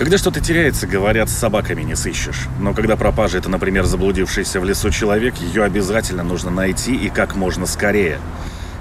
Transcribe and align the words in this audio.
Когда 0.00 0.16
что-то 0.16 0.40
теряется, 0.40 0.86
говорят, 0.86 1.28
с 1.28 1.34
собаками 1.34 1.82
не 1.82 1.94
сыщешь. 1.94 2.48
Но 2.58 2.72
когда 2.72 2.96
пропажа– 2.96 3.36
это, 3.38 3.50
например, 3.50 3.84
заблудившийся 3.84 4.58
в 4.58 4.64
лесу 4.64 4.88
человек, 4.88 5.34
ее 5.36 5.62
обязательно 5.62 6.22
нужно 6.22 6.50
найти 6.50 6.94
и 6.96 7.10
как 7.10 7.36
можно 7.36 7.66
скорее. 7.66 8.16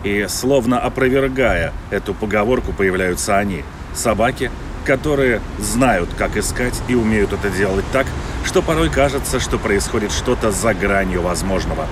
И 0.05 0.27
словно 0.29 0.79
опровергая 0.79 1.73
эту 1.89 2.13
поговорку, 2.13 2.71
появляются 2.71 3.37
они– 3.37 3.65
собаки, 3.93 4.49
которые 4.85 5.41
знают, 5.57 6.09
как 6.17 6.37
искать 6.37 6.81
и 6.87 6.95
умеют 6.95 7.33
это 7.33 7.49
делать 7.49 7.83
так, 7.91 8.07
что 8.45 8.61
порой 8.61 8.89
кажется, 8.89 9.41
что 9.41 9.57
происходит 9.57 10.13
что-то 10.13 10.51
за 10.51 10.73
гранью 10.73 11.21
возможного. 11.21 11.85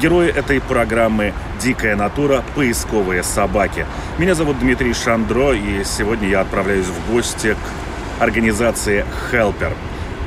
Герои 0.00 0.28
этой 0.28 0.60
программы 0.60 1.34
«Дикая 1.60 1.96
натура. 1.96 2.44
Поисковые 2.54 3.24
собаки». 3.24 3.86
Меня 4.18 4.36
зовут 4.36 4.60
Дмитрий 4.60 4.94
Шандро, 4.94 5.52
и 5.52 5.82
сегодня 5.82 6.28
я 6.28 6.42
отправляюсь 6.42 6.86
в 6.86 7.10
гости 7.10 7.54
к 7.54 7.87
организации 8.20 9.04
Helper. 9.32 9.72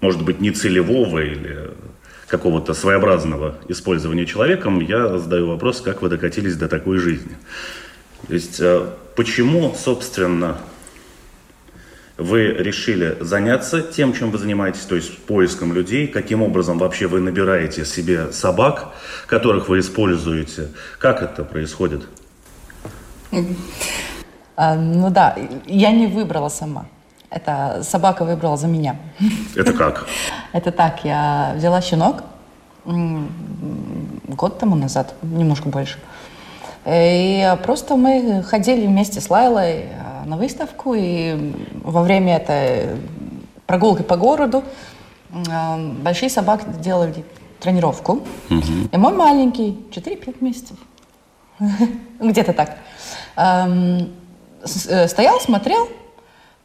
может 0.02 0.24
быть, 0.24 0.40
нецелевого 0.40 1.18
или 1.18 1.72
какого-то 2.28 2.76
своеобразного 2.76 3.58
использования 3.68 4.28
человеком, 4.28 4.80
я 4.82 5.18
задаю 5.18 5.48
вопрос, 5.48 5.82
как 5.82 6.04
вы 6.04 6.10
докатились 6.10 6.56
до 6.58 6.68
такой 6.68 7.00
жизни. 7.00 7.36
То 8.28 8.36
есть, 8.36 8.60
э, 8.60 8.86
почему, 9.16 9.76
собственно, 9.76 10.60
вы 12.18 12.50
решили 12.50 13.18
заняться 13.20 13.82
тем, 13.82 14.14
чем 14.14 14.30
вы 14.30 14.38
занимаетесь, 14.38 14.82
то 14.82 14.94
есть 14.94 15.18
поиском 15.26 15.74
людей, 15.74 16.06
каким 16.06 16.44
образом 16.44 16.78
вообще 16.78 17.08
вы 17.08 17.20
набираете 17.20 17.84
себе 17.84 18.32
собак, 18.32 18.94
которых 19.26 19.70
вы 19.70 19.80
используете, 19.80 20.68
как 21.00 21.24
это 21.24 21.44
происходит? 21.44 22.04
А, 24.56 24.76
ну 24.76 25.10
да, 25.10 25.36
я 25.66 25.92
не 25.92 26.08
выбрала 26.08 26.50
сама. 26.50 26.86
Это 27.30 27.82
собака 27.84 28.26
выбрала 28.26 28.58
за 28.58 28.68
меня. 28.68 28.98
Это 29.56 29.74
как? 29.74 30.08
Это 30.52 30.72
так, 30.72 31.06
я 31.06 31.54
взяла 31.56 31.82
щенок 31.82 32.24
год 32.86 34.60
тому 34.60 34.76
назад, 34.76 35.14
немножко 35.22 35.70
больше. 35.70 36.00
И 36.86 37.56
просто 37.64 37.96
мы 37.96 38.44
ходили 38.44 38.88
вместе 38.88 39.22
с 39.22 39.30
Лайлой 39.30 39.86
а, 39.94 40.26
на 40.26 40.36
выставку, 40.36 40.96
и 40.96 41.54
во 41.84 42.02
время 42.02 42.38
этой 42.38 42.98
прогулки 43.68 44.02
по 44.02 44.18
городу 44.18 44.64
а, 45.52 45.78
большие 45.78 46.30
собаки 46.30 46.66
делали 46.80 47.24
тренировку. 47.60 48.24
Угу. 48.50 48.90
И 48.92 48.98
мой 48.98 49.14
маленький, 49.14 49.78
4-5 49.92 50.38
месяцев, 50.42 50.78
где-то 52.20 52.54
так, 52.54 52.78
э, 53.38 55.08
стоял, 55.08 55.40
смотрел, 55.40 55.90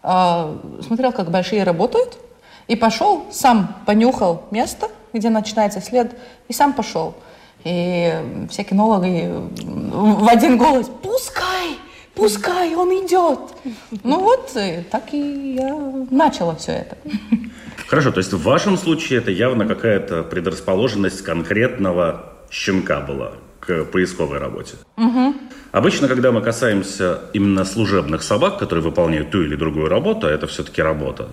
а, 0.02 0.56
смотрел, 0.86 1.12
как 1.12 1.30
большие 1.30 1.64
работают, 1.64 2.18
и 2.68 2.76
пошел, 2.76 3.26
сам 3.30 3.76
понюхал 3.86 4.44
место, 4.50 4.88
где 5.12 5.30
начинается 5.30 5.80
след, 5.80 6.16
и 6.48 6.52
сам 6.52 6.72
пошел. 6.72 7.14
И 7.64 8.12
все 8.50 8.62
кинологи 8.62 9.28
в 9.62 10.28
один 10.28 10.56
голос 10.56 10.88
«Пускай! 11.02 11.78
Пускай, 12.14 12.74
он 12.74 12.88
идет!» 12.90 13.40
Ну 14.04 14.20
вот, 14.20 14.56
так 14.90 15.12
и 15.12 15.54
я 15.54 15.74
начала 16.10 16.54
все 16.54 16.72
это. 16.72 16.96
Хорошо, 17.88 18.10
то 18.12 18.18
есть 18.18 18.32
в 18.32 18.42
вашем 18.42 18.76
случае 18.76 19.18
это 19.18 19.30
явно 19.30 19.66
какая-то 19.66 20.22
предрасположенность 20.22 21.22
конкретного 21.22 22.35
щенка 22.50 23.00
была 23.00 23.32
к 23.60 23.84
поисковой 23.84 24.38
работе. 24.38 24.76
Угу. 24.96 25.34
Обычно, 25.72 26.08
когда 26.08 26.32
мы 26.32 26.40
касаемся 26.40 27.20
именно 27.34 27.64
служебных 27.64 28.22
собак, 28.22 28.58
которые 28.58 28.82
выполняют 28.82 29.30
ту 29.30 29.42
или 29.42 29.56
другую 29.56 29.88
работу, 29.88 30.26
а 30.26 30.30
это 30.30 30.46
все-таки 30.46 30.80
работа, 30.80 31.28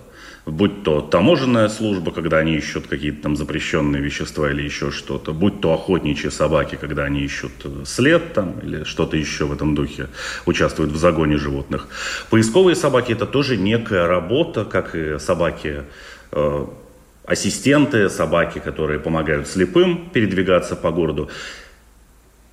будь 0.45 0.83
то 0.83 1.01
таможенная 1.01 1.69
служба, 1.69 2.11
когда 2.11 2.39
они 2.39 2.55
ищут 2.55 2.87
какие-то 2.87 3.23
там 3.23 3.35
запрещенные 3.35 4.01
вещества 4.01 4.49
или 4.51 4.63
еще 4.63 4.91
что-то, 4.91 5.31
будь 5.33 5.61
то 5.61 5.73
охотничьи 5.73 6.29
собаки, 6.29 6.75
когда 6.75 7.03
они 7.03 7.21
ищут 7.21 7.51
след 7.85 8.33
там 8.33 8.59
или 8.59 8.83
что-то 8.83 9.15
еще 9.15 9.45
в 9.45 9.53
этом 9.53 9.75
духе, 9.75 10.07
участвуют 10.45 10.91
в 10.91 10.97
загоне 10.97 11.37
животных. 11.37 11.87
Поисковые 12.29 12.75
собаки 12.75 13.13
это 13.13 13.25
тоже 13.25 13.57
некая 13.57 14.07
работа, 14.07 14.65
как 14.65 14.95
и 14.95 15.19
собаки 15.19 15.83
э, 16.31 16.65
ассистенты, 17.25 18.09
собаки, 18.09 18.59
которые 18.59 18.99
помогают 18.99 19.47
слепым 19.47 20.09
передвигаться 20.11 20.75
по 20.75 20.91
городу. 20.91 21.29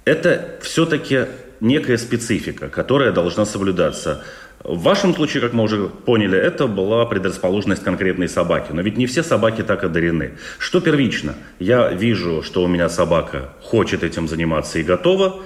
Это 0.04 0.58
все-таки 0.62 1.26
некая 1.60 1.98
специфика, 1.98 2.68
которая 2.68 3.12
должна 3.12 3.44
соблюдаться. 3.44 4.24
В 4.62 4.82
вашем 4.82 5.14
случае, 5.14 5.40
как 5.40 5.54
мы 5.54 5.62
уже 5.62 5.88
поняли, 5.88 6.38
это 6.38 6.66
была 6.66 7.06
предрасположенность 7.06 7.82
конкретной 7.82 8.28
собаки. 8.28 8.72
Но 8.72 8.82
ведь 8.82 8.98
не 8.98 9.06
все 9.06 9.22
собаки 9.22 9.62
так 9.62 9.84
одарены. 9.84 10.32
Что 10.58 10.80
первично? 10.80 11.34
Я 11.58 11.88
вижу, 11.90 12.42
что 12.42 12.62
у 12.62 12.68
меня 12.68 12.88
собака 12.88 13.54
хочет 13.62 14.02
этим 14.04 14.28
заниматься 14.28 14.78
и 14.78 14.82
готова, 14.82 15.42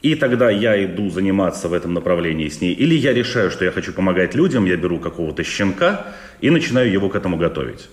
и 0.00 0.14
тогда 0.14 0.50
я 0.50 0.82
иду 0.84 1.10
заниматься 1.10 1.68
в 1.68 1.74
этом 1.74 1.94
направлении 1.94 2.48
с 2.48 2.60
ней. 2.60 2.74
Или 2.74 2.94
я 2.94 3.12
решаю, 3.12 3.50
что 3.50 3.64
я 3.64 3.70
хочу 3.70 3.92
помогать 3.92 4.34
людям, 4.34 4.64
я 4.64 4.76
беру 4.76 4.98
какого-то 4.98 5.44
щенка 5.44 6.06
и 6.40 6.50
начинаю 6.50 6.90
его 6.90 7.08
к 7.08 7.16
этому 7.16 7.36
готовить. 7.36 7.88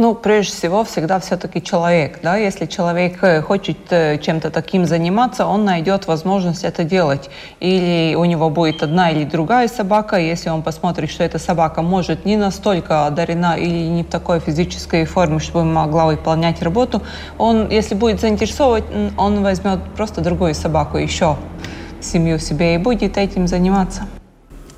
Ну, 0.00 0.14
прежде 0.14 0.52
всего, 0.52 0.84
всегда 0.84 1.18
все-таки 1.18 1.60
человек. 1.60 2.20
Да? 2.22 2.36
Если 2.36 2.66
человек 2.66 3.18
э, 3.20 3.42
хочет 3.42 3.78
э, 3.90 4.18
чем-то 4.18 4.50
таким 4.50 4.86
заниматься, 4.86 5.44
он 5.44 5.64
найдет 5.64 6.06
возможность 6.06 6.62
это 6.62 6.84
делать. 6.84 7.28
Или 7.58 8.14
у 8.14 8.24
него 8.24 8.48
будет 8.48 8.84
одна 8.84 9.10
или 9.10 9.24
другая 9.24 9.66
собака. 9.66 10.14
Если 10.14 10.50
он 10.50 10.62
посмотрит, 10.62 11.10
что 11.10 11.24
эта 11.24 11.40
собака 11.40 11.82
может 11.82 12.24
не 12.24 12.36
настолько 12.36 13.06
одарена 13.06 13.58
или 13.58 13.88
не 13.88 14.04
в 14.04 14.06
такой 14.06 14.38
физической 14.38 15.04
форме, 15.04 15.40
чтобы 15.40 15.64
могла 15.64 16.06
выполнять 16.06 16.62
работу, 16.62 17.02
он, 17.36 17.68
если 17.68 17.96
будет 17.96 18.20
заинтересован, 18.20 18.84
он 19.16 19.42
возьмет 19.42 19.80
просто 19.96 20.20
другую 20.20 20.54
собаку 20.54 20.98
еще 20.98 21.36
семью 22.00 22.38
себе 22.38 22.76
и 22.76 22.78
будет 22.78 23.16
этим 23.18 23.48
заниматься. 23.48 24.02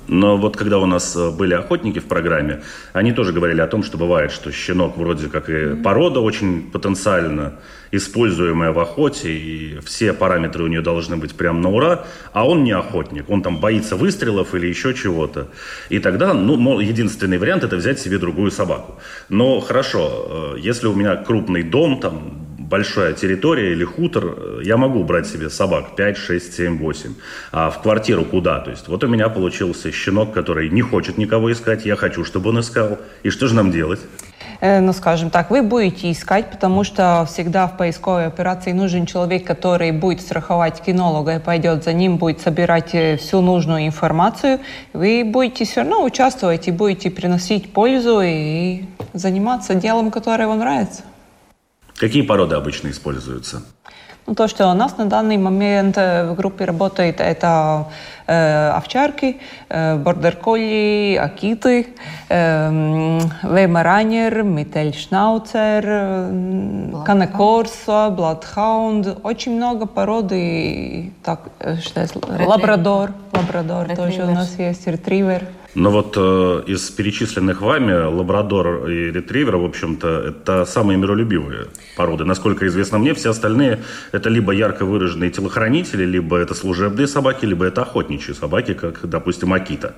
Но 0.07 0.37
вот 0.37 0.57
когда 0.57 0.79
у 0.79 0.85
нас 0.85 1.15
э, 1.15 1.29
были 1.31 1.53
охотники 1.53 1.99
в 1.99 2.05
программе, 2.05 2.61
они 2.93 3.11
тоже 3.11 3.31
говорили 3.31 3.61
о 3.61 3.67
том, 3.67 3.83
что 3.83 3.97
бывает, 3.97 4.31
что 4.31 4.51
щенок 4.51 4.97
вроде 4.97 5.27
как 5.27 5.49
и 5.49 5.75
порода 5.75 6.19
очень 6.19 6.71
потенциально 6.71 7.59
используемая 7.91 8.71
в 8.71 8.79
охоте, 8.79 9.31
и 9.31 9.79
все 9.85 10.13
параметры 10.13 10.63
у 10.63 10.67
нее 10.67 10.81
должны 10.81 11.17
быть 11.17 11.35
прям 11.35 11.61
на 11.61 11.69
ура, 11.69 12.05
а 12.33 12.47
он 12.47 12.63
не 12.63 12.71
охотник, 12.71 13.29
он 13.29 13.41
там 13.41 13.59
боится 13.59 13.95
выстрелов 13.95 14.55
или 14.55 14.67
еще 14.67 14.93
чего-то. 14.93 15.49
И 15.89 15.99
тогда, 15.99 16.33
ну, 16.33 16.79
единственный 16.79 17.37
вариант 17.37 17.63
это 17.63 17.75
взять 17.75 17.99
себе 17.99 18.17
другую 18.17 18.51
собаку. 18.51 18.99
Но 19.29 19.59
хорошо, 19.59 20.55
э, 20.55 20.59
если 20.59 20.87
у 20.87 20.93
меня 20.93 21.15
крупный 21.17 21.63
дом, 21.63 21.99
там 21.99 22.50
большая 22.71 23.13
территория 23.13 23.73
или 23.73 23.83
хутор, 23.83 24.23
э, 24.25 24.61
я 24.63 24.77
могу 24.77 25.03
брать 25.03 25.27
себе 25.27 25.49
собак 25.49 25.95
5, 25.95 26.17
6, 26.17 26.53
7, 26.53 26.77
8. 26.79 27.13
А 27.51 27.69
в 27.69 27.81
квартиру 27.81 28.23
куда? 28.25 28.59
То 28.59 28.71
есть 28.71 28.87
вот 28.87 29.03
у 29.03 29.07
меня 29.07 29.29
получился 29.29 29.91
щенок, 29.91 30.33
который 30.33 30.69
не 30.69 30.81
хочет 30.81 31.17
никого 31.17 31.51
искать, 31.51 31.85
я 31.85 31.95
хочу, 31.95 32.23
чтобы 32.23 32.49
он 32.49 32.59
искал. 32.61 32.97
И 33.23 33.29
что 33.29 33.47
же 33.47 33.55
нам 33.55 33.71
делать? 33.71 33.99
Э, 34.61 34.79
ну, 34.79 34.93
скажем 34.93 35.29
так, 35.29 35.51
вы 35.51 35.63
будете 35.63 36.11
искать, 36.11 36.49
потому 36.51 36.83
что 36.83 37.25
всегда 37.27 37.67
в 37.67 37.77
поисковой 37.77 38.27
операции 38.27 38.71
нужен 38.71 39.05
человек, 39.05 39.45
который 39.45 39.91
будет 39.91 40.21
страховать 40.21 40.81
кинолога 40.81 41.35
и 41.35 41.39
пойдет 41.39 41.83
за 41.83 41.93
ним, 41.93 42.17
будет 42.17 42.39
собирать 42.41 42.93
э, 42.93 43.17
всю 43.17 43.41
нужную 43.41 43.85
информацию. 43.85 44.59
Вы 44.93 45.23
будете 45.25 45.65
все 45.65 45.81
равно 45.81 46.03
участвовать 46.05 46.67
и 46.67 46.71
будете 46.71 47.09
приносить 47.09 47.73
пользу 47.73 48.21
и 48.23 48.85
заниматься 49.13 49.75
делом, 49.75 50.09
которое 50.09 50.47
вам 50.47 50.59
нравится. 50.59 51.03
Какие 52.01 52.23
породы 52.23 52.55
обычно 52.55 52.89
используются? 52.89 53.61
Ну, 54.25 54.33
то, 54.33 54.47
что 54.47 54.71
у 54.71 54.73
нас 54.73 54.97
на 54.97 55.05
данный 55.05 55.37
момент 55.37 55.99
э, 55.99 56.31
в 56.31 56.35
группе 56.35 56.65
работает, 56.65 57.21
это 57.21 57.89
э, 58.25 58.69
овчарки, 58.69 59.37
э, 59.69 59.97
бордер-колли, 59.97 61.15
акиты, 61.21 61.89
э, 62.29 63.19
веймаранер, 63.43 64.41
митель-шнауцер, 64.41 65.83
э, 65.85 67.03
канекорсо, 67.05 68.09
бладхаунд. 68.09 69.19
Очень 69.21 69.57
много 69.57 69.85
пород. 69.85 70.31
И, 70.31 71.13
так, 71.23 71.49
э, 71.59 71.75
что 71.75 72.07
лабрадор, 72.43 73.11
лабрадор 73.31 73.95
тоже 73.95 74.23
у 74.23 74.31
нас 74.31 74.57
есть, 74.57 74.87
ретривер. 74.87 75.43
Но 75.73 75.89
вот 75.89 76.15
э, 76.17 76.63
из 76.67 76.89
перечисленных 76.89 77.61
вами 77.61 77.93
лабрадор 77.93 78.89
и 78.89 79.11
ретривер, 79.11 79.55
в 79.55 79.65
общем-то, 79.65 80.07
это 80.07 80.65
самые 80.65 80.97
миролюбивые 80.97 81.67
породы. 81.95 82.25
Насколько 82.25 82.67
известно 82.67 82.97
мне, 82.97 83.13
все 83.13 83.29
остальные 83.29 83.79
это 84.11 84.29
либо 84.29 84.51
ярко 84.51 84.85
выраженные 84.85 85.31
телохранители, 85.31 86.03
либо 86.03 86.37
это 86.37 86.53
служебные 86.53 87.07
собаки, 87.07 87.45
либо 87.45 87.65
это 87.65 87.83
охотничьи 87.83 88.33
собаки, 88.33 88.73
как, 88.73 89.07
допустим, 89.07 89.53
Акита. 89.53 89.93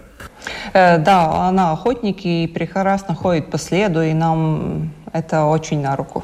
Э, 0.74 1.00
да, 1.00 1.48
она 1.50 1.72
охотник 1.72 2.26
и 2.26 2.48
прекрасно 2.48 3.16
ходит 3.16 3.50
по 3.50 3.58
следу, 3.58 4.02
и 4.02 4.14
нам 4.14 4.92
это 5.14 5.46
очень 5.46 5.82
на 5.82 5.96
руку. 5.96 6.24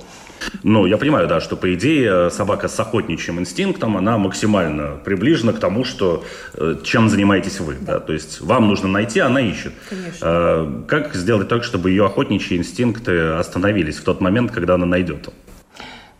Ну, 0.63 0.86
я 0.86 0.97
понимаю, 0.97 1.27
да, 1.27 1.39
что 1.41 1.56
по 1.56 1.74
идее 1.74 2.30
собака 2.30 2.68
с 2.68 2.80
охотничьим 2.80 3.39
инстинктом, 3.39 3.97
она 3.97 4.18
максимально 4.18 4.95
приближена 5.03 5.53
к 5.53 5.59
тому, 5.59 5.83
что 5.83 6.24
э, 6.53 6.75
чем 6.83 7.09
занимаетесь 7.09 7.59
вы. 7.59 7.75
Да. 7.81 7.94
Да? 7.94 8.00
То 8.00 8.13
есть 8.13 8.41
вам 8.41 8.68
нужно 8.68 8.88
найти, 8.88 9.19
она 9.19 9.41
ищет. 9.41 9.74
Конечно. 9.89 10.19
А, 10.21 10.83
как 10.88 11.15
сделать 11.15 11.47
так, 11.50 11.63
чтобы 11.63 11.91
ее 11.91 12.06
охотничьи 12.06 12.57
инстинкты 12.57 13.31
остановились 13.33 13.97
в 13.97 14.03
тот 14.03 14.21
момент, 14.21 14.51
когда 14.51 14.75
она 14.75 14.86
найдет? 14.86 15.30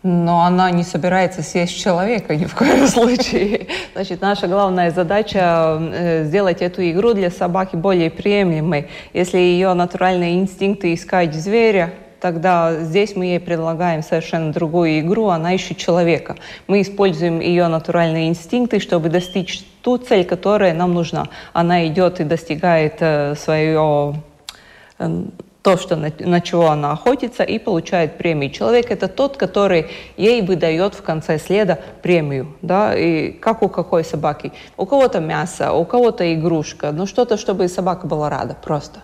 Но 0.02 0.44
она 0.44 0.70
не 0.70 0.82
собирается 0.82 1.42
съесть 1.42 1.78
человека 1.78 2.34
ни 2.34 2.46
в 2.46 2.54
коем 2.54 2.86
случае. 2.88 3.68
Значит, 3.94 4.22
наша 4.22 4.48
главная 4.48 4.90
задача 4.90 5.78
э, 5.80 6.24
сделать 6.24 6.62
эту 6.62 6.82
игру 6.90 7.12
для 7.12 7.30
собаки 7.30 7.76
более 7.76 8.10
приемлемой. 8.10 8.88
Если 9.12 9.38
ее 9.38 9.74
натуральные 9.74 10.40
инстинкты 10.40 10.94
искать 10.94 11.34
зверя, 11.34 11.92
тогда 12.20 12.76
здесь 12.80 13.16
мы 13.16 13.26
ей 13.26 13.40
предлагаем 13.40 14.02
совершенно 14.02 14.52
другую 14.52 15.00
игру, 15.00 15.28
она 15.28 15.54
ищет 15.54 15.76
человека. 15.76 16.36
Мы 16.66 16.82
используем 16.82 17.40
ее 17.40 17.66
натуральные 17.68 18.28
инстинкты, 18.28 18.80
чтобы 18.80 19.08
достичь 19.08 19.64
ту 19.82 19.98
цель, 19.98 20.24
которая 20.24 20.74
нам 20.74 20.94
нужна. 20.94 21.28
Она 21.52 21.86
идет 21.86 22.20
и 22.20 22.24
достигает 22.24 22.96
э, 23.00 23.34
свое 23.36 24.22
э, 24.98 25.24
то, 25.62 25.76
что 25.76 25.96
на, 25.96 26.12
на 26.18 26.40
чего 26.40 26.70
она 26.70 26.92
охотится, 26.92 27.42
и 27.42 27.58
получает 27.58 28.16
премию. 28.18 28.50
Человек 28.50 28.90
это 28.90 29.08
тот, 29.08 29.36
который 29.36 29.86
ей 30.16 30.42
выдает 30.42 30.94
в 30.94 31.02
конце 31.02 31.38
следа 31.38 31.78
премию, 32.02 32.56
да, 32.62 32.96
и 32.96 33.32
как 33.32 33.62
у 33.62 33.68
какой 33.68 34.04
собаки. 34.04 34.52
У 34.76 34.86
кого-то 34.86 35.20
мясо, 35.20 35.72
у 35.72 35.84
кого-то 35.84 36.34
игрушка, 36.34 36.92
ну 36.92 37.06
что-то, 37.06 37.36
чтобы 37.36 37.68
собака 37.68 38.06
была 38.06 38.30
рада 38.30 38.54
просто. 38.54 39.00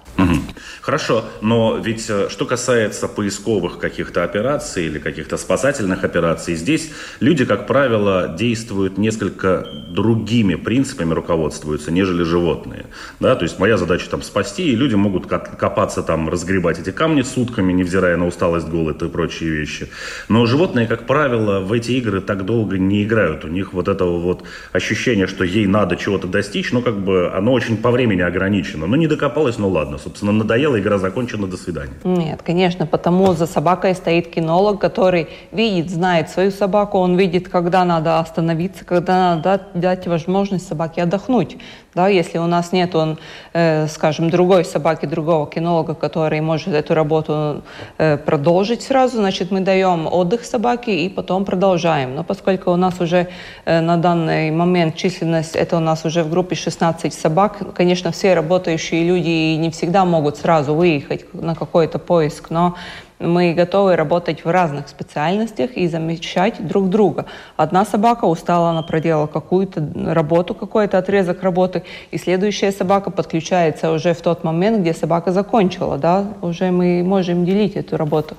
Хорошо, 0.87 1.25
но 1.41 1.79
ведь 1.79 2.07
э, 2.09 2.29
что 2.31 2.47
касается 2.47 3.09
поисковых 3.09 3.79
каких-то 3.79 4.23
операций 4.23 4.87
или 4.87 5.01
каких-то 5.01 5.37
спасательных 5.37 6.05
операций, 6.05 6.55
здесь 6.55 6.93
люди, 7.19 7.45
как 7.45 7.67
правило, 7.67 8.29
действуют 8.39 8.97
несколько 8.97 9.67
другими 9.89 10.55
принципами, 10.55 11.13
руководствуются, 11.13 11.91
нежели 11.91 12.23
животные. 12.23 12.87
Да? 13.19 13.35
То 13.35 13.43
есть 13.43 13.59
моя 13.59 13.77
задача 13.77 14.09
там 14.09 14.23
спасти, 14.23 14.71
и 14.71 14.77
люди 14.77 14.95
могут 14.95 15.27
копаться 15.27 16.05
там, 16.05 16.29
разгребать 16.29 16.79
эти 16.79 16.93
камни 16.93 17.23
сутками, 17.23 17.73
невзирая 17.73 18.17
на 18.17 18.29
усталость, 18.29 18.69
голод 18.69 19.03
и 19.03 19.09
прочие 19.09 19.51
вещи. 19.51 19.89
Но 20.29 20.47
животные, 20.47 20.87
как 20.87 21.09
правило, 21.09 21.59
в 21.59 21.73
эти 21.73 21.91
игры 21.93 22.21
так 22.21 22.45
долго 22.45 22.79
не 22.79 23.03
играют. 23.03 23.45
У 23.45 23.49
них 23.49 23.73
вот 23.73 23.89
этого 23.89 24.21
вот 24.21 24.45
ощущения, 24.73 25.27
что 25.27 25.43
ей 25.43 25.67
надо 25.67 25.97
чего-то 25.97 26.29
достичь, 26.29 26.71
ну 26.71 26.81
как 26.81 26.97
бы 26.97 27.33
оно 27.35 27.53
очень 27.53 27.77
по 27.77 27.91
времени 27.91 28.21
ограничено. 28.21 28.87
Ну 28.87 28.95
не 28.95 29.09
докопалась, 29.09 29.59
ну 29.59 29.69
ладно, 29.69 29.99
собственно, 30.07 30.31
надоело, 30.31 30.79
игра 30.79 30.99
закончена, 30.99 31.49
до 31.49 31.57
свидания. 31.57 31.95
Нет, 32.05 32.41
конечно, 32.47 32.87
потому 32.87 33.33
за 33.33 33.47
собакой 33.47 33.93
стоит 33.95 34.29
кинолог, 34.29 34.81
который 34.81 35.27
видит, 35.51 35.91
знает 35.91 36.31
свою 36.31 36.53
собаку, 36.53 36.99
он 36.99 37.17
видит, 37.17 37.49
когда 37.49 37.85
надо 37.85 38.21
остановиться, 38.21 38.85
когда 38.85 39.35
надо 39.35 39.67
дать 39.75 40.07
возможность 40.07 40.69
собаке 40.69 41.03
отдохнуть. 41.03 41.57
Да, 41.97 42.09
если 42.09 42.39
у 42.39 42.47
нас 42.47 42.73
нет, 42.73 42.95
он, 42.95 43.19
э, 43.55 43.89
скажем, 43.89 44.29
другой 44.29 44.65
собаки, 44.65 45.07
другого 45.07 45.47
кинолога, 45.47 45.95
который 45.95 46.43
может 46.43 46.69
эту 46.69 46.95
работу 46.95 47.63
э, 47.99 48.19
продолжить 48.19 48.83
сразу, 48.83 49.17
значит, 49.17 49.51
мы 49.51 49.61
даем 49.61 50.07
отдых 50.07 50.45
собаке 50.45 50.93
и 51.07 51.09
потом 51.09 51.45
продолжаем. 51.47 52.15
Но 52.15 52.23
поскольку 52.23 52.71
у 52.71 52.77
нас 52.77 53.01
уже 53.01 53.29
э, 53.65 53.81
на 53.81 53.97
данный 53.97 54.51
момент 54.51 54.95
численность, 54.97 55.57
это 55.57 55.79
у 55.79 55.81
нас 55.81 56.05
уже 56.05 56.23
в 56.23 56.29
группе 56.29 56.55
16 56.55 57.15
собак, 57.15 57.75
конечно, 57.75 58.11
все 58.11 58.35
работающие 58.35 59.03
люди 59.03 59.57
не 59.57 59.71
всегда 59.71 59.96
могут 60.05 60.37
сразу 60.37 60.75
выехать 60.75 61.33
на 61.35 61.55
какой-то 61.55 61.99
поиск, 61.99 62.51
но 62.51 62.75
мы 63.19 63.55
готовы 63.55 63.97
работать 63.97 64.45
в 64.45 64.51
разных 64.51 64.89
специальностях 64.89 65.73
и 65.77 65.89
замещать 65.89 66.67
друг 66.67 66.91
друга. 66.91 67.27
Одна 67.57 67.85
собака 67.85 68.27
устала, 68.27 68.71
она 68.71 68.83
проделала 68.83 69.27
какую-то 69.27 69.89
работу, 69.95 70.55
какой-то 70.55 70.99
отрезок 70.99 71.43
работы, 71.43 71.83
и 72.11 72.19
следующая 72.19 72.73
собака 72.73 73.11
подключается 73.11 73.91
уже 73.93 74.13
в 74.13 74.21
тот 74.21 74.45
момент, 74.45 74.81
где 74.81 74.93
собака 74.93 75.33
закончила. 75.33 75.97
Да? 75.97 76.27
Уже 76.43 76.71
мы 76.71 77.03
можем 77.03 77.45
делить 77.45 77.75
эту 77.77 77.97
работу. 77.97 78.37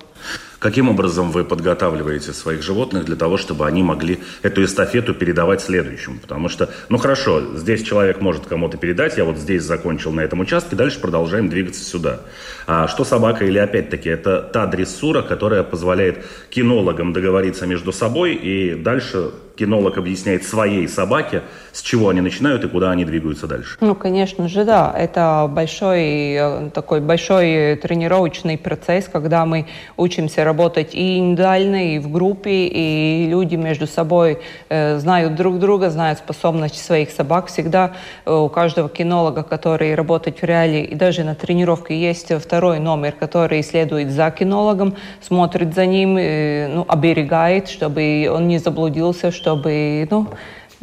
Каким 0.58 0.88
образом 0.88 1.30
вы 1.30 1.44
подготавливаете 1.44 2.32
своих 2.32 2.62
животных 2.62 3.04
для 3.04 3.14
того, 3.14 3.36
чтобы 3.36 3.66
они 3.66 3.84
могли 3.84 4.18
эту 4.42 4.64
эстафету 4.64 5.14
передавать 5.14 5.60
следующему? 5.60 6.18
Потому 6.18 6.48
что, 6.48 6.68
ну 6.88 6.98
хорошо, 6.98 7.56
здесь 7.56 7.84
человек 7.84 8.20
может 8.20 8.46
кому-то 8.46 8.76
передать, 8.76 9.16
я 9.16 9.24
вот 9.24 9.38
здесь 9.38 9.62
закончил 9.62 10.10
на 10.10 10.20
этом 10.20 10.40
участке, 10.40 10.74
дальше 10.74 10.98
продолжаем 10.98 11.48
двигаться 11.48 11.84
сюда. 11.84 12.22
А 12.66 12.88
что 12.88 13.04
собака 13.04 13.44
или 13.44 13.58
опять-таки 13.58 14.08
это 14.08 14.42
та 14.42 14.66
дрессура, 14.66 15.22
которая 15.22 15.62
позволяет 15.62 16.24
кинологам 16.50 17.12
договориться 17.12 17.64
между 17.66 17.92
собой 17.92 18.34
и 18.34 18.74
дальше 18.74 19.30
кинолог 19.58 19.98
объясняет 19.98 20.44
своей 20.44 20.86
собаке, 20.88 21.42
с 21.72 21.82
чего 21.82 22.08
они 22.08 22.20
начинают 22.20 22.64
и 22.64 22.68
куда 22.68 22.90
они 22.90 23.04
двигаются 23.04 23.46
дальше. 23.46 23.76
Ну, 23.80 23.94
конечно 23.94 24.48
же, 24.48 24.64
да. 24.64 24.94
Это 24.96 25.50
большой 25.50 26.02
э, 26.32 26.70
такой 26.72 27.00
большой 27.00 27.76
тренировочный 27.76 28.56
процесс, 28.56 29.08
когда 29.12 29.44
мы 29.44 29.66
учимся 29.96 30.44
работать 30.44 30.94
и 30.94 31.18
индивидуально, 31.18 31.94
и 31.94 31.98
в 31.98 32.10
группе, 32.10 32.66
и 32.66 33.26
люди 33.28 33.56
между 33.56 33.86
собой 33.86 34.38
э, 34.68 34.98
знают 34.98 35.34
друг 35.34 35.58
друга, 35.58 35.90
знают 35.90 36.18
способности 36.18 36.78
своих 36.78 37.10
собак. 37.10 37.46
Всегда 37.46 37.92
э, 38.24 38.32
у 38.32 38.48
каждого 38.48 38.88
кинолога, 38.88 39.42
который 39.42 39.94
работает 39.94 40.40
в 40.40 40.44
реале, 40.44 40.84
и 40.84 40.94
даже 40.94 41.24
на 41.24 41.34
тренировке 41.34 41.98
есть 41.98 42.32
второй 42.40 42.78
номер, 42.78 43.12
который 43.12 43.62
следует 43.62 44.10
за 44.10 44.30
кинологом, 44.30 44.94
смотрит 45.20 45.74
за 45.74 45.86
ним, 45.86 46.16
э, 46.16 46.68
ну, 46.68 46.84
оберегает, 46.88 47.68
чтобы 47.68 48.28
он 48.32 48.46
не 48.48 48.58
заблудился, 48.58 49.30
что 49.30 49.47
чтобы, 49.48 50.06
ну, 50.10 50.26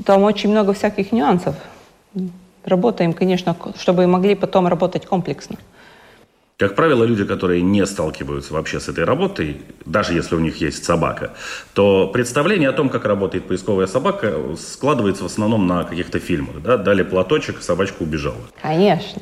там 0.05 0.23
очень 0.23 0.49
много 0.49 0.73
всяких 0.73 1.11
нюансов. 1.11 1.55
Работаем, 2.63 3.13
конечно, 3.13 3.55
чтобы 3.79 4.07
могли 4.07 4.33
потом 4.33 4.67
работать 4.67 5.05
комплексно. 5.05 5.57
Как 6.57 6.75
правило, 6.75 7.03
люди, 7.03 7.25
которые 7.25 7.61
не 7.61 7.85
сталкиваются 7.85 8.53
вообще 8.53 8.79
с 8.79 8.89
этой 8.89 9.03
работой, 9.03 9.61
даже 9.85 10.13
если 10.13 10.35
у 10.35 10.39
них 10.39 10.61
есть 10.61 10.83
собака, 10.83 11.33
то 11.73 12.07
представление 12.07 12.69
о 12.69 12.71
том, 12.71 12.89
как 12.89 13.05
работает 13.05 13.47
поисковая 13.47 13.87
собака, 13.87 14.33
складывается 14.57 15.23
в 15.23 15.25
основном 15.27 15.67
на 15.67 15.83
каких-то 15.83 16.17
фильмах. 16.19 16.63
Да? 16.63 16.77
Дали 16.77 17.03
платочек, 17.03 17.61
собачка 17.61 18.01
убежала. 18.01 18.41
Конечно. 18.63 19.21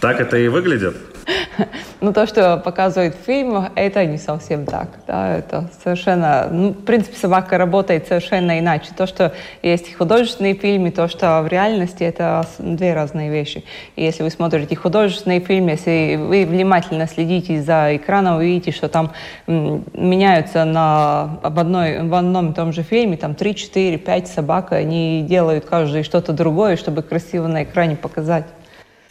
Так 0.00 0.20
это 0.20 0.36
и 0.36 0.48
выглядит? 0.48 0.96
Ну, 2.00 2.12
то, 2.12 2.26
что 2.26 2.56
показывают 2.56 3.14
в 3.14 3.24
фильмах, 3.26 3.70
это 3.74 4.04
не 4.04 4.18
совсем 4.18 4.64
так. 4.64 4.88
Да? 5.06 5.36
Это 5.38 5.70
совершенно... 5.82 6.48
Ну, 6.50 6.70
в 6.70 6.84
принципе, 6.84 7.16
собака 7.16 7.58
работает 7.58 8.06
совершенно 8.06 8.58
иначе. 8.58 8.90
То, 8.96 9.06
что 9.06 9.32
есть 9.62 9.94
художественные 9.94 10.54
фильмы, 10.54 10.90
то, 10.90 11.08
что 11.08 11.42
в 11.42 11.48
реальности, 11.48 12.02
это 12.04 12.46
две 12.58 12.94
разные 12.94 13.30
вещи. 13.30 13.64
И 13.96 14.04
если 14.04 14.22
вы 14.22 14.30
смотрите 14.30 14.74
художественные 14.76 15.40
фильмы, 15.40 15.70
если 15.72 16.16
вы 16.16 16.46
внимательно 16.46 17.06
следите 17.06 17.62
за 17.62 17.96
экраном, 17.96 18.36
вы 18.36 18.46
видите, 18.46 18.72
что 18.72 18.88
там 18.88 19.12
меняются 19.46 20.64
на, 20.64 21.38
об 21.42 21.58
одной, 21.58 22.02
в 22.02 22.14
одном 22.14 22.52
и 22.52 22.54
том 22.54 22.72
же 22.72 22.82
фильме 22.82 23.16
там 23.16 23.34
3, 23.34 23.54
4, 23.54 23.98
5 23.98 24.28
собак, 24.28 24.72
они 24.72 25.24
делают 25.28 25.64
каждый 25.64 26.02
что-то 26.02 26.32
другое, 26.32 26.76
чтобы 26.76 27.02
красиво 27.02 27.46
на 27.46 27.64
экране 27.64 27.96
показать. 27.96 28.44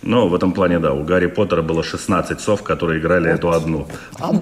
Ну, 0.02 0.30
в 0.30 0.36
этом 0.36 0.54
плане, 0.54 0.80
да, 0.80 0.94
у 0.94 1.04
Гарри 1.04 1.28
Поттера 1.28 1.62
было 1.62 1.84
16 1.84 2.40
сов, 2.40 2.64
которые 2.64 3.00
играли 3.00 3.30
эту 3.30 3.50
одну. 3.50 3.86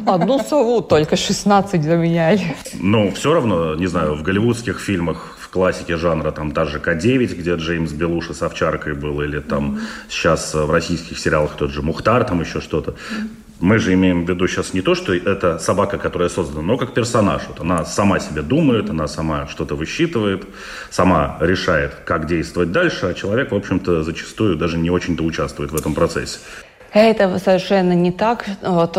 Одну 0.06 0.40
сову 0.40 0.82
только 0.82 1.16
16 1.16 1.84
заменяли. 1.84 2.56
Ну, 2.80 3.12
все 3.12 3.34
равно, 3.34 3.76
не 3.76 3.88
знаю, 3.88 4.16
в 4.16 4.22
голливудских 4.22 4.80
фильмах, 4.80 5.38
в 5.40 5.50
классике 5.50 5.98
жанра, 5.98 6.32
там 6.32 6.52
та 6.52 6.66
же 6.66 6.80
К-9, 6.80 7.36
где 7.36 7.56
Джеймс 7.56 7.92
Белуши 7.92 8.34
с 8.34 8.44
овчаркой 8.44 8.94
был, 8.94 9.22
или 9.22 9.40
там 9.40 9.64
mm-hmm. 9.64 10.10
сейчас 10.10 10.54
в 10.54 10.72
российских 10.72 11.18
сериалах 11.18 11.56
тот 11.58 11.72
же 11.72 11.82
Мухтар, 11.82 12.24
там 12.24 12.42
еще 12.42 12.62
что-то. 12.62 12.94
Мы 13.60 13.80
же 13.80 13.94
имеем 13.94 14.26
в 14.26 14.30
виду 14.30 14.48
сейчас 14.48 14.74
не 14.74 14.82
то, 14.82 14.94
что 14.94 15.14
это 15.14 15.58
собака, 15.58 15.98
которая 15.98 16.30
создана, 16.30 16.62
но 16.62 16.78
как 16.78 16.94
персонаж. 16.94 17.42
Вот 17.48 17.60
она 17.60 17.86
сама 17.86 18.20
себе 18.20 18.44
думает, 18.44 18.90
она 18.90 19.08
сама 19.08 19.48
что-то 19.48 19.76
высчитывает, 19.76 20.46
сама 20.92 21.38
решает, 21.40 21.96
как 22.06 22.28
действовать 22.28 22.72
дальше, 22.72 23.08
а 23.08 23.14
человек, 23.16 23.52
в 23.52 23.56
общем-то, 23.56 24.04
зачастую 24.04 24.58
даже 24.58 24.78
не 24.78 24.92
очень-то 24.92 25.24
участвует 25.24 25.72
в 25.72 25.76
этом 25.76 25.96
процессе. 25.96 26.40
Это 26.94 27.40
совершенно 27.40 27.94
не 27.94 28.12
так. 28.12 28.46
Вот, 28.62 28.96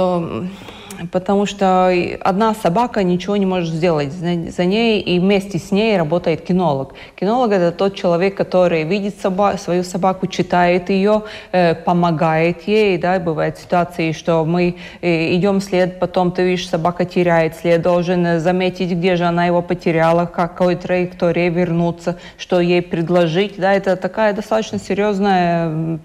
потому 1.12 1.46
что 1.46 1.92
одна 2.20 2.54
собака 2.54 3.02
ничего 3.02 3.36
не 3.36 3.46
может 3.46 3.74
сделать. 3.74 4.12
За 4.12 4.64
ней 4.64 5.00
и 5.00 5.18
вместе 5.18 5.58
с 5.58 5.70
ней 5.70 5.96
работает 5.96 6.42
кинолог. 6.42 6.94
Кинолог– 7.18 7.52
это 7.52 7.72
тот 7.76 7.94
человек, 7.94 8.36
который 8.36 8.84
видит 8.84 9.20
соба 9.20 9.56
свою 9.58 9.84
собаку, 9.84 10.26
читает 10.26 10.90
ее, 10.90 11.22
э, 11.52 11.74
помогает 11.74 12.66
ей. 12.68 12.98
Да? 12.98 13.18
Бывают 13.18 13.58
ситуации, 13.58 14.12
что 14.12 14.44
мы 14.44 14.76
э, 15.00 15.34
идем 15.34 15.60
след, 15.60 15.98
потом 15.98 16.32
ты 16.32 16.42
видишь, 16.42 16.68
собака 16.68 17.04
теряет 17.04 17.56
след, 17.56 17.82
должен 17.82 18.40
заметить, 18.40 18.90
где 18.90 19.16
же 19.16 19.24
она 19.24 19.46
его 19.46 19.62
потеряла, 19.62 20.26
какой 20.26 20.76
траектории 20.76 21.48
вернуться, 21.48 22.18
что 22.36 22.60
ей 22.60 22.82
предложить. 22.82 23.58
Да? 23.58 23.74
Это 23.74 23.96
такая 23.96 24.32
достаточно 24.32 24.78
серьезная 24.78 25.98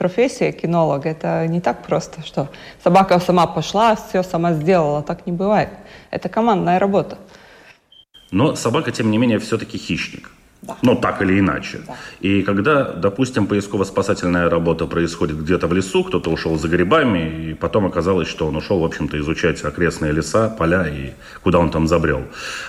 профессия 0.00 0.52
кинолог. 0.52 1.06
Это 1.06 1.46
не 1.46 1.60
так 1.60 1.86
просто, 1.86 2.22
что 2.26 2.48
собака 2.82 3.20
сама 3.20 3.46
пошла, 3.46 3.94
все 3.94 4.22
сама 4.22 4.54
сделала. 4.54 5.02
Так 5.02 5.26
не 5.26 5.32
бывает. 5.32 5.68
Это 6.10 6.28
командная 6.28 6.78
работа. 6.78 7.18
Но 8.32 8.56
собака, 8.56 8.92
тем 8.92 9.10
не 9.10 9.18
менее, 9.18 9.38
все-таки 9.38 9.78
хищник. 9.78 10.30
Да. 10.62 10.76
Ну, 10.82 10.96
так 10.96 11.22
или 11.22 11.38
иначе. 11.38 11.80
Да. 11.86 11.94
И 12.20 12.42
когда, 12.42 12.84
допустим, 12.84 13.46
поисково-спасательная 13.46 14.50
работа 14.50 14.86
происходит 14.86 15.36
где-то 15.36 15.66
в 15.66 15.72
лесу, 15.72 16.04
кто-то 16.04 16.30
ушел 16.30 16.58
за 16.58 16.68
грибами, 16.68 17.50
и 17.50 17.54
потом 17.54 17.86
оказалось, 17.86 18.28
что 18.28 18.46
он 18.46 18.56
ушел, 18.56 18.78
в 18.80 18.84
общем-то, 18.84 19.18
изучать 19.18 19.64
окрестные 19.64 20.12
леса, 20.12 20.48
поля 20.48 20.86
и 20.88 21.12
куда 21.42 21.58
он 21.58 21.70
там 21.70 21.88
забрел. 21.88 22.22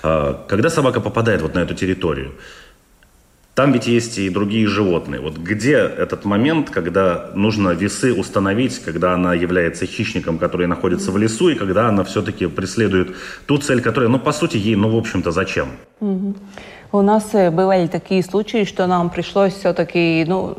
А, 0.03 0.33
когда 0.47 0.69
собака 0.69 1.01
попадает 1.01 1.41
вот 1.41 1.55
на 1.55 1.59
эту 1.59 1.75
территорию, 1.75 2.31
там 3.55 3.73
ведь 3.73 3.87
есть 3.87 4.17
и 4.17 4.29
другие 4.29 4.65
животные. 4.67 5.19
Вот 5.19 5.37
где 5.37 5.75
этот 5.75 6.23
момент, 6.25 6.69
когда 6.69 7.31
нужно 7.35 7.69
весы 7.71 8.13
установить, 8.13 8.79
когда 8.79 9.13
она 9.13 9.33
является 9.33 9.85
хищником, 9.85 10.37
который 10.37 10.67
находится 10.67 11.11
в 11.11 11.17
лесу, 11.17 11.49
и 11.49 11.55
когда 11.55 11.89
она 11.89 12.03
все-таки 12.03 12.47
преследует 12.47 13.15
ту 13.47 13.57
цель, 13.57 13.81
которая, 13.81 14.09
ну, 14.09 14.19
по 14.19 14.31
сути, 14.31 14.57
ей, 14.57 14.75
ну, 14.75 14.89
в 14.89 14.95
общем-то, 14.95 15.31
зачем? 15.31 15.69
Mm-hmm. 15.99 16.35
У 16.93 17.01
нас 17.01 17.33
э, 17.33 17.51
бывали 17.51 17.87
такие 17.87 18.21
случаи, 18.21 18.65
что 18.65 18.85
нам 18.85 19.09
пришлось 19.09 19.53
все-таки, 19.53 20.25
ну, 20.27 20.57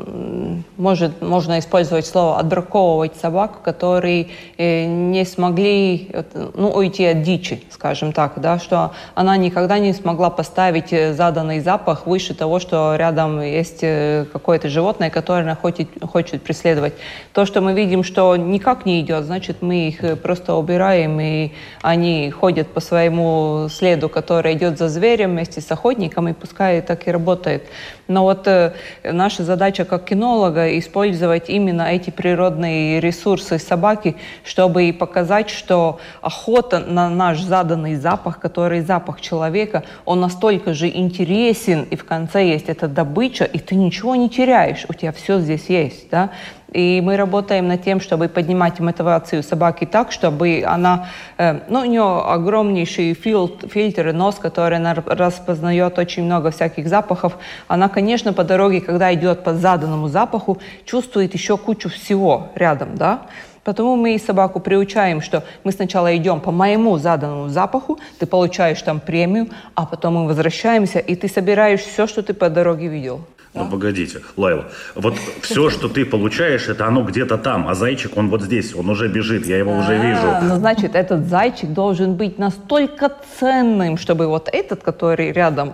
может, 0.77 1.21
можно 1.21 1.59
использовать 1.59 2.07
слово 2.07 2.39
«отбраковывать 2.39 3.15
собак», 3.15 3.61
которые 3.61 4.29
э, 4.57 4.85
не 4.85 5.25
смогли 5.25 6.09
ну, 6.55 6.71
уйти 6.71 7.05
от 7.05 7.21
дичи, 7.21 7.61
скажем 7.69 8.13
так, 8.13 8.33
да, 8.37 8.57
что 8.57 8.93
она 9.13 9.37
никогда 9.37 9.77
не 9.77 9.93
смогла 9.93 10.31
поставить 10.31 10.91
э, 10.91 11.13
заданный 11.13 11.59
запах 11.59 12.07
выше 12.07 12.33
того, 12.33 12.59
что 12.59 12.95
рядом 12.95 13.39
есть 13.39 13.81
какое-то 13.81 14.69
животное, 14.69 15.11
которое 15.11 15.43
она 15.43 15.55
хочет, 15.55 15.87
хочет 16.01 16.41
преследовать. 16.41 16.93
То, 17.33 17.45
что 17.45 17.61
мы 17.61 17.73
видим, 17.73 18.03
что 18.03 18.35
никак 18.37 18.87
не 18.87 19.01
идет, 19.01 19.25
значит, 19.25 19.57
мы 19.61 19.87
их 19.89 20.19
просто 20.23 20.55
убираем, 20.55 21.19
и 21.19 21.51
они 21.83 22.31
ходят 22.31 22.69
по 22.69 22.79
своему 22.79 23.67
следу, 23.69 24.09
который 24.09 24.55
идет 24.55 24.79
за 24.79 24.89
зверем 24.89 25.33
вместе 25.33 25.61
с 25.61 25.71
охотником, 25.71 26.22
и 26.29 26.33
пускай 26.33 26.81
так 26.81 27.07
и 27.07 27.11
работает. 27.11 27.63
Но 28.07 28.23
вот 28.23 28.47
э, 28.47 28.73
наша 29.03 29.43
задача 29.43 29.85
как 29.85 30.05
кинолога 30.05 30.77
использовать 30.77 31.49
именно 31.49 31.83
эти 31.83 32.09
природные 32.09 32.99
ресурсы 32.99 33.59
собаки, 33.59 34.15
чтобы 34.43 34.93
показать, 34.97 35.49
что 35.49 35.99
охота 36.21 36.79
на 36.79 37.09
наш 37.09 37.41
заданный 37.41 37.95
запах, 37.95 38.39
который 38.39 38.81
запах 38.81 39.21
человека, 39.21 39.83
он 40.05 40.19
настолько 40.19 40.73
же 40.73 40.89
интересен, 40.89 41.83
и 41.83 41.95
в 41.95 42.05
конце 42.05 42.45
есть 42.47 42.67
эта 42.67 42.87
добыча, 42.87 43.45
и 43.45 43.59
ты 43.59 43.75
ничего 43.75 44.15
не 44.15 44.29
теряешь, 44.29 44.85
у 44.89 44.93
тебя 44.93 45.11
все 45.11 45.39
здесь 45.39 45.65
есть. 45.69 46.09
Да? 46.09 46.31
И 46.73 47.01
мы 47.01 47.17
работаем 47.17 47.67
над 47.67 47.83
тем, 47.83 48.01
чтобы 48.01 48.27
поднимать 48.27 48.79
мотивацию 48.79 49.43
собаки 49.43 49.85
так, 49.85 50.11
чтобы 50.11 50.63
она, 50.65 51.07
э, 51.37 51.59
ну, 51.69 51.81
у 51.81 51.85
нее 51.85 52.21
огромнейший 52.25 53.13
фильтр, 53.13 54.11
нос, 54.13 54.35
который 54.35 54.77
она 54.77 54.95
распознает 54.95 55.99
очень 55.99 56.23
много 56.23 56.49
всяких 56.49 56.87
запахов. 56.87 57.37
Она, 57.67 57.89
конечно, 57.89 58.33
по 58.33 58.43
дороге, 58.43 58.81
когда 58.81 59.13
идет 59.13 59.43
по 59.43 59.53
заданному 59.53 60.07
запаху, 60.07 60.57
чувствует 60.85 61.33
еще 61.33 61.57
кучу 61.57 61.89
всего 61.89 62.49
рядом, 62.55 62.95
да. 62.95 63.21
Потому 63.63 63.95
мы 63.95 64.15
и 64.15 64.19
собаку 64.19 64.59
приучаем, 64.59 65.21
что 65.21 65.43
мы 65.63 65.71
сначала 65.71 66.15
идем 66.17 66.41
по 66.41 66.51
моему 66.51 66.97
заданному 66.97 67.49
запаху, 67.49 67.97
ты 68.19 68.25
получаешь 68.25 68.81
там 68.81 68.99
премию, 68.99 69.49
а 69.75 69.85
потом 69.85 70.15
мы 70.15 70.27
возвращаемся, 70.27 70.99
и 70.99 71.15
ты 71.15 71.29
собираешь 71.29 71.81
все, 71.81 72.07
что 72.07 72.23
ты 72.23 72.33
по 72.33 72.49
дороге 72.49 72.87
видел. 72.87 73.21
Ну, 73.53 73.69
погодите, 73.69 74.21
Лайла, 74.35 74.65
вот 74.95 75.15
все, 75.41 75.69
что 75.71 75.87
ты 75.87 76.05
получаешь, 76.05 76.67
это 76.69 76.87
оно 76.87 77.03
где-то 77.03 77.37
там, 77.37 77.67
а 77.67 77.75
зайчик, 77.75 78.17
он 78.17 78.29
вот 78.29 78.41
здесь, 78.41 78.73
он 78.73 78.89
уже 78.89 79.07
бежит, 79.07 79.45
я 79.45 79.57
его 79.57 79.77
уже 79.77 79.95
вижу. 79.97 80.27
Ну, 80.41 80.55
значит, 80.55 80.95
этот 80.95 81.27
зайчик 81.27 81.69
должен 81.69 82.15
быть 82.15 82.39
настолько 82.39 83.11
ценным, 83.39 83.97
чтобы 83.97 84.27
вот 84.27 84.49
этот, 84.51 84.81
который 84.81 85.31
рядом, 85.31 85.73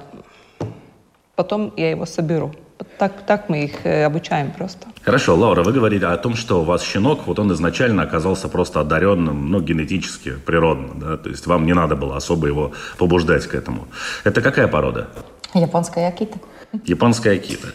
потом 1.36 1.74
я 1.78 1.92
его 1.92 2.06
соберу. 2.06 2.52
Так, 2.98 3.26
так 3.26 3.50
мы 3.50 3.64
их 3.64 3.86
э, 3.86 4.06
обучаем 4.06 4.52
просто. 4.52 4.88
Хорошо, 5.04 5.36
Лаура, 5.36 5.64
вы 5.64 5.74
говорили 5.74 6.06
о 6.06 6.18
том, 6.18 6.36
что 6.36 6.62
у 6.62 6.64
вас 6.64 6.84
щенок, 6.84 7.28
вот 7.28 7.40
он 7.40 7.52
изначально 7.54 8.04
оказался 8.04 8.48
просто 8.50 8.80
одаренным, 8.80 9.50
ну, 9.50 9.62
генетически, 9.62 10.34
природно, 10.46 10.90
да, 10.96 11.18
то 11.18 11.30
есть 11.30 11.48
вам 11.48 11.66
не 11.66 11.74
надо 11.74 11.96
было 11.96 12.18
особо 12.18 12.48
его 12.48 12.72
побуждать 12.98 13.48
к 13.48 13.56
этому. 13.56 13.88
Это 14.24 14.42
какая 14.42 14.68
порода? 14.68 15.08
Японская 15.54 16.08
акита. 16.08 16.38
Японская 16.86 17.36
акита. 17.36 17.68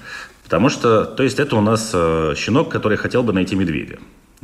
Потому 0.44 0.68
что, 0.68 1.04
то 1.04 1.22
есть 1.22 1.40
это 1.40 1.56
у 1.56 1.60
нас 1.60 1.90
э, 1.94 2.34
щенок, 2.36 2.68
который 2.68 2.96
хотел 2.98 3.22
бы 3.22 3.32
найти 3.32 3.56
медведя. 3.56 3.98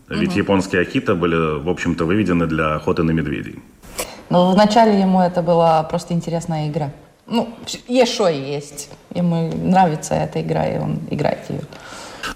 Ведь 0.09 0.31
угу. 0.31 0.39
японские 0.39 0.83
акита 0.83 1.15
были, 1.15 1.61
в 1.61 1.69
общем-то, 1.69 2.05
выведены 2.05 2.47
для 2.47 2.75
охоты 2.75 3.03
на 3.03 3.13
медведей. 3.13 3.61
Ну, 4.31 4.53
вначале 4.53 4.99
ему 4.99 5.21
это 5.21 5.43
была 5.43 5.83
просто 5.83 6.15
интересная 6.15 6.69
игра. 6.69 6.91
Ну, 7.27 7.49
что 8.07 8.29
есть. 8.29 8.91
Ему 9.15 9.51
нравится 9.55 10.15
эта 10.15 10.41
игра, 10.41 10.67
и 10.67 10.79
он 10.79 10.99
играет 11.11 11.39
ее. 11.49 11.61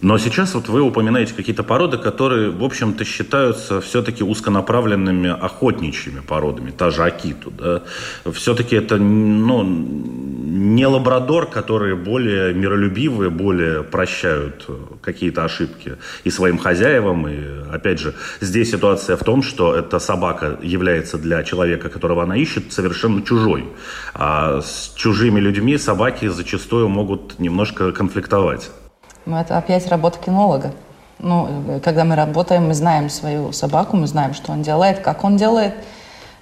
Но 0.00 0.18
сейчас 0.18 0.54
вот 0.54 0.68
вы 0.68 0.80
упоминаете 0.82 1.34
какие-то 1.34 1.62
породы, 1.62 1.98
которые, 1.98 2.50
в 2.50 2.62
общем-то, 2.62 3.04
считаются 3.04 3.80
все-таки 3.80 4.22
узконаправленными 4.22 5.30
охотничьими 5.30 6.20
породами, 6.20 6.70
та 6.70 6.90
же 6.90 7.02
Акиту. 7.04 7.50
Да? 7.50 7.82
Все-таки 8.32 8.76
это 8.76 8.96
ну, 8.96 9.62
не 9.64 10.86
лабрадор, 10.86 11.46
которые 11.46 11.96
более 11.96 12.54
миролюбивые, 12.54 13.30
более 13.30 13.82
прощают 13.82 14.66
какие-то 15.02 15.44
ошибки 15.44 15.96
и 16.24 16.30
своим 16.30 16.58
хозяевам. 16.58 17.28
И, 17.28 17.36
опять 17.72 17.98
же, 17.98 18.14
здесь 18.40 18.70
ситуация 18.70 19.16
в 19.16 19.24
том, 19.24 19.42
что 19.42 19.74
эта 19.74 19.98
собака 19.98 20.58
является 20.62 21.18
для 21.18 21.42
человека, 21.42 21.88
которого 21.88 22.22
она 22.22 22.36
ищет, 22.36 22.72
совершенно 22.72 23.22
чужой. 23.22 23.64
А 24.14 24.60
с 24.60 24.92
чужими 24.96 25.40
людьми 25.40 25.78
собаки 25.78 26.28
зачастую 26.28 26.88
могут 26.88 27.38
немножко 27.38 27.92
конфликтовать. 27.92 28.70
Ну, 29.26 29.36
это 29.36 29.56
опять 29.56 29.88
работа 29.88 30.18
кинолога. 30.18 30.72
Ну, 31.18 31.80
когда 31.82 32.04
мы 32.04 32.16
работаем, 32.16 32.68
мы 32.68 32.74
знаем 32.74 33.08
свою 33.08 33.52
собаку, 33.52 33.96
мы 33.96 34.06
знаем, 34.06 34.34
что 34.34 34.52
он 34.52 34.62
делает, 34.62 35.00
как 35.00 35.24
он 35.24 35.36
делает. 35.36 35.74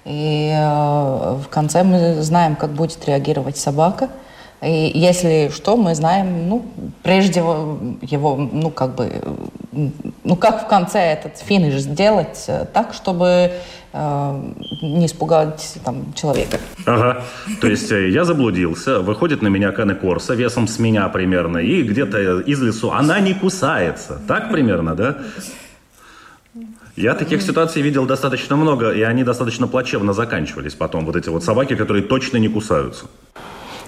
И 0.03 0.53
э, 0.53 1.37
в 1.41 1.47
конце 1.49 1.83
мы 1.83 2.21
знаем, 2.21 2.55
как 2.57 2.71
будет 2.71 3.05
реагировать 3.05 3.57
собака. 3.57 4.09
И 4.63 4.91
если 4.93 5.51
что, 5.53 5.75
мы 5.75 5.93
знаем, 5.93 6.47
ну, 6.47 6.65
прежде 7.01 7.41
его, 7.41 8.37
ну, 8.37 8.69
как 8.69 8.95
бы, 8.95 9.11
ну, 10.23 10.35
как 10.37 10.65
в 10.65 10.67
конце 10.67 10.99
этот 10.99 11.37
финиш 11.37 11.73
сделать 11.81 12.45
э, 12.47 12.65
так, 12.73 12.93
чтобы 12.93 13.51
э, 13.91 14.41
не 14.81 15.05
испугать 15.05 15.77
там 15.83 16.13
человека. 16.13 16.59
Ага. 16.85 17.23
То 17.59 17.67
есть 17.67 17.91
э, 17.91 18.09
я 18.09 18.23
заблудился, 18.23 19.01
выходит 19.01 19.41
на 19.41 19.49
меня 19.49 19.71
Кане 19.71 19.95
Корса 19.95 20.33
весом 20.33 20.67
с 20.67 20.79
меня 20.79 21.09
примерно, 21.09 21.57
и 21.57 21.81
где-то 21.81 22.39
из 22.39 22.61
лесу 22.61 22.91
она 22.91 23.19
не 23.19 23.33
кусается. 23.33 24.21
Так 24.27 24.49
примерно, 24.49 24.95
да? 24.95 25.17
Я 26.95 27.15
таких 27.15 27.41
ситуаций 27.41 27.81
видел 27.81 28.05
достаточно 28.05 28.55
много, 28.55 28.91
и 28.91 29.01
они 29.01 29.23
достаточно 29.23 29.67
плачевно 29.67 30.13
заканчивались 30.13 30.75
потом. 30.75 31.05
Вот 31.05 31.15
эти 31.15 31.27
вот 31.27 31.43
собаки, 31.43 31.75
которые 31.75 32.03
точно 32.03 32.37
не 32.37 32.47
кусаются. 32.47 33.07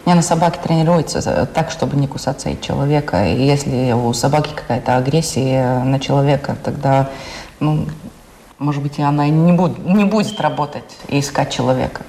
Не, 0.06 0.14
на 0.14 0.22
собаке 0.22 0.60
тренируется 0.64 1.50
так, 1.54 1.72
чтобы 1.72 1.98
не 1.98 2.08
кусаться 2.08 2.50
и 2.50 2.62
человека. 2.62 3.26
И 3.28 3.44
если 3.44 3.92
у 3.94 4.14
собаки 4.14 4.52
какая-то 4.54 4.98
агрессия 4.98 5.84
на 5.84 6.00
человека, 6.00 6.56
тогда, 6.64 7.10
ну, 7.60 7.88
может 8.60 8.84
быть, 8.84 9.00
и 9.00 9.02
она 9.02 9.28
не, 9.28 9.54
будет, 9.54 9.80
не 9.80 10.06
будет 10.06 10.40
работать 10.40 10.98
и 11.08 11.20
искать 11.20 11.52
человека. 11.52 12.04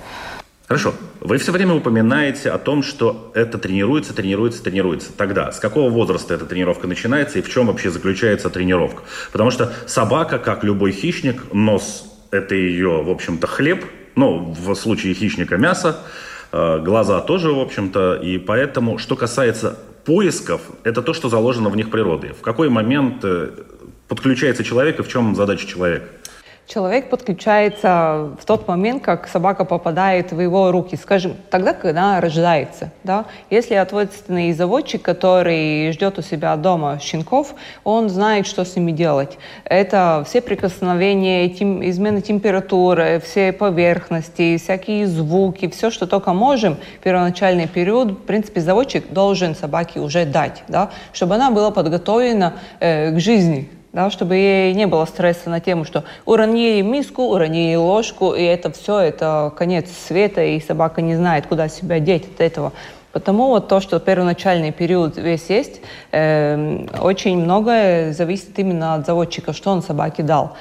Хорошо. 0.69 0.95
Вы 1.21 1.39
все 1.39 1.53
время 1.53 1.75
упоминаете 1.75 2.51
о 2.51 2.59
том, 2.59 2.83
что 2.83 3.33
это 3.35 3.57
тренируется, 3.57 4.13
тренируется, 4.13 4.63
тренируется. 4.63 5.13
Тогда 5.13 5.51
с 5.51 5.59
какого 5.59 5.89
возраста 5.91 6.35
эта 6.35 6.45
тренировка 6.45 6.87
начинается 6.87 7.39
и 7.39 7.43
в 7.43 7.49
чем 7.49 7.69
вообще 7.69 7.91
заключается 7.91 8.51
тренировка? 8.51 9.05
Потому 9.33 9.51
что 9.51 9.73
собака, 9.87 10.39
как 10.39 10.65
любой 10.65 10.93
хищник, 10.93 11.53
нос– 11.53 12.05
это 12.31 12.55
ее, 12.55 13.03
в 13.03 13.11
общем-то, 13.11 13.47
хлеб, 13.47 13.85
ну, 14.17 14.55
в 14.59 14.75
случае 14.75 15.15
хищника 15.15 15.57
мясо, 15.57 15.99
глаза 16.85 17.21
тоже, 17.21 17.53
в 17.53 17.61
общем-то, 17.61 18.15
и 18.15 18.39
поэтому, 18.39 18.99
что 18.99 19.17
касается 19.17 19.79
поисков, 20.05 20.61
это 20.85 21.03
то, 21.03 21.13
что 21.13 21.29
заложено 21.29 21.69
в 21.69 21.77
них 21.77 21.91
природой. 21.91 22.31
В 22.33 22.41
какой 22.41 22.69
момент 22.69 23.25
э, 23.25 23.51
подключается 24.09 24.63
человек 24.63 25.01
и 25.01 25.03
в 25.03 25.09
чем 25.09 25.35
задача 25.35 25.67
человека? 25.67 26.07
Человек 26.67 27.11
подключается 27.11 28.31
в 28.41 28.45
тот 28.45 28.67
момент, 28.67 29.05
как 29.05 29.29
собака 29.29 29.65
попадает 29.65 30.33
в 30.33 30.41
его 30.41 30.73
руки, 30.73 30.97
скажем, 30.97 31.37
тогда, 31.49 31.73
когда 31.73 32.03
она 32.03 32.21
рождается. 32.21 32.91
Да? 33.05 33.27
Если 33.51 33.75
ответственный 33.75 34.53
заводчик, 34.53 35.01
который 35.01 35.93
ждет 35.93 36.19
у 36.19 36.23
себя 36.23 36.57
дома 36.57 36.99
щенков, 37.01 37.55
он 37.85 38.09
знает, 38.09 38.49
что 38.49 38.65
с 38.65 38.75
ними 38.75 38.91
делать. 38.91 39.39
Это 39.65 40.25
все 40.27 40.41
прикосновения, 40.41 41.49
тем, 41.51 41.89
измены 41.89 42.21
температуры, 42.21 43.23
все 43.25 43.53
поверхности, 43.53 44.57
всякие 44.57 45.07
звуки, 45.07 45.69
все, 45.69 45.93
что 45.93 46.09
только 46.09 46.33
можем, 46.33 46.79
первоначальный 47.01 47.69
период, 47.69 48.11
в 48.11 48.23
принципе, 48.23 48.61
заводчик 48.61 49.13
должен 49.13 49.55
собаке 49.55 50.01
уже 50.01 50.25
дать, 50.25 50.65
да? 50.67 50.91
чтобы 51.13 51.37
она 51.37 51.53
была 51.53 51.71
подготовлена 51.71 52.55
э, 52.81 53.13
к 53.13 53.21
жизни, 53.21 53.71
да, 53.97 54.11
чтобы 54.11 54.37
ей 54.37 54.75
не 54.75 54.87
было 54.87 55.07
стресса 55.07 55.49
на 55.49 55.59
тему, 55.59 55.87
что 55.87 56.05
уронили 56.27 56.83
миску, 56.83 57.23
уронили 57.23 57.77
ложку, 57.77 58.35
и 58.35 58.43
это 58.43 58.71
все, 58.71 58.99
это 58.99 59.51
конец 59.57 59.89
света, 59.91 60.45
и 60.45 60.61
собака 60.61 61.01
не 61.01 61.17
знает, 61.17 61.47
куда 61.47 61.69
себя 61.71 61.99
деть 61.99 62.29
от 62.29 62.43
этого. 62.43 62.73
Потому 63.13 63.47
вот 63.47 63.69
то, 63.69 63.81
что 63.81 63.99
первоначальный 63.99 64.71
период 64.71 65.17
весь 65.17 65.49
есть, 65.49 65.81
э, 66.13 66.87
очень 67.01 67.39
многое 67.39 68.13
зависит 68.13 68.59
именно 68.59 68.97
от 68.97 69.07
заводчика, 69.07 69.55
что 69.55 69.71
он 69.71 69.81
собаке 69.81 70.23
дал. 70.23 70.53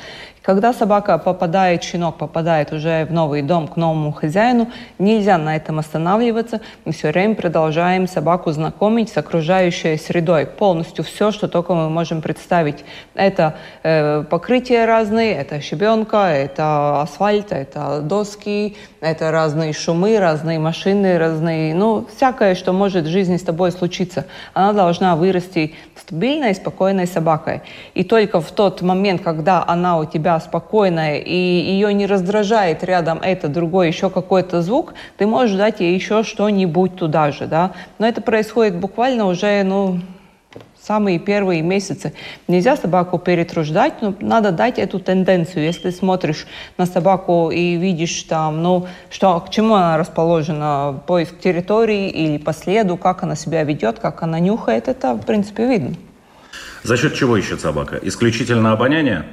Когда 0.46 0.74
собака 0.74 1.18
попадает, 1.18 1.84
щенок 1.84 2.18
попадает 2.18 2.72
уже 2.72 3.06
в 3.06 3.12
новый 3.12 3.42
дом 3.42 3.68
к 3.68 3.78
новому 3.78 4.12
хозяину, 4.12 4.70
нельзя 5.00 5.40
на 5.40 5.56
этом 5.56 5.80
останавливаться. 5.80 6.62
Мы 6.86 6.92
все 6.92 7.12
время 7.12 7.34
продолжаем 7.34 8.08
собаку 8.08 8.52
знакомить 8.52 9.10
с 9.10 9.18
окружающей 9.18 9.98
средой. 9.98 10.46
Полностью 10.46 11.04
все, 11.04 11.32
что 11.32 11.48
только 11.48 11.74
мы 11.74 11.90
можем 11.90 12.22
представить. 12.22 12.86
Это 13.16 13.56
э, 13.82 14.24
покрытие 14.30 14.86
разные, 14.86 15.34
это 15.34 15.60
щебенка, 15.62 16.28
это 16.28 17.02
асфальт, 17.02 17.52
это 17.52 18.02
доски, 18.02 18.78
это 19.02 19.32
разные 19.32 19.74
шумы, 19.74 20.20
разные 20.20 20.60
машины, 20.60 21.18
разные, 21.18 21.74
ну, 21.74 22.06
всякое, 22.16 22.54
что 22.54 22.72
может 22.72 23.06
в 23.06 23.10
жизни 23.10 23.38
с 23.38 23.44
тобой 23.44 23.72
случиться. 23.72 24.26
Она 24.54 24.74
должна 24.74 25.16
вырасти 25.16 25.74
стабильной, 25.96 26.54
спокойной 26.54 27.08
собакой. 27.08 27.62
И 27.96 28.04
только 28.04 28.42
в 28.42 28.52
тот 28.52 28.84
момент, 28.84 29.24
когда 29.24 29.64
она 29.66 29.98
у 29.98 30.06
тебя 30.06 30.35
спокойная 30.40 31.18
и 31.18 31.36
ее 31.36 31.94
не 31.94 32.06
раздражает 32.06 32.84
рядом 32.84 33.20
это, 33.22 33.48
другой, 33.48 33.88
еще 33.88 34.10
какой-то 34.10 34.62
звук, 34.62 34.94
ты 35.18 35.28
можешь 35.28 35.58
дать 35.58 35.80
ей 35.80 35.94
еще 35.94 36.24
что-нибудь 36.24 36.96
туда 36.96 37.32
же, 37.32 37.48
да. 37.48 37.72
Но 38.00 38.08
это 38.08 38.22
происходит 38.22 38.76
буквально 38.76 39.26
уже, 39.26 39.64
ну, 39.64 40.00
самые 40.86 41.20
первые 41.20 41.62
месяцы. 41.62 42.14
Нельзя 42.48 42.78
собаку 42.78 43.18
перетруждать, 43.18 44.02
но 44.02 44.14
надо 44.20 44.52
дать 44.52 44.78
эту 44.78 45.00
тенденцию. 45.00 45.66
Если 45.66 45.90
смотришь 45.90 46.46
на 46.78 46.86
собаку 46.86 47.50
и 47.50 47.76
видишь 47.76 48.24
там, 48.24 48.62
ну, 48.62 48.88
что, 49.10 49.40
к 49.40 49.50
чему 49.50 49.76
она 49.76 49.98
расположена, 49.98 51.02
поиск 51.08 51.40
территории 51.40 52.10
или 52.10 52.38
по 52.38 52.54
следу, 52.54 52.98
как 52.98 53.24
она 53.24 53.36
себя 53.36 53.64
ведет, 53.64 54.00
как 54.00 54.22
она 54.22 54.40
нюхает, 54.40 54.88
это, 54.88 55.14
в 55.14 55.26
принципе, 55.26 55.68
видно. 55.68 55.96
За 56.84 56.98
счет 56.98 57.16
чего 57.16 57.36
ищет 57.36 57.62
собака? 57.62 58.00
Исключительно 58.04 58.72
обоняние? 58.72 59.26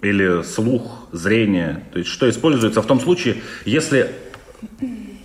Или 0.00 0.42
слух, 0.42 1.08
зрение? 1.12 1.84
То 1.92 1.98
есть 1.98 2.10
что 2.10 2.28
используется 2.30 2.82
в 2.82 2.86
том 2.86 3.00
случае, 3.00 3.36
если 3.64 4.10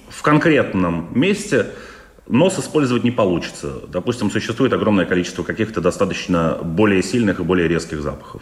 в 0.10 0.22
конкретном 0.22 1.10
месте 1.14 1.68
Нос 2.28 2.58
использовать 2.58 3.04
не 3.04 3.12
получится. 3.12 3.82
Допустим, 3.90 4.32
существует 4.32 4.72
огромное 4.72 5.06
количество 5.06 5.44
каких-то 5.44 5.82
достаточно 5.82 6.58
более 6.64 7.04
сильных 7.04 7.42
и 7.42 7.44
более 7.44 7.68
резких 7.68 8.02
запахов. 8.02 8.42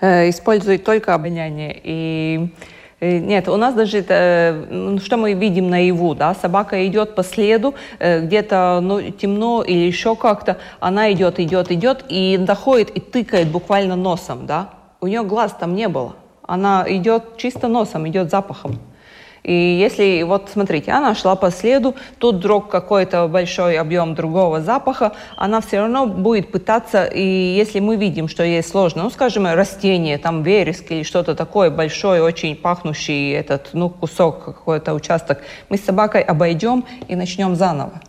Э, 0.00 0.28
использует 0.28 0.84
только 0.84 1.14
обоняние. 1.14 1.80
И 1.82 2.48
э, 3.00 3.18
нет, 3.18 3.48
у 3.48 3.56
нас 3.56 3.74
даже, 3.74 3.98
это, 3.98 4.98
что 5.02 5.16
мы 5.16 5.32
видим 5.32 5.70
наяву, 5.70 6.14
да, 6.14 6.34
собака 6.34 6.86
идет 6.86 7.14
по 7.14 7.22
следу, 7.22 7.74
э, 7.98 8.20
где-то 8.20 8.80
ну, 8.82 9.00
темно 9.10 9.62
или 9.62 9.86
еще 9.86 10.14
как-то, 10.14 10.58
она 10.78 11.10
идет, 11.12 11.40
идет, 11.40 11.70
идет 11.70 12.04
и 12.10 12.36
доходит 12.36 12.90
и 12.90 13.00
тыкает 13.00 13.48
буквально 13.48 13.96
носом, 13.96 14.44
да. 14.46 14.74
У 15.02 15.08
нее 15.08 15.24
глаз 15.24 15.56
там 15.58 15.74
не 15.74 15.88
было. 15.88 16.14
Она 16.46 16.84
идет 16.86 17.36
чисто 17.36 17.66
носом, 17.66 18.06
идет 18.06 18.30
запахом. 18.30 18.78
И 19.42 19.52
если, 19.52 20.22
вот 20.22 20.50
смотрите, 20.52 20.92
она 20.92 21.16
шла 21.16 21.34
по 21.34 21.50
следу, 21.50 21.96
тут 22.18 22.36
вдруг 22.36 22.68
какой-то 22.68 23.26
большой 23.26 23.76
объем 23.76 24.14
другого 24.14 24.60
запаха, 24.60 25.14
она 25.36 25.60
все 25.60 25.80
равно 25.80 26.06
будет 26.06 26.52
пытаться, 26.52 27.04
и 27.06 27.20
если 27.20 27.80
мы 27.80 27.96
видим, 27.96 28.28
что 28.28 28.44
ей 28.44 28.62
сложно, 28.62 29.02
ну, 29.02 29.10
скажем, 29.10 29.46
растение, 29.46 30.18
там 30.18 30.44
вереск 30.44 30.92
или 30.92 31.02
что-то 31.02 31.34
такое 31.34 31.70
большой, 31.70 32.20
очень 32.20 32.54
пахнущий 32.54 33.32
этот, 33.32 33.70
ну, 33.72 33.90
кусок, 33.90 34.44
какой-то 34.44 34.94
участок, 34.94 35.42
мы 35.68 35.76
с 35.76 35.84
собакой 35.84 36.22
обойдем 36.22 36.84
и 37.08 37.16
начнем 37.16 37.56
заново. 37.56 38.00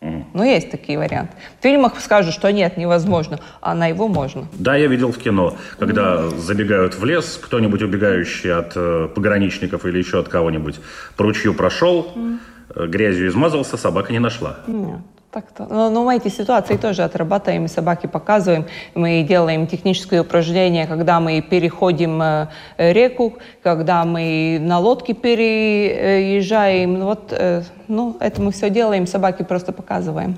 Ну, 0.00 0.44
есть 0.44 0.70
такие 0.70 0.98
варианты. 0.98 1.32
В 1.58 1.62
фильмах 1.62 1.98
скажут, 2.00 2.34
что 2.34 2.52
нет, 2.52 2.76
невозможно, 2.76 3.40
а 3.62 3.74
на 3.74 3.86
его 3.86 4.08
можно. 4.08 4.46
Да, 4.52 4.76
я 4.76 4.86
видел 4.86 5.10
в 5.10 5.18
кино, 5.18 5.56
когда 5.78 6.28
забегают 6.28 6.94
в 6.94 7.04
лес, 7.04 7.40
кто-нибудь 7.42 7.82
убегающий 7.82 8.52
от 8.52 8.72
э, 8.76 9.08
пограничников 9.14 9.86
или 9.86 9.98
еще 9.98 10.20
от 10.20 10.28
кого-нибудь 10.28 10.80
по 11.16 11.24
ручью 11.24 11.54
прошел, 11.54 12.12
mm. 12.14 12.86
грязью 12.88 13.28
измазался, 13.28 13.78
собака 13.78 14.12
не 14.12 14.18
нашла. 14.18 14.58
Нет. 14.66 15.00
Так-то. 15.36 15.66
Но, 15.68 15.90
но 15.90 16.02
мы 16.02 16.16
эти 16.16 16.28
ситуации 16.28 16.78
тоже 16.78 17.02
отрабатываем, 17.02 17.68
собаки 17.68 18.06
показываем. 18.06 18.64
Мы 18.94 19.22
делаем 19.22 19.66
техническое 19.66 20.22
упражнение, 20.22 20.86
когда 20.86 21.20
мы 21.20 21.42
переходим 21.42 22.22
э, 22.22 22.48
реку, 22.78 23.34
когда 23.62 24.06
мы 24.06 24.58
на 24.58 24.78
лодке 24.78 25.12
переезжаем. 25.12 27.00
Вот, 27.02 27.34
э, 27.38 27.64
ну, 27.86 28.16
это 28.18 28.40
мы 28.40 28.50
все 28.50 28.70
делаем, 28.70 29.06
собаки 29.06 29.42
просто 29.42 29.72
показываем. 29.72 30.36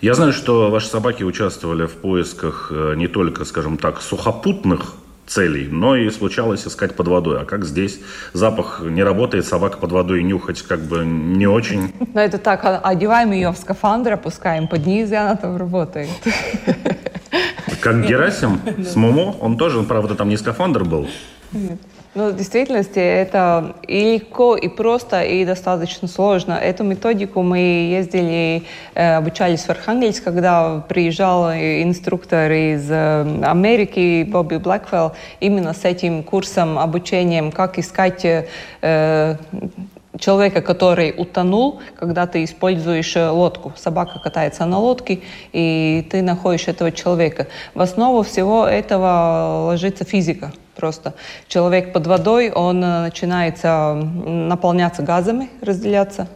Я 0.00 0.14
знаю, 0.14 0.32
что 0.32 0.70
ваши 0.70 0.88
собаки 0.88 1.22
участвовали 1.22 1.86
в 1.86 1.94
поисках 2.00 2.72
э, 2.74 2.94
не 2.96 3.06
только, 3.06 3.44
скажем 3.44 3.76
так, 3.76 4.02
сухопутных 4.02 4.96
целей, 5.30 5.68
но 5.70 5.96
и 5.96 6.10
случалось 6.10 6.66
искать 6.66 6.94
под 6.96 7.08
водой. 7.08 7.40
А 7.40 7.44
как 7.44 7.64
здесь 7.64 8.00
запах 8.32 8.82
не 8.84 9.02
работает, 9.02 9.46
собака 9.46 9.78
под 9.78 9.92
водой 9.92 10.22
нюхать 10.22 10.62
как 10.62 10.80
бы 10.80 11.04
не 11.04 11.46
очень. 11.46 11.92
Ну 12.12 12.20
это 12.20 12.38
так, 12.38 12.64
а, 12.64 12.78
одеваем 12.78 13.30
ее 13.30 13.50
в 13.50 13.56
скафандр, 13.56 14.14
опускаем 14.14 14.66
под 14.66 14.84
низ, 14.86 15.12
и 15.12 15.14
она 15.14 15.36
там 15.36 15.56
работает. 15.56 16.10
Как 17.80 18.04
Герасим 18.04 18.60
с 18.78 18.96
Муму, 18.96 19.36
он 19.40 19.56
тоже, 19.56 19.82
правда, 19.82 20.14
там 20.16 20.28
не 20.28 20.36
скафандр 20.36 20.84
был. 20.84 21.06
Ну, 22.12 22.30
в 22.30 22.36
действительности 22.36 22.98
это 22.98 23.76
и 23.86 24.14
легко, 24.14 24.56
и 24.56 24.66
просто, 24.66 25.22
и 25.22 25.44
достаточно 25.44 26.08
сложно. 26.08 26.54
Эту 26.54 26.82
методику 26.82 27.42
мы 27.42 27.58
ездили, 27.58 28.64
э, 28.96 29.14
обучались 29.14 29.60
в 29.60 29.70
Архангельск, 29.70 30.24
когда 30.24 30.80
приезжал 30.88 31.52
инструктор 31.52 32.50
из 32.50 32.90
э, 32.90 33.44
Америки, 33.44 34.24
Бобби 34.24 34.56
Блэквелл, 34.56 35.12
именно 35.38 35.72
с 35.72 35.84
этим 35.84 36.24
курсом, 36.24 36.80
обучением, 36.80 37.52
как 37.52 37.78
искать 37.78 38.24
э, 38.24 39.36
человека, 40.18 40.62
который 40.62 41.14
утонул, 41.16 41.80
когда 41.94 42.26
ты 42.26 42.42
используешь 42.42 43.14
лодку. 43.14 43.72
Собака 43.76 44.18
катается 44.18 44.66
на 44.66 44.80
лодке, 44.80 45.20
и 45.52 46.04
ты 46.10 46.22
находишь 46.22 46.66
этого 46.66 46.90
человека. 46.90 47.46
В 47.74 47.80
основу 47.80 48.24
всего 48.24 48.66
этого 48.66 49.66
ложится 49.68 50.04
физика 50.04 50.50
просто. 50.80 51.12
Человек 51.46 51.92
под 51.92 52.06
водой, 52.06 52.50
он 52.50 52.82
э, 52.82 53.02
начинается 53.02 53.94
наполняться 53.94 55.02
газами, 55.02 55.50
разделяться. 55.60 56.26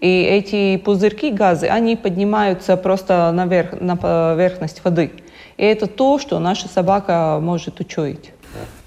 И 0.00 0.22
эти 0.22 0.76
пузырьки 0.76 1.30
газы, 1.30 1.66
они 1.66 1.96
поднимаются 1.96 2.76
просто 2.76 3.32
наверх, 3.32 3.80
на 3.80 3.96
поверхность 3.96 4.84
воды. 4.84 5.10
И 5.56 5.64
это 5.64 5.86
то, 5.86 6.18
что 6.18 6.38
наша 6.38 6.68
собака 6.68 7.38
может 7.40 7.80
учуять. 7.80 8.32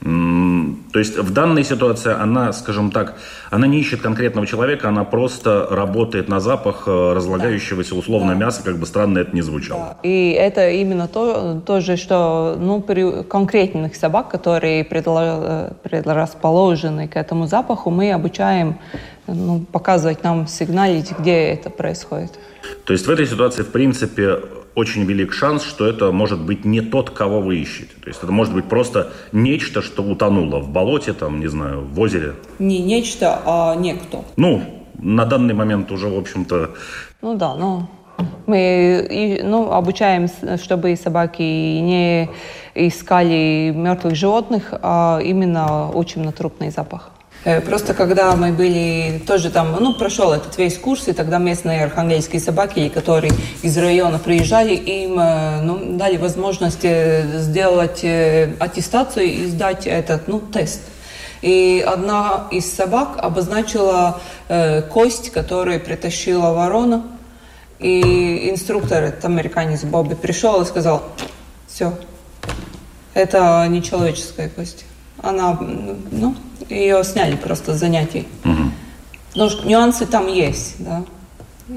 То 0.01 0.99
есть 0.99 1.17
в 1.17 1.31
данной 1.31 1.63
ситуации 1.63 2.11
она, 2.11 2.51
скажем 2.53 2.91
так, 2.91 3.15
она 3.51 3.67
не 3.67 3.79
ищет 3.79 4.01
конкретного 4.01 4.47
человека, 4.47 4.89
она 4.89 5.03
просто 5.03 5.67
работает 5.69 6.27
на 6.29 6.39
запах 6.39 6.87
э, 6.87 7.13
разлагающегося 7.13 7.93
условно 7.95 8.33
да. 8.33 8.45
мяса, 8.45 8.63
как 8.63 8.77
бы 8.77 8.85
странно 8.85 9.19
это 9.19 9.35
ни 9.35 9.41
звучало. 9.41 9.79
Да. 9.79 9.97
И 10.03 10.31
это 10.31 10.71
именно 10.71 11.07
то, 11.07 11.61
то 11.65 11.81
же, 11.81 11.97
что 11.97 12.55
ну, 12.59 12.81
при 12.81 13.23
конкретных 13.23 13.95
собак, 13.95 14.29
которые 14.29 14.83
предрасположены 14.83 17.07
к 17.07 17.15
этому 17.15 17.47
запаху, 17.47 17.89
мы 17.91 18.11
обучаем 18.11 18.79
ну, 19.27 19.65
показывать 19.71 20.23
нам, 20.23 20.47
сигналить, 20.47 21.11
где 21.19 21.49
это 21.49 21.69
происходит. 21.69 22.39
То 22.85 22.93
есть 22.93 23.05
в 23.05 23.11
этой 23.11 23.27
ситуации, 23.27 23.63
в 23.63 23.71
принципе, 23.71 24.39
очень 24.79 25.03
велик 25.03 25.33
шанс, 25.33 25.63
что 25.63 25.85
это 25.85 26.11
может 26.11 26.39
быть 26.39 26.65
не 26.65 26.81
тот, 26.81 27.09
кого 27.09 27.41
вы 27.41 27.57
ищете. 27.57 27.93
То 28.01 28.07
есть 28.07 28.23
это 28.23 28.31
может 28.31 28.53
быть 28.53 28.65
просто 28.65 29.11
нечто, 29.31 29.81
что 29.81 30.01
утонуло 30.03 30.59
в 30.59 30.69
болоте, 30.69 31.13
там, 31.13 31.39
не 31.39 31.47
знаю, 31.47 31.85
в 31.85 31.99
озере. 31.99 32.33
Не 32.59 32.79
нечто, 32.79 33.41
а 33.45 33.75
некто. 33.75 34.23
Ну, 34.37 34.63
на 34.97 35.25
данный 35.25 35.53
момент 35.53 35.91
уже, 35.91 36.07
в 36.07 36.17
общем-то... 36.17 36.71
Ну 37.21 37.35
да, 37.35 37.55
ну... 37.55 37.87
Мы 38.47 39.39
ну, 39.43 39.71
обучаем, 39.71 40.27
чтобы 40.61 40.95
собаки 40.97 41.41
не 41.41 42.29
искали 42.75 43.71
мертвых 43.73 44.15
животных, 44.15 44.73
а 44.81 45.19
именно 45.23 45.89
учим 45.93 46.23
на 46.23 46.33
трупный 46.33 46.69
запах. 46.69 47.11
Э, 47.45 47.61
просто 47.61 47.93
когда 47.93 48.35
мы 48.35 48.51
были 48.51 49.21
тоже 49.25 49.49
там, 49.49 49.75
ну, 49.79 49.93
прошел 49.93 50.33
этот 50.33 50.57
весь 50.57 50.77
курс, 50.77 51.07
и 51.07 51.13
тогда 51.13 51.37
местные 51.37 51.83
архангельские 51.85 52.41
собаки, 52.41 52.89
которые 52.89 53.31
из 53.61 53.77
района 53.77 54.19
приезжали, 54.19 54.75
им 54.75 55.19
э, 55.19 55.61
ну, 55.61 55.97
дали 55.97 56.17
возможность 56.17 56.83
э, 56.83 57.39
сделать 57.39 58.03
аттестацию 58.03 59.25
и 59.25 59.45
сдать 59.45 59.87
этот, 59.87 60.27
ну, 60.27 60.39
тест. 60.39 60.81
И 61.41 61.83
одна 61.87 62.47
из 62.51 62.71
собак 62.71 63.17
обозначила 63.17 64.19
э, 64.49 64.81
кость, 64.81 65.31
которую 65.31 65.79
притащила 65.79 66.51
ворона. 66.51 67.03
И 67.79 68.49
инструктор, 68.49 69.03
этот 69.03 69.23
американец 69.23 69.83
Бобби, 69.83 70.15
пришел 70.15 70.61
и 70.61 70.65
сказал, 70.65 71.03
все, 71.65 71.93
это 73.13 73.65
не 73.69 73.81
человеческая 73.81 74.49
кость. 74.49 74.83
Она, 75.21 75.57
ну, 76.11 76.35
ее 76.69 77.03
сняли 77.03 77.35
просто 77.35 77.73
с 77.73 77.77
занятий. 77.77 78.27
Угу. 78.45 78.71
Потому 79.33 79.49
что 79.49 79.67
нюансы 79.67 80.05
там 80.05 80.27
есть, 80.27 80.75
да. 80.79 81.03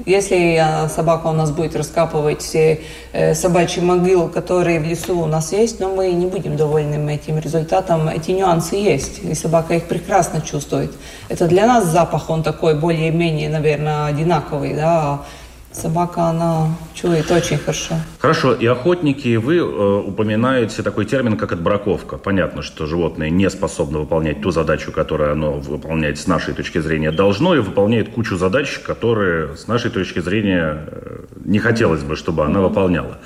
Если 0.07 0.55
а, 0.55 0.89
собака 0.89 1.27
у 1.27 1.33
нас 1.33 1.51
будет 1.51 1.75
раскапывать 1.75 2.41
все 2.41 2.81
э, 3.11 3.35
собачьи 3.35 3.79
могилы, 3.79 4.27
которые 4.27 4.79
в 4.79 4.83
лесу 4.83 5.19
у 5.19 5.27
нас 5.27 5.51
есть, 5.51 5.79
но 5.79 5.93
мы 5.93 6.11
не 6.13 6.25
будем 6.25 6.57
довольны 6.57 7.13
этим 7.13 7.37
результатом. 7.37 8.09
Эти 8.09 8.31
нюансы 8.31 8.75
есть, 8.75 9.19
и 9.23 9.35
собака 9.35 9.75
их 9.75 9.83
прекрасно 9.83 10.41
чувствует. 10.41 10.91
Это 11.29 11.47
для 11.47 11.67
нас 11.67 11.85
запах, 11.85 12.31
он 12.31 12.41
такой 12.41 12.73
более-менее, 12.73 13.49
наверное, 13.49 14.07
одинаковый, 14.07 14.73
да, 14.73 15.21
Собака, 15.73 16.25
она 16.25 16.67
чует 16.93 17.29
очень 17.31 17.57
хорошо. 17.57 17.95
Хорошо. 18.19 18.53
И 18.53 18.65
охотники, 18.65 19.35
вы 19.35 19.57
э, 19.57 19.61
упоминаете 19.61 20.83
такой 20.83 21.05
термин, 21.05 21.35
как 21.35 21.51
отбраковка. 21.51 22.17
Понятно, 22.17 22.61
что 22.61 22.85
животное 22.85 23.29
не 23.29 23.49
способно 23.49 23.99
выполнять 23.99 24.41
ту 24.41 24.51
задачу, 24.51 24.91
которую 24.91 25.31
оно 25.31 25.53
выполняет 25.53 26.19
с 26.19 26.27
нашей 26.27 26.53
точки 26.53 26.79
зрения 26.79 27.11
должно, 27.11 27.55
и 27.55 27.59
выполняет 27.59 28.09
кучу 28.09 28.37
задач, 28.37 28.79
которые 28.79 29.57
с 29.57 29.67
нашей 29.67 29.89
точки 29.89 30.19
зрения 30.19 30.85
э, 30.85 31.25
не 31.43 31.59
хотелось 31.59 32.03
бы, 32.03 32.15
чтобы 32.15 32.45
она 32.45 32.61
выполняла. 32.61 33.17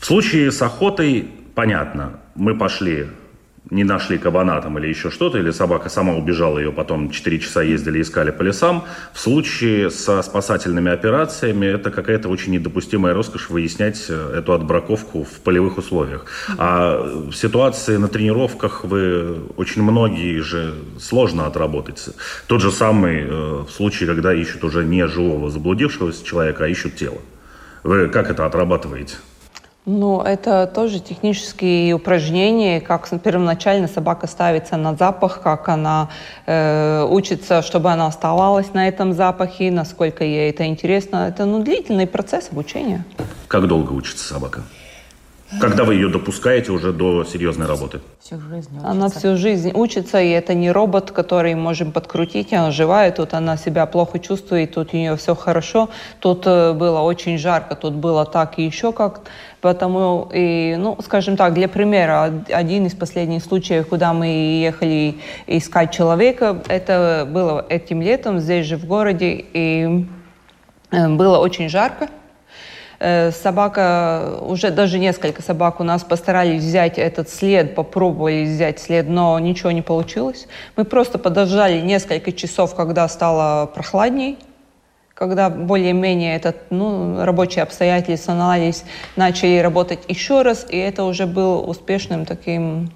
В 0.00 0.06
случае 0.06 0.50
с 0.50 0.60
охотой 0.60 1.30
понятно. 1.54 2.20
Мы 2.34 2.56
пошли 2.56 3.06
не 3.70 3.84
нашли 3.84 4.18
кабана 4.18 4.60
там 4.60 4.78
или 4.78 4.88
еще 4.88 5.10
что-то, 5.10 5.38
или 5.38 5.50
собака 5.50 5.88
сама 5.88 6.14
убежала, 6.14 6.58
ее 6.58 6.72
потом 6.72 7.10
4 7.10 7.38
часа 7.38 7.62
ездили, 7.62 8.00
искали 8.02 8.30
по 8.30 8.42
лесам. 8.42 8.84
В 9.12 9.20
случае 9.20 9.90
со 9.90 10.22
спасательными 10.22 10.90
операциями 10.90 11.66
это 11.66 11.90
какая-то 11.90 12.28
очень 12.28 12.52
недопустимая 12.52 13.14
роскошь 13.14 13.50
выяснять 13.50 14.06
э, 14.08 14.34
эту 14.38 14.52
отбраковку 14.52 15.24
в 15.24 15.40
полевых 15.40 15.78
условиях. 15.78 16.26
А 16.58 16.98
в 17.30 17.32
ситуации 17.32 17.96
на 17.96 18.08
тренировках 18.08 18.84
вы 18.84 19.36
очень 19.56 19.82
многие 19.82 20.40
же 20.40 20.74
сложно 20.98 21.46
отработать. 21.46 22.10
Тот 22.46 22.60
же 22.60 22.72
самый 22.72 23.26
э, 23.28 23.64
случае, 23.70 24.08
когда 24.08 24.34
ищут 24.34 24.64
уже 24.64 24.84
не 24.84 25.06
живого 25.06 25.50
заблудившегося 25.50 26.24
человека, 26.24 26.64
а 26.64 26.68
ищут 26.68 26.96
тело. 26.96 27.18
Вы 27.84 28.08
как 28.08 28.30
это 28.30 28.46
отрабатываете? 28.46 29.16
Ну, 29.86 30.20
это 30.20 30.70
тоже 30.72 31.00
технические 31.00 31.94
упражнения, 31.94 32.80
как 32.80 33.08
первоначально 33.22 33.88
собака 33.88 34.26
ставится 34.26 34.76
на 34.76 34.94
запах, 34.94 35.40
как 35.40 35.68
она 35.70 36.10
э, 36.46 37.06
учится, 37.08 37.62
чтобы 37.62 37.90
она 37.90 38.06
оставалась 38.06 38.74
на 38.74 38.88
этом 38.88 39.14
запахе, 39.14 39.70
насколько 39.70 40.22
ей 40.22 40.50
это 40.50 40.66
интересно. 40.66 41.26
Это 41.28 41.46
ну, 41.46 41.62
длительный 41.62 42.06
процесс 42.06 42.50
обучения. 42.52 43.04
Как 43.48 43.66
долго 43.66 43.92
учится 43.92 44.28
собака? 44.28 44.62
Когда 45.58 45.82
вы 45.82 45.94
ее 45.94 46.08
допускаете 46.08 46.70
уже 46.70 46.92
до 46.92 47.24
серьезной 47.24 47.66
работы? 47.66 48.00
Всю 48.20 48.38
жизнь 48.40 48.70
учится. 48.70 48.88
Она 48.88 49.08
всю 49.08 49.36
жизнь 49.36 49.72
учится, 49.74 50.20
и 50.20 50.28
это 50.28 50.54
не 50.54 50.70
робот, 50.70 51.10
который 51.10 51.54
можем 51.56 51.90
подкрутить, 51.90 52.52
она 52.52 52.70
живая, 52.70 53.10
тут 53.10 53.34
она 53.34 53.56
себя 53.56 53.86
плохо 53.86 54.20
чувствует, 54.20 54.74
тут 54.74 54.94
у 54.94 54.96
нее 54.96 55.16
все 55.16 55.34
хорошо, 55.34 55.90
тут 56.20 56.46
э, 56.46 56.72
было 56.72 57.00
очень 57.00 57.36
жарко, 57.36 57.74
тут 57.74 57.94
было 57.94 58.24
так 58.24 58.58
и 58.58 58.64
еще 58.64 58.92
как. 58.92 59.22
Потому, 59.60 60.30
и, 60.32 60.76
ну, 60.78 60.96
скажем 61.04 61.36
так, 61.36 61.52
для 61.52 61.68
примера, 61.68 62.32
один 62.48 62.86
из 62.86 62.94
последних 62.94 63.42
случаев, 63.42 63.88
куда 63.88 64.12
мы 64.12 64.26
ехали 64.26 65.16
искать 65.48 65.92
человека, 65.92 66.62
это 66.68 67.28
было 67.28 67.66
этим 67.68 68.02
летом 68.02 68.38
здесь 68.38 68.66
же 68.66 68.76
в 68.76 68.86
городе, 68.86 69.44
и 69.52 70.06
э, 70.92 71.08
было 71.08 71.38
очень 71.38 71.68
жарко, 71.68 72.08
собака, 73.00 74.38
уже 74.42 74.70
даже 74.70 74.98
несколько 74.98 75.40
собак 75.42 75.80
у 75.80 75.84
нас 75.84 76.04
постарались 76.04 76.62
взять 76.62 76.98
этот 76.98 77.30
след, 77.30 77.74
попробовали 77.74 78.44
взять 78.44 78.78
след, 78.78 79.08
но 79.08 79.38
ничего 79.38 79.70
не 79.70 79.80
получилось. 79.80 80.46
Мы 80.76 80.84
просто 80.84 81.18
подождали 81.18 81.80
несколько 81.80 82.30
часов, 82.30 82.74
когда 82.74 83.08
стало 83.08 83.66
прохладней, 83.66 84.38
когда 85.14 85.48
более-менее 85.48 86.36
этот, 86.36 86.56
ну, 86.70 87.24
рабочие 87.24 87.62
обстоятельства 87.62 88.34
наладились, 88.34 88.84
начали 89.16 89.58
работать 89.58 90.00
еще 90.08 90.42
раз, 90.42 90.66
и 90.68 90.76
это 90.76 91.04
уже 91.04 91.26
было 91.26 91.58
успешным 91.58 92.26
таким 92.26 92.90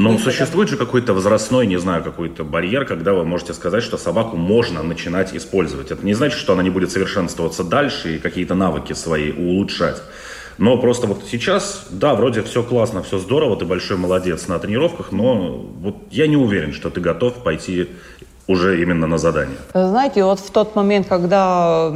но 0.00 0.16
существует 0.16 0.70
же 0.70 0.78
какой-то 0.78 1.12
возрастной, 1.12 1.66
не 1.66 1.78
знаю, 1.78 2.02
какой-то 2.02 2.42
барьер, 2.42 2.86
когда 2.86 3.12
вы 3.12 3.24
можете 3.24 3.52
сказать, 3.52 3.82
что 3.82 3.98
собаку 3.98 4.36
можно 4.36 4.82
начинать 4.82 5.34
использовать. 5.34 5.90
Это 5.90 6.06
не 6.06 6.14
значит, 6.14 6.38
что 6.38 6.54
она 6.54 6.62
не 6.62 6.70
будет 6.70 6.90
совершенствоваться 6.90 7.64
дальше 7.64 8.16
и 8.16 8.18
какие-то 8.18 8.54
навыки 8.54 8.94
свои 8.94 9.30
улучшать. 9.30 10.02
Но 10.56 10.78
просто 10.78 11.06
вот 11.06 11.24
сейчас, 11.30 11.86
да, 11.90 12.14
вроде 12.14 12.42
все 12.42 12.62
классно, 12.62 13.02
все 13.02 13.18
здорово, 13.18 13.56
ты 13.56 13.66
большой 13.66 13.98
молодец 13.98 14.48
на 14.48 14.58
тренировках, 14.58 15.12
но 15.12 15.56
вот 15.56 15.96
я 16.10 16.26
не 16.26 16.36
уверен, 16.36 16.72
что 16.72 16.88
ты 16.88 17.00
готов 17.00 17.42
пойти 17.42 17.88
уже 18.50 18.82
именно 18.82 19.06
на 19.06 19.18
задание. 19.18 19.56
Знаете, 19.72 20.24
вот 20.24 20.40
в 20.40 20.50
тот 20.50 20.74
момент, 20.74 21.06
когда 21.06 21.92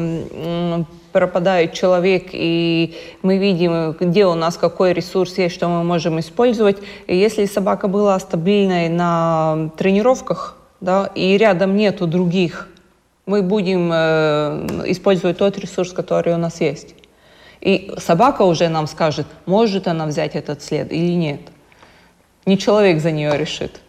пропадает 1.12 1.72
человек, 1.72 2.28
и 2.32 2.94
мы 3.22 3.38
видим, 3.38 3.92
где 3.98 4.26
у 4.26 4.34
нас 4.34 4.56
какой 4.56 4.92
ресурс 4.92 5.38
есть, 5.38 5.54
что 5.54 5.68
мы 5.68 5.82
можем 5.82 6.18
использовать. 6.18 6.78
И 7.08 7.16
если 7.16 7.46
собака 7.46 7.88
была 7.88 8.18
стабильной 8.20 8.88
на 8.88 9.70
тренировках, 9.76 10.56
да, 10.80 11.10
и 11.14 11.36
рядом 11.38 11.76
нету 11.76 12.06
других, 12.06 12.68
мы 13.26 13.42
будем 13.42 13.90
э, 13.92 14.82
использовать 14.86 15.38
тот 15.38 15.58
ресурс, 15.58 15.92
который 15.92 16.34
у 16.34 16.38
нас 16.38 16.60
есть. 16.60 16.94
И 17.60 17.92
собака 17.98 18.42
уже 18.42 18.68
нам 18.68 18.86
скажет, 18.86 19.26
может 19.46 19.88
она 19.88 20.06
взять 20.06 20.36
этот 20.36 20.62
след 20.62 20.92
или 20.92 21.14
нет. 21.16 21.40
Не 22.46 22.58
человек 22.58 23.00
за 23.00 23.10
нее 23.10 23.38
решит. 23.38 23.80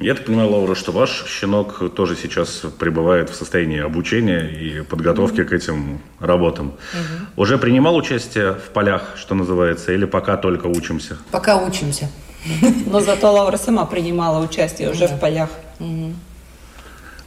Я 0.00 0.14
так 0.14 0.26
понимаю, 0.26 0.50
Лаура, 0.50 0.74
что 0.76 0.92
ваш 0.92 1.24
щенок 1.26 1.94
тоже 1.94 2.14
сейчас 2.14 2.62
пребывает 2.78 3.30
в 3.30 3.34
состоянии 3.34 3.80
обучения 3.80 4.48
и 4.48 4.82
подготовки 4.82 5.40
mm-hmm. 5.40 5.44
к 5.44 5.52
этим 5.52 6.00
работам. 6.20 6.68
Mm-hmm. 6.68 7.26
Уже 7.36 7.58
принимал 7.58 7.96
участие 7.96 8.52
в 8.54 8.70
полях, 8.72 9.16
что 9.16 9.34
называется, 9.34 9.92
или 9.92 10.04
пока 10.04 10.36
только 10.36 10.66
учимся? 10.66 11.16
Пока 11.32 11.56
учимся. 11.56 12.08
Но 12.86 13.00
зато 13.00 13.32
Лаура 13.32 13.56
сама 13.56 13.86
принимала 13.86 14.44
участие 14.44 14.90
уже 14.90 15.08
в 15.08 15.18
полях. 15.18 15.50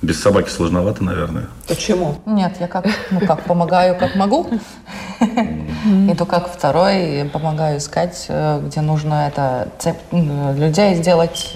Без 0.02 0.20
собаки 0.20 0.50
сложновато, 0.50 1.04
наверное. 1.04 1.48
Почему? 1.68 2.22
Нет, 2.26 2.54
я 2.60 2.68
как, 2.68 2.88
ну 3.12 3.20
как, 3.20 3.44
помогаю, 3.44 3.96
как 3.96 4.16
могу. 4.16 4.48
И 5.20 6.16
то 6.16 6.26
как 6.26 6.52
второй, 6.52 7.30
помогаю 7.32 7.78
искать, 7.78 8.26
э, 8.28 8.62
где 8.66 8.82
нужно 8.82 9.28
это 9.28 9.70
людей 10.12 10.96
сделать, 10.96 11.56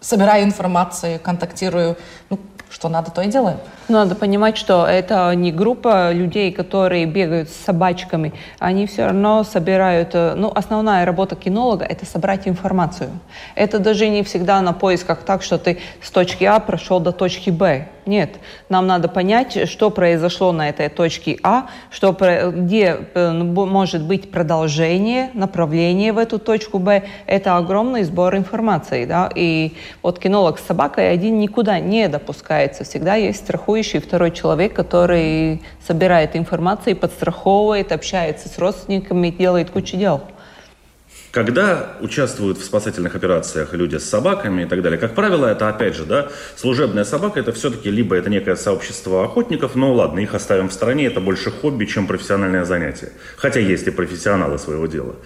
собираю 0.00 0.44
информацию, 0.44 1.20
контактирую. 1.20 1.96
Ну, 2.30 2.38
что 2.70 2.88
надо, 2.88 3.10
то 3.10 3.22
и 3.22 3.28
делаем. 3.28 3.58
Надо 3.88 4.14
понимать, 4.14 4.58
что 4.58 4.86
это 4.86 5.34
не 5.34 5.52
группа 5.52 6.12
людей, 6.12 6.52
которые 6.52 7.06
бегают 7.06 7.48
с 7.48 7.56
собачками. 7.64 8.34
Они 8.58 8.86
все 8.86 9.06
равно 9.06 9.42
собирают... 9.44 10.10
Э, 10.12 10.34
ну, 10.34 10.52
основная 10.54 11.06
работа 11.06 11.34
кинолога— 11.34 11.84
это 11.88 12.04
собрать 12.04 12.46
информацию. 12.46 13.08
Это 13.54 13.78
даже 13.78 14.08
не 14.08 14.22
всегда 14.22 14.60
на 14.60 14.72
поисках 14.72 15.20
так, 15.22 15.42
что 15.42 15.56
ты 15.56 15.78
с 16.02 16.10
точки 16.10 16.44
А 16.44 16.60
прошел 16.60 17.00
до 17.00 17.12
точки 17.12 17.50
Б. 17.50 17.88
Нет, 18.08 18.36
нам 18.70 18.86
надо 18.86 19.06
понять, 19.06 19.68
что 19.68 19.90
произошло 19.90 20.50
на 20.50 20.70
этой 20.70 20.88
точке 20.88 21.38
А, 21.42 21.66
что, 21.90 22.16
где 22.56 23.00
э, 23.12 23.32
может 23.32 24.02
быть 24.02 24.30
продолжение, 24.30 25.28
направление 25.34 26.14
в 26.14 26.18
эту 26.18 26.38
точку 26.38 26.78
Б. 26.78 27.02
Это 27.26 27.58
огромный 27.58 28.04
сбор 28.04 28.34
информации. 28.34 29.04
Да? 29.04 29.30
И 29.34 29.76
вот 30.02 30.18
кинолог 30.18 30.58
с 30.58 30.64
собакой 30.64 31.12
один 31.12 31.38
никуда 31.38 31.80
не 31.80 32.08
допускается. 32.08 32.84
Всегда 32.84 33.14
есть 33.16 33.40
страхующий 33.40 33.98
второй 34.00 34.30
человек, 34.30 34.72
который 34.72 35.60
собирает 35.86 36.34
информацию, 36.34 36.96
подстраховывает, 36.96 37.92
общается 37.92 38.48
с 38.48 38.56
родственниками, 38.58 39.28
делает 39.28 39.68
кучу 39.68 39.98
дел. 39.98 40.22
Когда 41.30 41.96
участвуют 42.00 42.56
в 42.58 42.64
спасательных 42.64 43.14
операциях 43.14 43.74
люди 43.74 43.96
с 43.96 44.08
собаками 44.08 44.62
и 44.62 44.66
так 44.66 44.80
далее, 44.80 44.98
как 44.98 45.14
правило, 45.14 45.46
это 45.46 45.68
опять 45.68 45.94
же, 45.94 46.06
да, 46.06 46.28
служебная 46.56 47.04
собака, 47.04 47.38
это 47.38 47.52
все-таки 47.52 47.90
либо 47.90 48.16
это 48.16 48.30
некое 48.30 48.56
сообщество 48.56 49.24
охотников, 49.24 49.74
но 49.74 49.92
ладно, 49.92 50.20
их 50.20 50.34
оставим 50.34 50.70
в 50.70 50.72
стороне, 50.72 51.06
это 51.06 51.20
больше 51.20 51.50
хобби, 51.50 51.84
чем 51.84 52.06
профессиональное 52.06 52.64
занятие. 52.64 53.12
Хотя 53.36 53.60
есть 53.60 53.86
и 53.86 53.90
профессионалы 53.90 54.58
своего 54.58 54.86
дела. 54.86 55.16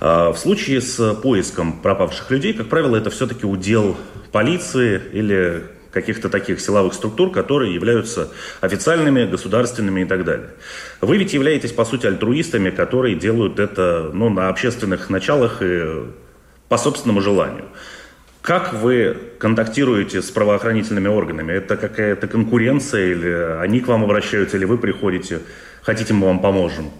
А 0.00 0.32
в 0.32 0.38
случае 0.38 0.80
с 0.80 1.14
поиском 1.14 1.80
пропавших 1.80 2.30
людей, 2.32 2.52
как 2.52 2.68
правило, 2.68 2.96
это 2.96 3.10
все-таки 3.10 3.46
удел 3.46 3.96
полиции 4.32 5.00
или 5.12 5.62
каких-то 5.94 6.28
таких 6.28 6.60
силовых 6.60 6.92
структур, 6.92 7.30
которые 7.30 7.72
являются 7.72 8.28
официальными, 8.60 9.24
государственными 9.24 10.02
и 10.02 10.04
так 10.04 10.24
далее. 10.24 10.50
Вы 11.00 11.16
ведь 11.16 11.32
являетесь, 11.32 11.72
по 11.72 11.84
сути, 11.84 12.06
альтруистами, 12.06 12.70
которые 12.70 13.14
делают 13.14 13.58
это 13.60 14.10
ну, 14.12 14.28
на 14.28 14.48
общественных 14.48 15.08
началах 15.08 15.62
и 15.62 16.02
по 16.68 16.76
собственному 16.76 17.20
желанию. 17.20 17.66
Как 18.42 18.74
вы 18.74 19.16
контактируете 19.38 20.20
с 20.20 20.30
правоохранительными 20.30 21.08
органами? 21.08 21.52
Это 21.52 21.76
какая-то 21.76 22.26
конкуренция 22.26 23.06
или 23.12 23.58
они 23.62 23.80
к 23.80 23.86
вам 23.86 24.04
обращаются, 24.04 24.58
или 24.58 24.66
вы 24.66 24.76
приходите, 24.76 25.40
хотите 25.82 26.12
мы 26.12 26.26
вам 26.26 26.40
поможем? 26.40 26.90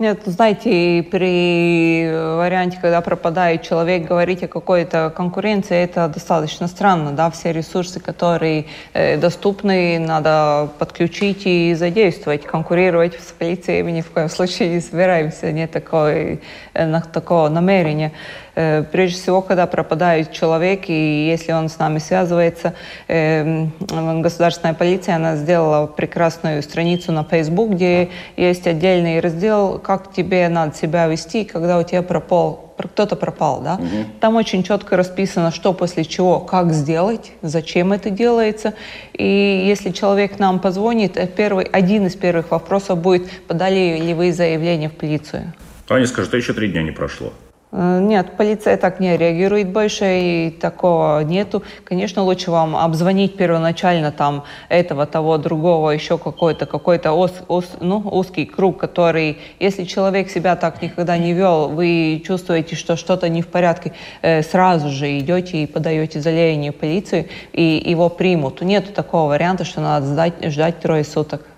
Нет, 0.00 0.22
знаете, 0.24 1.02
при 1.10 2.10
варианте, 2.10 2.78
когда 2.80 3.02
пропадает 3.02 3.60
человек, 3.60 4.06
говорить 4.08 4.42
о 4.42 4.48
какой-то 4.48 5.12
конкуренции, 5.14 5.76
это 5.76 6.08
достаточно 6.08 6.68
странно, 6.68 7.12
да, 7.12 7.30
все 7.30 7.52
ресурсы, 7.52 8.00
которые 8.00 8.64
э, 8.94 9.18
доступны, 9.18 9.98
надо 9.98 10.70
подключить 10.78 11.42
и 11.44 11.74
задействовать. 11.74 12.46
Конкурировать 12.46 13.20
с 13.20 13.32
полицией 13.32 13.82
мы 13.82 13.92
ни 13.92 14.00
в 14.00 14.10
коем 14.10 14.30
случае 14.30 14.70
не 14.70 14.80
собираемся, 14.80 15.52
нет 15.52 15.70
такой, 15.70 16.40
э, 16.72 17.00
такого 17.12 17.50
намерения. 17.50 18.12
Э, 18.54 18.82
прежде 18.82 19.20
всего, 19.20 19.42
когда 19.42 19.66
пропадает 19.66 20.32
человек, 20.32 20.88
и 20.88 21.26
если 21.28 21.52
он 21.52 21.68
с 21.68 21.78
нами 21.78 21.98
связывается, 21.98 22.74
э, 23.08 23.66
государственная 23.80 24.74
полиция, 24.74 25.16
она 25.16 25.36
сделала 25.36 25.86
прекрасную 25.86 26.62
страницу 26.62 27.12
на 27.12 27.24
Facebook, 27.24 27.70
где 27.70 28.10
есть 28.36 28.66
отдельный 28.66 29.20
раздел, 29.20 29.78
как 29.78 30.12
тебе 30.12 30.48
надо 30.48 30.74
себя 30.76 31.06
вести, 31.06 31.44
когда 31.44 31.78
у 31.78 31.82
тебя 31.82 32.02
пропал 32.02 32.70
кто-то 32.88 33.16
пропал, 33.16 33.60
да? 33.60 33.74
Угу. 33.74 34.04
Там 34.20 34.36
очень 34.36 34.62
четко 34.62 34.96
расписано, 34.96 35.50
что 35.50 35.72
после 35.72 36.04
чего, 36.04 36.40
как 36.40 36.72
сделать, 36.72 37.32
зачем 37.42 37.92
это 37.92 38.08
делается. 38.10 38.72
И 39.12 39.64
если 39.66 39.90
человек 39.90 40.38
нам 40.38 40.60
позвонит, 40.60 41.16
э, 41.16 41.26
первый, 41.26 41.64
один 41.66 42.06
из 42.06 42.16
первых 42.16 42.50
вопросов 42.50 42.98
будет, 42.98 43.30
подали 43.46 43.98
ли 43.98 44.14
вы 44.14 44.32
заявление 44.32 44.88
в 44.88 44.94
полицию. 44.94 45.52
Они 45.88 46.06
скажут, 46.06 46.32
а 46.34 46.36
еще 46.36 46.52
три 46.52 46.68
дня 46.68 46.82
не 46.82 46.92
прошло. 46.92 47.32
Э, 47.72 48.00
нет, 48.00 48.36
полиция 48.36 48.76
так 48.76 49.00
не 49.00 49.16
реагирует 49.16 49.68
больше, 49.68 50.04
и 50.04 50.50
такого 50.50 51.22
нету. 51.22 51.62
Конечно, 51.84 52.22
лучше 52.22 52.50
вам 52.50 52.76
обзвонить 52.76 53.36
первоначально 53.36 54.10
там 54.10 54.44
этого, 54.68 55.06
того, 55.06 55.38
другого, 55.38 55.90
еще 55.90 56.18
какой-то 56.18 56.66
какой-то 56.66 57.12
ус, 57.12 57.32
ус, 57.48 57.66
ну, 57.80 57.98
узкий 57.98 58.44
круг, 58.44 58.78
который, 58.78 59.38
если 59.60 59.84
человек 59.84 60.30
себя 60.30 60.56
так 60.56 60.82
никогда 60.82 61.16
не 61.16 61.32
вел, 61.32 61.68
вы 61.68 62.22
чувствуете, 62.26 62.74
что 62.74 62.96
что-то 62.96 63.28
не 63.28 63.42
в 63.42 63.46
порядке, 63.46 63.92
э, 64.22 64.42
сразу 64.42 64.88
же 64.88 65.18
идете 65.18 65.62
и 65.62 65.66
подаете 65.66 66.20
заявление 66.20 66.72
в 66.72 66.76
полицию, 66.76 67.26
и 67.52 67.82
его 67.86 68.08
примут. 68.08 68.62
Нет 68.62 68.94
такого 68.94 69.30
варианта, 69.30 69.64
что 69.64 69.80
надо 69.80 70.06
ждать, 70.06 70.34
ждать 70.44 70.80
трое 70.80 71.04
суток. 71.04 71.49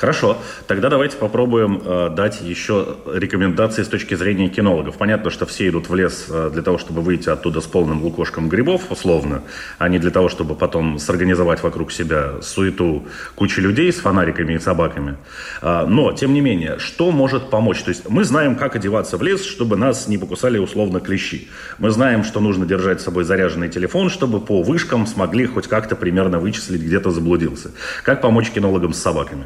Хорошо, 0.00 0.38
тогда 0.66 0.88
давайте 0.88 1.18
попробуем 1.18 1.82
э, 1.84 2.08
дать 2.08 2.40
еще 2.40 2.96
рекомендации 3.12 3.82
с 3.82 3.88
точки 3.88 4.14
зрения 4.14 4.48
кинологов. 4.48 4.96
Понятно, 4.96 5.30
что 5.30 5.44
все 5.44 5.68
идут 5.68 5.90
в 5.90 5.94
лес 5.94 6.24
э, 6.30 6.48
для 6.50 6.62
того, 6.62 6.78
чтобы 6.78 7.02
выйти 7.02 7.28
оттуда 7.28 7.60
с 7.60 7.66
полным 7.66 8.02
лукошком 8.02 8.48
грибов, 8.48 8.90
условно, 8.90 9.42
а 9.76 9.90
не 9.90 9.98
для 9.98 10.10
того, 10.10 10.30
чтобы 10.30 10.54
потом 10.54 10.98
сорганизовать 10.98 11.62
вокруг 11.62 11.92
себя 11.92 12.40
суету 12.40 13.04
кучи 13.34 13.60
людей 13.60 13.92
с 13.92 13.96
фонариками 13.96 14.54
и 14.54 14.58
собаками. 14.58 15.18
Э, 15.60 15.84
но, 15.86 16.12
тем 16.12 16.32
не 16.32 16.40
менее, 16.40 16.78
что 16.78 17.10
может 17.10 17.50
помочь? 17.50 17.82
То 17.82 17.90
есть 17.90 18.08
мы 18.08 18.24
знаем, 18.24 18.56
как 18.56 18.76
одеваться 18.76 19.18
в 19.18 19.22
лес, 19.22 19.44
чтобы 19.44 19.76
нас 19.76 20.08
не 20.08 20.16
покусали 20.16 20.56
условно 20.56 21.00
клещи. 21.00 21.50
Мы 21.76 21.90
знаем, 21.90 22.24
что 22.24 22.40
нужно 22.40 22.64
держать 22.64 23.02
с 23.02 23.04
собой 23.04 23.24
заряженный 23.24 23.68
телефон, 23.68 24.08
чтобы 24.08 24.40
по 24.40 24.62
вышкам 24.62 25.06
смогли 25.06 25.44
хоть 25.44 25.68
как-то 25.68 25.94
примерно 25.94 26.38
вычислить, 26.38 26.80
где-то 26.80 27.10
заблудился. 27.10 27.72
Как 28.02 28.22
помочь 28.22 28.48
кинологам 28.48 28.94
с 28.94 28.98
собаками? 28.98 29.44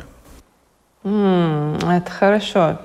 Mm, 1.04 1.98
это 1.98 2.10
хорошо. 2.10 2.78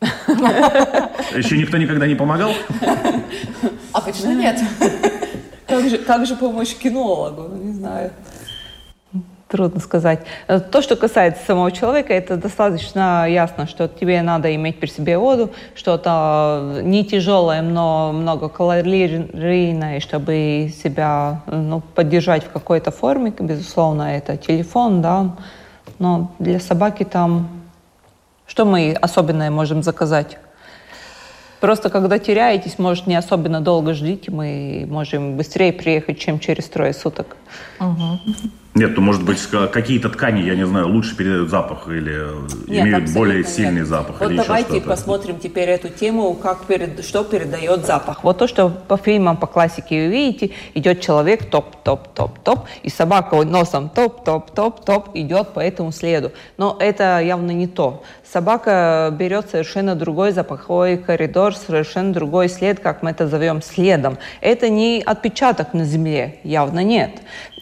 Еще 0.00 1.58
никто 1.58 1.76
никогда 1.76 2.06
не 2.06 2.14
помогал? 2.14 2.52
А 3.92 4.00
почему 4.00 4.32
нет? 4.34 4.60
Как 5.66 5.88
же, 5.88 5.98
как 5.98 6.26
же 6.26 6.36
помочь 6.36 6.76
кинологу? 6.76 7.48
Ну, 7.48 7.56
не 7.56 7.72
знаю. 7.72 8.12
Трудно 9.48 9.80
сказать. 9.80 10.20
То, 10.46 10.82
что 10.82 10.96
касается 10.96 11.44
самого 11.44 11.72
человека, 11.72 12.12
это 12.12 12.36
достаточно 12.36 13.28
ясно, 13.28 13.66
что 13.66 13.88
тебе 13.88 14.22
надо 14.22 14.54
иметь 14.54 14.78
при 14.78 14.88
себе 14.88 15.18
воду, 15.18 15.50
что-то 15.74 16.80
не 16.82 17.04
тяжелое, 17.04 17.62
но 17.62 18.12
многокалорийное, 18.12 20.00
чтобы 20.00 20.72
себя 20.82 21.42
ну, 21.46 21.80
поддержать 21.80 22.44
в 22.44 22.50
какой-то 22.50 22.90
форме. 22.90 23.32
Безусловно, 23.38 24.16
это 24.16 24.36
телефон, 24.36 25.00
да, 25.00 25.36
но 25.98 26.34
для 26.38 26.60
собаки 26.60 27.04
там... 27.04 27.48
Что 28.46 28.64
мы 28.64 28.92
особенное 28.92 29.50
можем 29.50 29.82
заказать? 29.82 30.38
Просто 31.60 31.90
когда 31.90 32.18
теряетесь, 32.18 32.78
может, 32.78 33.06
не 33.06 33.16
особенно 33.16 33.60
долго 33.60 33.92
ждите, 33.94 34.30
мы 34.30 34.86
можем 34.88 35.36
быстрее 35.36 35.72
приехать, 35.72 36.18
чем 36.18 36.38
через 36.38 36.68
трое 36.68 36.92
суток. 36.92 37.36
Угу. 37.80 38.18
Нет, 38.76 38.94
то, 38.94 39.00
может 39.00 39.24
быть, 39.24 39.40
какие-то 39.72 40.10
ткани, 40.10 40.42
я 40.42 40.54
не 40.54 40.66
знаю, 40.66 40.88
лучше 40.88 41.16
передают 41.16 41.48
запах 41.48 41.88
или 41.88 42.26
нет, 42.66 42.84
имеют 42.84 43.10
более 43.14 43.42
сильный 43.42 43.80
нет. 43.80 43.86
запах. 43.86 44.20
Вот 44.20 44.30
или 44.30 44.36
давайте 44.36 44.82
посмотрим 44.82 45.38
теперь 45.38 45.70
эту 45.70 45.88
тему, 45.88 46.34
как 46.34 46.66
перед, 46.66 47.02
что 47.02 47.24
передает 47.24 47.86
запах. 47.86 48.22
Вот 48.22 48.36
то, 48.36 48.46
что 48.46 48.68
по 48.68 48.98
фильмам, 48.98 49.38
по 49.38 49.46
классике 49.46 50.04
вы 50.04 50.12
видите, 50.12 50.50
идет 50.74 51.00
человек 51.00 51.48
топ-топ-топ-топ, 51.48 52.66
и 52.82 52.90
собака 52.90 53.42
носом 53.44 53.88
топ-топ-топ-топ 53.88 55.08
идет 55.14 55.54
по 55.54 55.60
этому 55.60 55.90
следу. 55.90 56.32
Но 56.58 56.76
это 56.78 57.20
явно 57.20 57.52
не 57.52 57.68
то. 57.68 58.02
Собака 58.30 59.08
берет 59.18 59.48
совершенно 59.50 59.94
другой 59.94 60.32
запаховой 60.32 60.98
коридор, 60.98 61.54
совершенно 61.54 62.12
другой 62.12 62.50
след, 62.50 62.80
как 62.80 63.02
мы 63.02 63.12
это 63.12 63.26
зовем, 63.26 63.62
следом. 63.62 64.18
Это 64.42 64.68
не 64.68 65.02
отпечаток 65.02 65.72
на 65.72 65.86
земле, 65.86 66.40
явно 66.44 66.84
нет. 66.84 67.12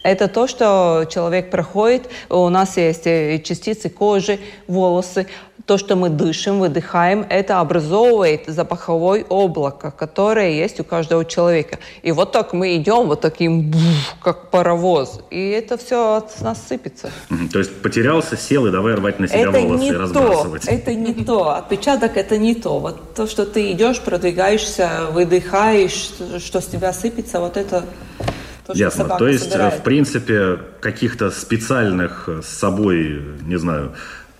Это 0.05 0.27
то, 0.27 0.45
что 0.45 1.07
человек 1.09 1.49
проходит. 1.49 2.03
У 2.29 2.47
нас 2.49 2.77
есть 2.77 3.07
э, 3.07 3.41
частицы 3.43 3.89
кожи, 3.89 4.37
волосы. 4.67 5.25
То, 5.65 5.79
что 5.79 5.95
мы 5.95 6.09
дышим, 6.09 6.59
выдыхаем, 6.59 7.25
это 7.27 7.59
образовывает 7.59 8.43
запаховое 8.45 9.25
облако, 9.27 9.89
которое 9.89 10.51
есть 10.51 10.79
у 10.79 10.83
каждого 10.83 11.25
человека. 11.25 11.79
И 12.03 12.11
вот 12.11 12.31
так 12.31 12.53
мы 12.53 12.75
идем, 12.75 13.07
вот 13.07 13.21
таким, 13.21 13.73
как 14.21 14.51
паровоз. 14.51 15.21
И 15.31 15.49
это 15.49 15.75
все 15.79 16.17
от 16.17 16.39
нас 16.39 16.59
сыпется. 16.69 17.09
То 17.51 17.57
есть 17.57 17.81
потерялся, 17.81 18.37
сел 18.37 18.67
и 18.67 18.71
давай 18.71 18.93
рвать 18.93 19.19
на 19.19 19.27
себя 19.27 19.49
это 19.49 19.59
волосы 19.59 19.81
не 19.81 19.89
и 19.89 19.93
разбрасывать. 19.93 20.61
То, 20.65 20.71
это 20.71 20.93
не 20.93 21.13
то. 21.15 21.49
Отпечаток 21.55 22.15
это 22.15 22.37
не 22.37 22.53
то. 22.53 22.77
Вот 22.77 23.15
то, 23.15 23.25
что 23.25 23.47
ты 23.47 23.71
идешь, 23.71 23.99
продвигаешься, 24.01 25.07
выдыхаешь, 25.13 26.11
что 26.43 26.61
с 26.61 26.67
тебя 26.67 26.93
сыпется, 26.93 27.39
вот 27.39 27.57
это 27.57 27.85
то, 28.65 28.73
Ясно. 28.73 29.17
То 29.17 29.27
есть, 29.27 29.51
собирает. 29.51 29.79
в 29.79 29.83
принципе, 29.83 30.59
каких-то 30.79 31.31
специальных 31.31 32.27
с 32.27 32.47
собой, 32.47 33.21
не 33.43 33.57
знаю, 33.57 33.93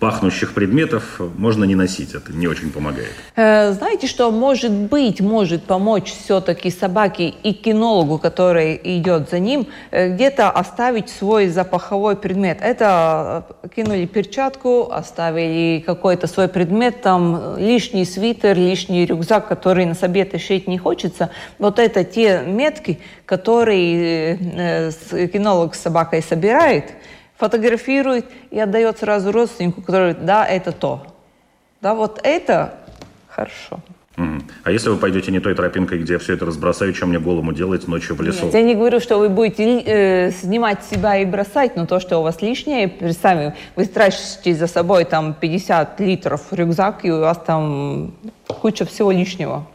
пахнущих 0.06 0.54
предметов 0.54 1.20
можно 1.36 1.64
не 1.64 1.74
носить. 1.74 2.14
Это 2.14 2.32
не 2.32 2.46
очень 2.46 2.70
помогает. 2.70 3.10
Э, 3.34 3.72
знаете, 3.72 4.06
что 4.06 4.30
может 4.30 4.70
быть, 4.70 5.20
может 5.20 5.64
помочь 5.64 6.12
все-таки 6.12 6.70
собаке 6.70 7.34
и 7.42 7.52
кинологу, 7.52 8.18
который 8.18 8.80
идет 8.84 9.30
за 9.30 9.40
ним, 9.40 9.66
э, 9.90 10.14
где-то 10.14 10.48
оставить 10.48 11.08
свой 11.08 11.48
запаховой 11.48 12.14
предмет. 12.14 12.58
Это 12.60 13.46
э, 13.64 13.68
кинули 13.74 14.06
перчатку, 14.06 14.92
оставили 14.92 15.82
какой-то 15.84 16.28
свой 16.28 16.46
предмет, 16.46 17.02
там 17.02 17.56
лишний 17.58 18.04
свитер, 18.04 18.56
лишний 18.56 19.06
рюкзак, 19.06 19.48
который 19.48 19.86
на 19.86 19.96
себе 19.96 20.24
тащить 20.24 20.68
не 20.68 20.78
хочется. 20.78 21.30
Вот 21.58 21.80
это 21.80 22.04
те 22.04 22.42
метки, 22.46 23.00
которые 23.24 24.36
кинолог 25.32 25.74
с 25.74 25.80
собакой 25.80 26.22
собирает, 26.22 26.84
фотографирует 27.36 28.26
и 28.50 28.58
отдает 28.58 28.98
сразу 28.98 29.32
родственнику, 29.32 29.82
который, 29.82 30.14
да, 30.14 30.46
это 30.46 30.72
то. 30.72 31.06
Да, 31.80 31.94
вот 31.94 32.20
это 32.22 32.74
хорошо. 33.28 33.80
А 34.64 34.70
если 34.70 34.88
вы 34.88 34.96
пойдете 34.96 35.30
не 35.30 35.40
той 35.40 35.54
тропинкой, 35.54 35.98
где 35.98 36.14
я 36.14 36.18
все 36.18 36.32
это 36.32 36.46
разбросаю, 36.46 36.92
чем 36.94 37.10
мне 37.10 37.18
голому 37.18 37.52
делать 37.52 37.86
ночью 37.86 38.16
в 38.16 38.22
лесу? 38.22 38.46
Нет, 38.46 38.54
я 38.54 38.62
не 38.62 38.74
говорю, 38.74 38.98
что 38.98 39.18
вы 39.18 39.28
будете 39.28 39.80
э, 39.80 40.30
снимать 40.32 40.82
себя 40.90 41.18
и 41.18 41.26
бросать, 41.26 41.76
но 41.76 41.84
то, 41.84 42.00
что 42.00 42.18
у 42.18 42.22
вас 42.22 42.40
лишнее, 42.40 42.88
представим, 42.88 43.52
вы 43.76 43.84
тратите 43.84 44.54
за 44.54 44.66
собой 44.68 45.04
там 45.04 45.34
50 45.34 46.00
литров 46.00 46.50
рюкзак, 46.50 47.04
и 47.04 47.10
у 47.12 47.20
вас 47.20 47.38
там 47.44 48.14
куча 48.46 48.86
всего 48.86 49.12
лишнего. 49.12 49.66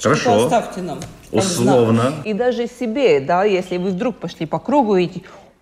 Хорошо. 0.00 0.44
Оставьте 0.44 0.80
нам. 0.82 1.00
Условно. 1.32 2.12
И 2.24 2.32
даже 2.32 2.68
себе, 2.68 3.18
да, 3.18 3.42
если 3.42 3.78
вы 3.78 3.90
вдруг 3.90 4.16
пошли 4.16 4.46
по 4.46 4.60
кругу 4.60 4.96
и 4.96 5.08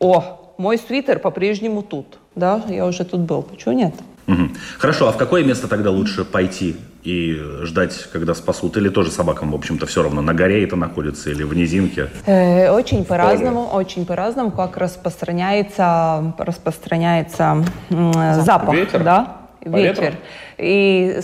о, 0.01 0.42
мой 0.63 0.79
свитер 0.79 1.19
по-прежнему 1.19 1.83
тут. 1.83 2.19
Да, 2.37 2.63
я 2.69 2.87
уже 2.87 3.05
тут 3.05 3.21
был. 3.21 3.43
Почему 3.43 3.75
нет? 3.75 3.95
Угу. 4.29 4.49
Хорошо, 4.79 5.09
а 5.09 5.13
в 5.13 5.17
какое 5.17 5.45
место 5.45 5.67
тогда 5.67 5.91
лучше 5.91 6.25
пойти 6.25 6.77
и 7.03 7.37
ждать, 7.63 8.09
когда 8.13 8.35
спасут? 8.35 8.77
Или 8.77 8.89
тоже 8.89 9.11
собакам, 9.11 9.51
в 9.51 9.55
общем-то, 9.57 9.87
все 9.87 10.05
равно, 10.05 10.23
на 10.23 10.35
горе 10.35 10.63
это 10.63 10.77
находится 10.77 11.31
или 11.31 11.43
в 11.43 11.53
низинке? 11.53 12.11
Э, 12.27 12.71
очень 12.71 13.05
по-разному, 13.05 13.65
очень 13.65 14.07
по-разному, 14.07 14.53
как 14.53 14.77
распространяется, 14.77 16.33
распространяется 16.39 17.65
э, 17.91 18.41
запах. 18.43 18.75
Ветер? 18.75 19.03
Да, 19.03 19.37
по 19.65 19.77
ветер. 19.77 20.05
Ветру? 20.05 20.19
И 20.59 21.21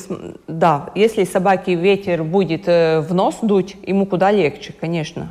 да, 0.48 0.90
если 0.96 1.22
собаке 1.22 1.76
ветер 1.76 2.24
будет 2.24 2.64
э, 2.66 3.00
в 3.00 3.14
нос 3.14 3.36
дуть, 3.42 3.76
ему 3.86 4.04
куда 4.04 4.32
легче, 4.32 4.74
конечно. 4.78 5.28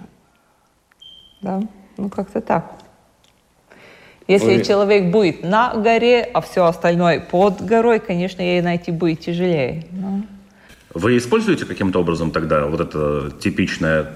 Да, 1.41 1.61
ну 1.97 2.09
как-то 2.09 2.39
так. 2.39 2.86
Если 4.27 4.57
Вы... 4.57 4.63
человек 4.63 5.05
будет 5.05 5.43
на 5.43 5.73
горе, 5.73 6.29
а 6.33 6.41
все 6.41 6.65
остальное 6.65 7.19
под 7.19 7.61
горой, 7.61 7.99
конечно, 7.99 8.41
ей 8.41 8.61
найти 8.61 8.91
будет 8.91 9.21
тяжелее. 9.21 9.85
Но... 9.91 10.23
Вы 10.93 11.17
используете 11.17 11.65
каким-то 11.65 11.99
образом 11.99 12.31
тогда 12.31 12.65
вот 12.65 12.81
это 12.81 13.31
типичное 13.39 14.07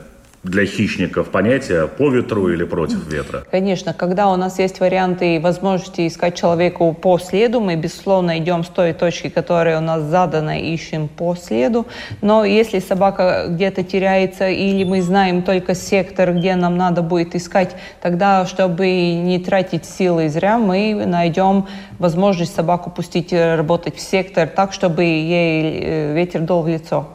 для 0.44 0.66
хищников 0.66 1.30
понятие 1.30 1.88
по 1.88 2.10
ветру 2.10 2.50
или 2.50 2.64
против 2.64 3.08
ветра? 3.12 3.44
Конечно, 3.52 3.94
когда 3.94 4.30
у 4.30 4.36
нас 4.38 4.58
есть 4.58 4.80
варианты 4.80 5.36
и 5.36 5.40
возможности 5.40 6.08
искать 6.08 6.36
человеку 6.36 6.94
по 6.94 7.20
следу, 7.20 7.60
мы, 7.62 7.76
безусловно, 7.76 8.40
идем 8.40 8.64
с 8.64 8.68
той 8.68 8.94
точки, 8.94 9.30
которая 9.30 9.78
у 9.78 9.82
нас 9.82 10.02
задана, 10.02 10.60
ищем 10.60 11.08
по 11.08 11.36
следу. 11.36 11.86
Но 12.22 12.44
если 12.44 12.80
собака 12.80 13.46
где-то 13.50 13.84
теряется 13.84 14.50
или 14.50 14.84
мы 14.84 15.02
знаем 15.02 15.44
только 15.44 15.76
сектор, 15.76 16.34
где 16.34 16.56
нам 16.56 16.76
надо 16.76 17.04
будет 17.04 17.36
искать, 17.36 17.76
тогда, 18.02 18.46
чтобы 18.48 18.88
не 18.88 19.38
тратить 19.38 19.86
силы 19.86 20.28
зря, 20.30 20.58
мы 20.58 21.04
найдем 21.06 21.68
возможность 22.00 22.56
собаку 22.56 22.90
пустить 22.90 23.32
работать 23.32 23.96
в 23.96 24.02
сектор 24.02 24.48
так, 24.48 24.74
чтобы 24.74 25.04
ей 25.04 25.82
э, 25.84 26.14
ветер 26.16 26.42
дул 26.42 26.64
в 26.64 26.68
лицо. 26.68 27.08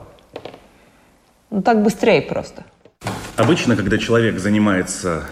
Ну, 1.50 1.62
так 1.62 1.82
быстрее 1.82 2.22
просто. 2.22 2.64
Обычно, 3.36 3.76
когда 3.76 3.98
человек 3.98 4.38
занимается 4.38 5.26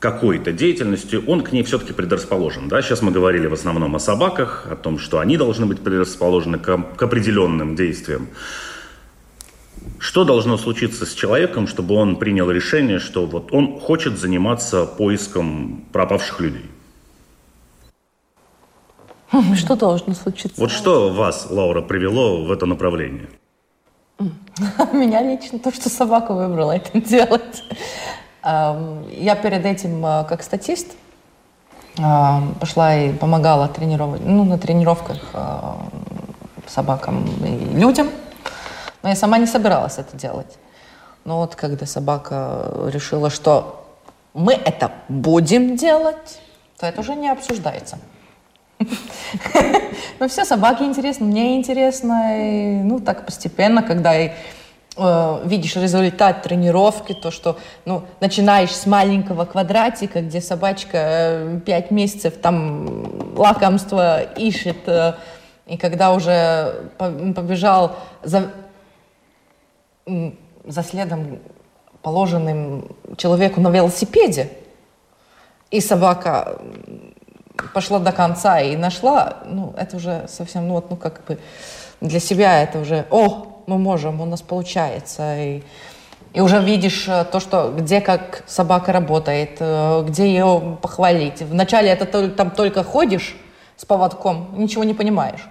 какой-то 0.00 0.52
деятельностью, 0.52 1.24
он 1.26 1.42
к 1.42 1.50
ней 1.50 1.62
все-таки 1.62 1.94
предрасположен. 1.94 2.68
Да? 2.68 2.82
Сейчас 2.82 3.00
мы 3.00 3.10
говорили 3.10 3.46
в 3.46 3.54
основном 3.54 3.96
о 3.96 3.98
собаках, 3.98 4.66
о 4.70 4.76
том, 4.76 4.98
что 4.98 5.18
они 5.18 5.38
должны 5.38 5.64
быть 5.64 5.80
предрасположены 5.80 6.58
к, 6.58 6.76
к 6.96 7.02
определенным 7.02 7.74
действиям. 7.74 8.28
Что 9.98 10.24
должно 10.24 10.58
случиться 10.58 11.06
с 11.06 11.14
человеком, 11.14 11.66
чтобы 11.66 11.94
он 11.94 12.16
принял 12.16 12.50
решение, 12.50 12.98
что 12.98 13.26
вот 13.26 13.52
он 13.52 13.80
хочет 13.80 14.18
заниматься 14.18 14.84
поиском 14.84 15.84
пропавших 15.92 16.40
людей? 16.40 16.66
Что 19.56 19.74
должно 19.74 20.14
случиться? 20.14 20.60
Вот 20.60 20.70
что 20.70 21.10
вас, 21.10 21.48
Лаура, 21.50 21.80
привело 21.80 22.44
в 22.44 22.52
это 22.52 22.66
направление? 22.66 23.28
Меня 24.92 25.22
лично 25.22 25.58
то, 25.58 25.72
что 25.72 25.88
собака 25.88 26.34
выбрала 26.34 26.76
это 26.76 27.00
делать. 27.00 27.62
Я 28.42 29.36
перед 29.36 29.64
этим, 29.64 30.04
а, 30.04 30.24
как 30.24 30.42
статист, 30.42 30.94
пошла 32.60 32.94
и 32.94 33.12
помогала 33.12 33.66
тренировать, 33.68 34.20
ну, 34.24 34.44
на 34.44 34.56
тренировках 34.56 35.18
собакам 36.68 37.26
и 37.44 37.74
людям. 37.74 38.08
Но 39.02 39.08
я 39.08 39.16
сама 39.16 39.38
не 39.38 39.46
собиралась 39.46 39.98
это 39.98 40.16
делать. 40.16 40.58
Но 41.24 41.38
вот 41.38 41.56
когда 41.56 41.86
собака 41.86 42.72
решила, 42.86 43.30
что 43.30 43.84
мы 44.34 44.52
это 44.52 44.92
будем 45.08 45.76
делать, 45.76 46.40
то 46.78 46.86
это 46.86 47.00
уже 47.00 47.14
не 47.14 47.28
обсуждается. 47.28 47.98
Ну, 50.20 50.26
все, 50.28 50.44
собаки 50.44 50.82
интересны, 50.82 51.26
мне 51.26 51.56
интересно. 51.56 52.82
Ну, 52.84 52.98
так 53.00 53.24
постепенно, 53.24 53.82
когда 53.82 54.18
и, 54.18 54.32
э, 54.96 55.42
видишь 55.44 55.76
результат 55.76 56.42
тренировки, 56.42 57.12
то, 57.14 57.30
что, 57.30 57.56
ну, 57.84 58.02
начинаешь 58.20 58.74
с 58.74 58.86
маленького 58.86 59.44
квадратика, 59.44 60.20
где 60.20 60.40
собачка 60.40 60.98
э, 60.98 61.60
пять 61.64 61.90
месяцев 61.90 62.34
там 62.42 63.36
лакомство 63.36 64.22
ищет, 64.22 64.88
э, 64.88 65.14
и 65.66 65.76
когда 65.76 66.12
уже 66.12 66.90
побежал 66.98 67.96
за, 68.22 68.50
за 70.06 70.82
следом 70.82 71.38
положенным 72.02 72.96
человеку 73.16 73.60
на 73.60 73.68
велосипеде, 73.68 74.50
и 75.70 75.80
собака 75.80 76.58
пошла 77.72 77.98
до 77.98 78.12
конца 78.12 78.60
и 78.60 78.76
нашла, 78.76 79.38
ну, 79.46 79.74
это 79.76 79.96
уже 79.96 80.26
совсем, 80.28 80.68
ну, 80.68 80.74
вот, 80.74 80.90
ну, 80.90 80.96
как 80.96 81.24
бы 81.26 81.38
для 82.00 82.20
себя 82.20 82.62
это 82.62 82.78
уже, 82.78 83.06
о, 83.10 83.62
мы 83.66 83.78
можем, 83.78 84.20
у 84.20 84.24
нас 84.24 84.42
получается, 84.42 85.36
и, 85.38 85.62
и 86.32 86.40
уже 86.40 86.60
видишь 86.60 87.06
э, 87.08 87.24
то, 87.24 87.40
что 87.40 87.72
где 87.76 88.00
как 88.00 88.44
собака 88.46 88.92
работает, 88.92 89.56
э, 89.60 90.04
где 90.06 90.26
ее 90.26 90.78
похвалить. 90.80 91.42
Вначале 91.42 91.90
это 91.90 92.28
там 92.30 92.50
только 92.50 92.82
ходишь 92.82 93.36
с 93.76 93.84
поводком, 93.84 94.54
ничего 94.56 94.84
не 94.84 94.94
понимаешь. 94.94 95.46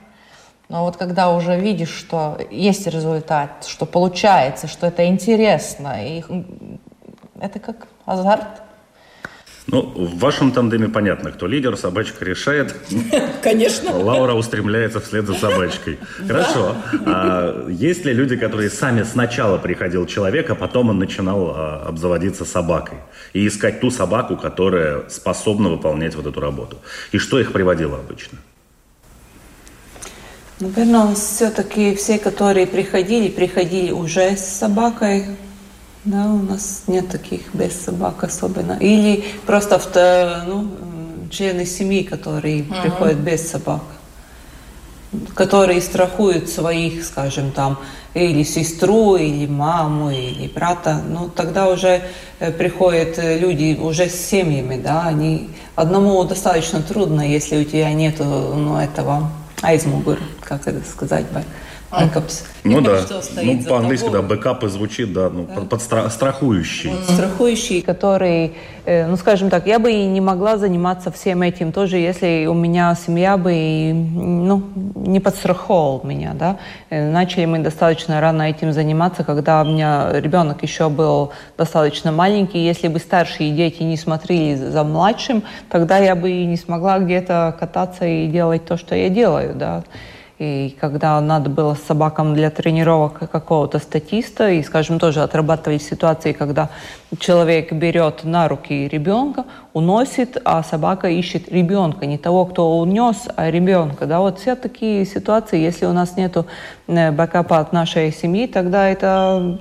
Но 0.69 0.83
вот 0.83 0.97
когда 0.97 1.29
уже 1.31 1.57
видишь, 1.59 1.93
что 1.93 2.37
есть 2.51 2.87
результат, 2.87 3.65
что 3.65 3.85
получается, 3.85 4.67
что 4.67 4.87
это 4.87 5.05
интересно, 5.07 5.95
и 6.05 6.23
это 7.39 7.59
как 7.59 7.87
азарт. 8.05 8.66
Ну, 9.69 9.81
в 9.81 10.19
вашем 10.19 10.53
тандеме 10.53 10.87
понятно, 10.87 11.31
кто 11.31 11.45
лидер, 11.45 11.75
собачка 11.75 12.23
решает. 12.23 12.73
Конечно. 13.43 13.97
Лаура 13.97 14.33
устремляется 14.33 15.01
вслед 15.01 15.27
за 15.27 15.33
собачкой. 15.33 15.99
Хорошо. 16.27 16.75
А 17.05 17.67
есть 17.67 18.05
ли 18.05 18.13
люди, 18.13 18.37
которые 18.37 18.69
сами 18.69 19.03
сначала 19.03 19.57
приходил 19.57 20.05
человек, 20.05 20.49
а 20.49 20.55
потом 20.55 20.89
он 20.89 20.99
начинал 20.99 21.51
а, 21.53 21.83
обзаводиться 21.85 22.45
собакой 22.45 22.99
и 23.33 23.45
искать 23.45 23.81
ту 23.81 23.91
собаку, 23.91 24.37
которая 24.37 25.03
способна 25.09 25.67
выполнять 25.69 26.15
вот 26.15 26.27
эту 26.27 26.39
работу? 26.39 26.77
И 27.11 27.17
что 27.17 27.37
их 27.37 27.51
приводило 27.51 27.99
обычно? 27.99 28.37
Наверное, 30.61 31.13
все-таки 31.13 31.93
все, 31.95 32.17
которые 32.17 32.67
приходили, 32.67 33.27
приходили 33.27 33.91
уже 33.91 34.37
с 34.37 34.45
собакой, 34.45 35.25
да, 36.07 36.25
у 36.27 36.41
нас 36.41 36.83
нет 36.87 37.09
таких 37.09 37.53
без 37.53 37.73
собак 37.73 38.23
особенно. 38.23 38.77
Или 38.79 39.25
просто 39.45 40.43
ну, 40.47 40.67
члены 41.29 41.65
семьи, 41.65 42.03
которые 42.03 42.61
uh-huh. 42.61 42.81
приходят 42.81 43.17
без 43.17 43.51
собак, 43.51 43.81
которые 45.35 45.81
страхуют 45.81 46.49
своих, 46.49 47.03
скажем, 47.03 47.51
там, 47.51 47.79
или 48.13 48.43
сестру, 48.43 49.17
или 49.17 49.47
маму, 49.47 50.09
или 50.09 50.47
брата. 50.47 51.01
Ну, 51.05 51.29
тогда 51.29 51.67
уже 51.67 52.01
э, 52.39 52.51
приходят 52.51 53.17
люди 53.17 53.77
уже 53.79 54.09
с 54.09 54.15
семьями, 54.15 54.81
да, 54.81 55.03
они 55.03 55.49
одному 55.75 56.23
достаточно 56.23 56.81
трудно, 56.81 57.21
если 57.21 57.57
у 57.57 57.63
тебя 57.65 57.91
нет 57.93 58.19
ну, 58.19 58.77
этого 58.77 59.29
айзмугур, 59.61 60.19
как 60.41 60.67
это 60.67 60.87
сказать 60.89 61.25
бы, 61.31 61.43
backups. 61.91 62.43
Ну 62.63 62.81
да, 62.81 63.01
ну 63.41 63.63
по-английски, 63.63 64.09
да, 64.11 64.21
backup 64.21 64.63
звучит, 64.65 65.13
да, 65.13 65.29
ну, 65.29 65.47
да. 65.47 65.61
под 65.61 65.81
страхующий. 65.81 66.91
Страхующий, 67.07 67.81
который, 67.81 68.55
э, 68.85 69.07
ну 69.07 69.15
скажем 69.15 69.49
так, 69.49 69.67
я 69.67 69.79
бы 69.79 69.91
и 69.91 70.05
не 70.05 70.19
могла 70.19 70.57
заниматься 70.57 71.11
всем 71.11 71.41
этим 71.41 71.71
тоже, 71.71 71.97
если 71.97 72.45
у 72.47 72.53
меня 72.53 72.95
семья 72.95 73.37
бы, 73.37 73.93
ну, 73.93 74.63
не 74.95 75.19
подстраховал 75.19 76.01
меня, 76.03 76.33
да. 76.33 76.57
Э, 76.89 77.09
начали 77.09 77.45
мы 77.45 77.59
достаточно 77.59 78.19
рано 78.19 78.43
этим 78.43 78.73
заниматься, 78.73 79.23
когда 79.23 79.61
у 79.61 79.65
меня 79.65 80.09
ребенок 80.13 80.63
еще 80.63 80.89
был 80.89 81.31
достаточно 81.57 82.11
маленький. 82.11 82.59
Если 82.59 82.89
бы 82.89 82.99
старшие 82.99 83.51
дети 83.51 83.83
не 83.83 83.95
смотрели 83.95 84.55
за 84.55 84.83
младшим, 84.83 85.43
тогда 85.69 85.99
я 85.99 86.15
бы 86.15 86.29
и 86.29 86.45
не 86.45 86.57
смогла 86.57 86.99
где-то 86.99 87.55
кататься 87.57 88.05
и 88.05 88.27
делать 88.27 88.65
то, 88.65 88.77
что 88.77 88.93
я 88.93 89.07
делаю, 89.09 89.55
да. 89.55 89.83
И 90.39 90.77
когда 90.79 91.19
надо 91.19 91.49
было 91.49 91.73
с 91.73 91.81
собакам 91.81 92.35
для 92.35 92.51
тренировок 92.51 93.29
какого-то 93.31 93.79
статиста, 93.79 94.51
и, 94.51 94.61
скажем, 94.61 94.99
тоже 94.99 95.23
отрабатывали 95.23 95.79
ситуации, 95.79 96.31
когда 96.31 96.69
человек 97.19 97.71
берет 97.73 98.23
на 98.23 98.47
руки 98.47 98.87
ребенка, 98.87 99.45
уносит, 99.73 100.39
а 100.45 100.61
собака 100.61 101.09
ищет 101.09 101.51
ребенка, 101.51 102.05
не 102.05 102.19
того, 102.19 102.45
кто 102.45 102.77
унес, 102.77 103.27
а 103.35 103.49
ребенка. 103.49 104.05
Да, 104.05 104.19
вот 104.19 104.37
все 104.39 104.55
такие 104.55 105.05
ситуации, 105.05 105.59
если 105.59 105.87
у 105.87 105.93
нас 105.93 106.15
нет 106.17 106.37
э, 106.87 107.11
бэкапа 107.11 107.57
от 107.57 107.73
нашей 107.73 108.11
семьи, 108.11 108.45
тогда 108.45 108.87
это 108.87 109.57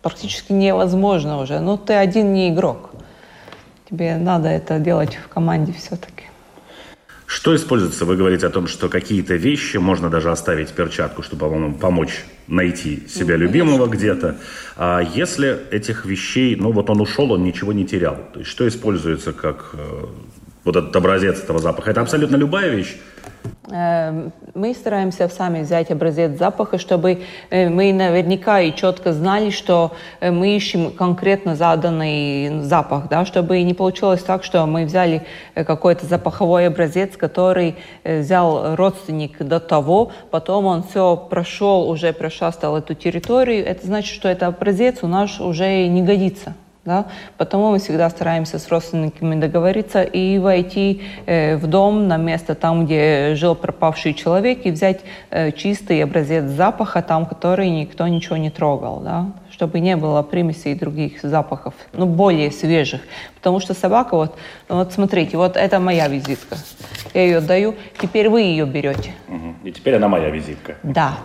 практически 0.00 0.52
невозможно 0.52 1.40
уже. 1.40 1.58
Ну, 1.58 1.76
ты 1.76 1.94
один 1.94 2.32
не 2.32 2.50
игрок. 2.50 2.90
Тебе 3.90 4.16
надо 4.16 4.48
это 4.48 4.78
делать 4.78 5.16
в 5.16 5.28
команде 5.28 5.72
все-таки. 5.72 6.29
Что 7.30 7.54
используется? 7.54 8.04
Вы 8.06 8.16
говорите 8.16 8.48
о 8.48 8.50
том, 8.50 8.66
что 8.66 8.88
какие-то 8.88 9.36
вещи 9.36 9.76
можно 9.76 10.10
даже 10.10 10.32
оставить 10.32 10.70
перчатку, 10.70 11.22
чтобы 11.22 11.48
вам 11.48 11.74
помочь 11.74 12.24
найти 12.48 13.06
себя 13.08 13.36
ну, 13.38 13.44
любимого 13.44 13.86
где-то. 13.86 14.36
А 14.76 15.00
если 15.00 15.56
этих 15.70 16.06
вещей, 16.06 16.56
ну 16.56 16.72
вот 16.72 16.90
он 16.90 17.00
ушел, 17.00 17.30
он 17.30 17.44
ничего 17.44 17.72
не 17.72 17.86
терял. 17.86 18.18
То 18.32 18.40
есть 18.40 18.50
что 18.50 18.66
используется 18.66 19.32
как 19.32 19.70
э, 19.74 20.06
вот 20.72 20.76
этот 20.76 20.96
образец 20.96 21.42
этого 21.42 21.58
запаха? 21.58 21.90
Это 21.90 22.00
абсолютно 22.00 22.36
любая 22.36 22.68
вещь? 22.68 22.96
Эм, 23.72 24.32
мы 24.54 24.74
стараемся 24.74 25.28
сами 25.28 25.62
взять 25.62 25.90
образец 25.90 26.36
запаха, 26.36 26.78
чтобы 26.78 27.22
э, 27.50 27.68
мы 27.68 27.92
наверняка 27.92 28.60
и 28.60 28.74
четко 28.74 29.12
знали, 29.12 29.50
что 29.50 29.92
э, 30.20 30.30
мы 30.30 30.56
ищем 30.56 30.90
конкретно 30.90 31.54
заданный 31.54 32.62
запах, 32.62 33.08
да, 33.08 33.24
чтобы 33.24 33.62
не 33.62 33.74
получилось 33.74 34.22
так, 34.22 34.44
что 34.44 34.66
мы 34.66 34.84
взяли 34.84 35.22
э, 35.54 35.64
какой-то 35.64 36.06
запаховой 36.06 36.66
образец, 36.66 37.16
который 37.16 37.76
взял 38.04 38.74
родственник 38.74 39.38
до 39.38 39.60
того, 39.60 40.10
потом 40.30 40.66
он 40.66 40.82
все 40.82 41.16
прошел, 41.16 41.88
уже 41.88 42.12
прошастал 42.12 42.76
эту 42.76 42.94
территорию, 42.94 43.64
это 43.64 43.86
значит, 43.86 44.14
что 44.14 44.28
этот 44.28 44.42
образец 44.42 44.98
у 45.02 45.06
нас 45.06 45.40
уже 45.40 45.86
не 45.86 46.02
годится. 46.02 46.54
Да? 46.90 47.06
Потому 47.36 47.70
мы 47.70 47.78
всегда 47.78 48.10
стараемся 48.10 48.58
с 48.58 48.68
родственниками 48.68 49.40
договориться 49.40 50.02
и 50.02 50.38
войти 50.38 51.02
э, 51.26 51.56
в 51.56 51.68
дом 51.68 52.08
на 52.08 52.16
место 52.16 52.56
там, 52.56 52.84
где 52.84 53.36
жил 53.36 53.54
пропавший 53.54 54.12
человек, 54.12 54.66
и 54.66 54.72
взять 54.72 55.02
э, 55.30 55.52
чистый 55.52 56.02
образец 56.02 56.44
запаха 56.46 57.00
там, 57.02 57.26
который 57.26 57.70
никто 57.70 58.08
ничего 58.08 58.36
не 58.38 58.50
трогал, 58.50 58.98
да? 59.04 59.26
чтобы 59.52 59.78
не 59.78 59.94
было 59.94 60.22
примесей 60.22 60.74
других 60.74 61.22
запахов, 61.22 61.74
ну, 61.92 62.06
более 62.06 62.50
свежих. 62.50 63.02
Потому 63.36 63.60
что 63.60 63.72
собака, 63.72 64.16
вот, 64.16 64.34
ну, 64.68 64.76
вот 64.76 64.92
смотрите, 64.92 65.36
вот 65.36 65.56
это 65.56 65.78
моя 65.78 66.08
визитка. 66.08 66.56
Я 67.14 67.22
ее 67.22 67.40
даю, 67.40 67.76
теперь 68.02 68.28
вы 68.28 68.40
ее 68.40 68.66
берете. 68.66 69.14
И 69.62 69.70
теперь 69.70 69.94
она 69.94 70.08
моя 70.08 70.30
визитка. 70.30 70.74
Да. 70.82 71.18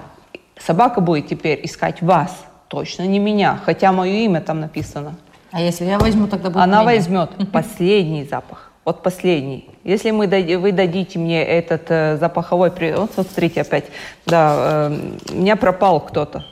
Собака 0.59 1.01
будет 1.01 1.27
теперь 1.27 1.59
искать 1.63 2.03
вас, 2.03 2.45
точно 2.67 3.07
не 3.07 3.17
меня, 3.17 3.59
хотя 3.65 3.91
мое 3.91 4.13
имя 4.25 4.41
там 4.41 4.59
написано. 4.59 5.15
А 5.55 5.61
если 5.61 5.85
я 5.85 5.97
возьму, 5.97 6.27
тогда 6.27 6.49
будет 6.49 6.63
Она 6.63 6.81
меня. 6.81 6.83
возьмет 6.83 7.29
последний 7.53 8.25
запах. 8.25 8.73
Вот 8.83 9.01
последний. 9.01 9.69
Если 9.85 10.11
мы, 10.11 10.27
вы 10.27 10.71
дадите 10.73 11.17
мне 11.17 11.41
этот 11.45 11.83
э, 11.87 12.17
запаховой... 12.17 12.71
Вот 12.93 13.13
смотрите 13.13 13.61
опять. 13.61 13.85
Да, 14.25 14.89
э, 14.91 14.97
у 15.31 15.35
меня 15.35 15.55
пропал 15.55 16.01
кто-то. 16.01 16.45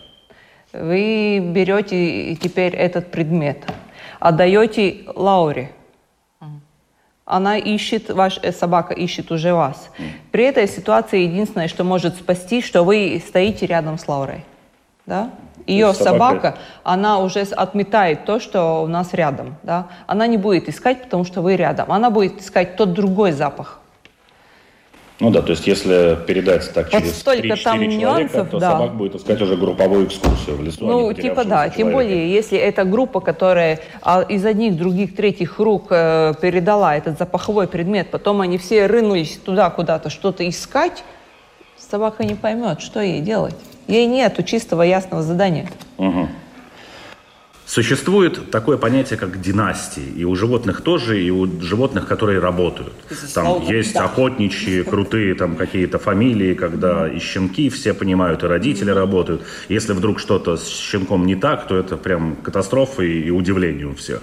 Вы 0.71 1.39
берете 1.39 2.35
теперь 2.35 2.73
этот 2.73 3.11
предмет, 3.11 3.69
отдаете 4.21 5.03
Лауре. 5.13 5.71
Она 7.25 7.57
ищет, 7.57 8.09
ваша 8.09 8.39
э, 8.41 8.53
собака 8.53 8.93
ищет 8.93 9.33
уже 9.33 9.53
вас. 9.53 9.89
При 10.31 10.45
этой 10.45 10.65
ситуации 10.65 11.23
единственное, 11.23 11.67
что 11.67 11.83
может 11.83 12.15
спасти, 12.15 12.61
что 12.61 12.83
вы 12.83 13.21
стоите 13.27 13.65
рядом 13.65 13.97
с 13.97 14.07
Лаурой. 14.07 14.45
Да? 15.05 15.31
Ее 15.67 15.93
собака, 15.93 16.13
собака, 16.13 16.57
она 16.83 17.19
уже 17.19 17.41
отметает 17.41 18.25
то, 18.25 18.39
что 18.39 18.83
у 18.83 18.87
нас 18.87 19.13
рядом. 19.13 19.55
Да? 19.63 19.87
Она 20.07 20.27
не 20.27 20.37
будет 20.37 20.69
искать, 20.69 21.03
потому 21.03 21.23
что 21.25 21.41
вы 21.41 21.55
рядом. 21.55 21.91
Она 21.91 22.09
будет 22.09 22.41
искать 22.41 22.75
тот 22.75 22.93
другой 22.93 23.31
запах. 23.31 23.79
Ну 25.19 25.29
да, 25.29 25.41
то 25.41 25.51
есть 25.51 25.67
если 25.67 26.17
передать 26.27 26.73
так 26.73 26.91
вот 26.91 26.99
через 26.99 27.17
столько 27.17 27.41
3 27.41 27.49
там 27.63 27.79
человека, 27.79 27.95
нюансов, 27.95 28.49
то 28.49 28.59
да. 28.59 28.71
собак 28.71 28.95
будет 28.95 29.15
искать 29.15 29.41
уже 29.41 29.55
групповую 29.55 30.07
экскурсию 30.07 30.57
в 30.57 30.63
лесу. 30.63 30.85
Ну, 30.85 31.13
типа 31.13 31.45
да, 31.45 31.55
человека. 31.55 31.77
тем 31.77 31.91
более, 31.91 32.33
если 32.33 32.57
это 32.57 32.83
группа, 32.83 33.19
которая 33.21 33.79
а, 34.01 34.21
из 34.21 34.43
одних, 34.45 34.75
других, 34.75 35.15
третьих 35.15 35.59
рук 35.59 35.87
э, 35.91 36.33
передала 36.41 36.97
этот 36.97 37.19
запаховой 37.19 37.67
предмет, 37.67 38.09
потом 38.09 38.41
они 38.41 38.57
все 38.57 38.87
рынулись 38.87 39.37
туда 39.37 39.69
куда-то 39.69 40.09
что-то 40.09 40.47
искать, 40.49 41.03
собака 41.77 42.25
не 42.25 42.35
поймет, 42.35 42.81
что 42.81 42.99
ей 42.99 43.21
делать. 43.21 43.55
Ей 43.87 44.05
нет 44.05 44.43
чистого 44.45 44.81
ясного 44.81 45.23
задания. 45.23 45.67
Угу. 45.97 46.27
Существует 47.73 48.51
такое 48.51 48.77
понятие, 48.77 49.17
как 49.17 49.41
династии. 49.41 50.07
И 50.15 50.23
у 50.25 50.35
животных 50.35 50.81
тоже, 50.81 51.19
и 51.19 51.31
у 51.31 51.59
животных, 51.59 52.07
которые 52.07 52.37
работают. 52.37 52.93
Там 53.33 53.63
есть 53.63 53.95
охотничьи, 53.95 54.83
крутые 54.83 55.33
там 55.33 55.55
какие-то 55.55 55.97
фамилии, 55.97 56.53
когда 56.53 57.07
и 57.09 57.17
щенки 57.17 57.69
все 57.69 57.95
понимают, 57.95 58.43
и 58.43 58.45
родители 58.45 58.91
работают. 58.91 59.41
Если 59.69 59.93
вдруг 59.93 60.19
что-то 60.19 60.55
с 60.55 60.67
щенком 60.67 61.25
не 61.25 61.35
так, 61.35 61.67
то 61.67 61.75
это 61.75 61.97
прям 61.97 62.35
катастрофа 62.35 63.01
и, 63.01 63.21
и 63.21 63.31
удивление 63.31 63.87
у 63.87 63.95
всех. 63.95 64.21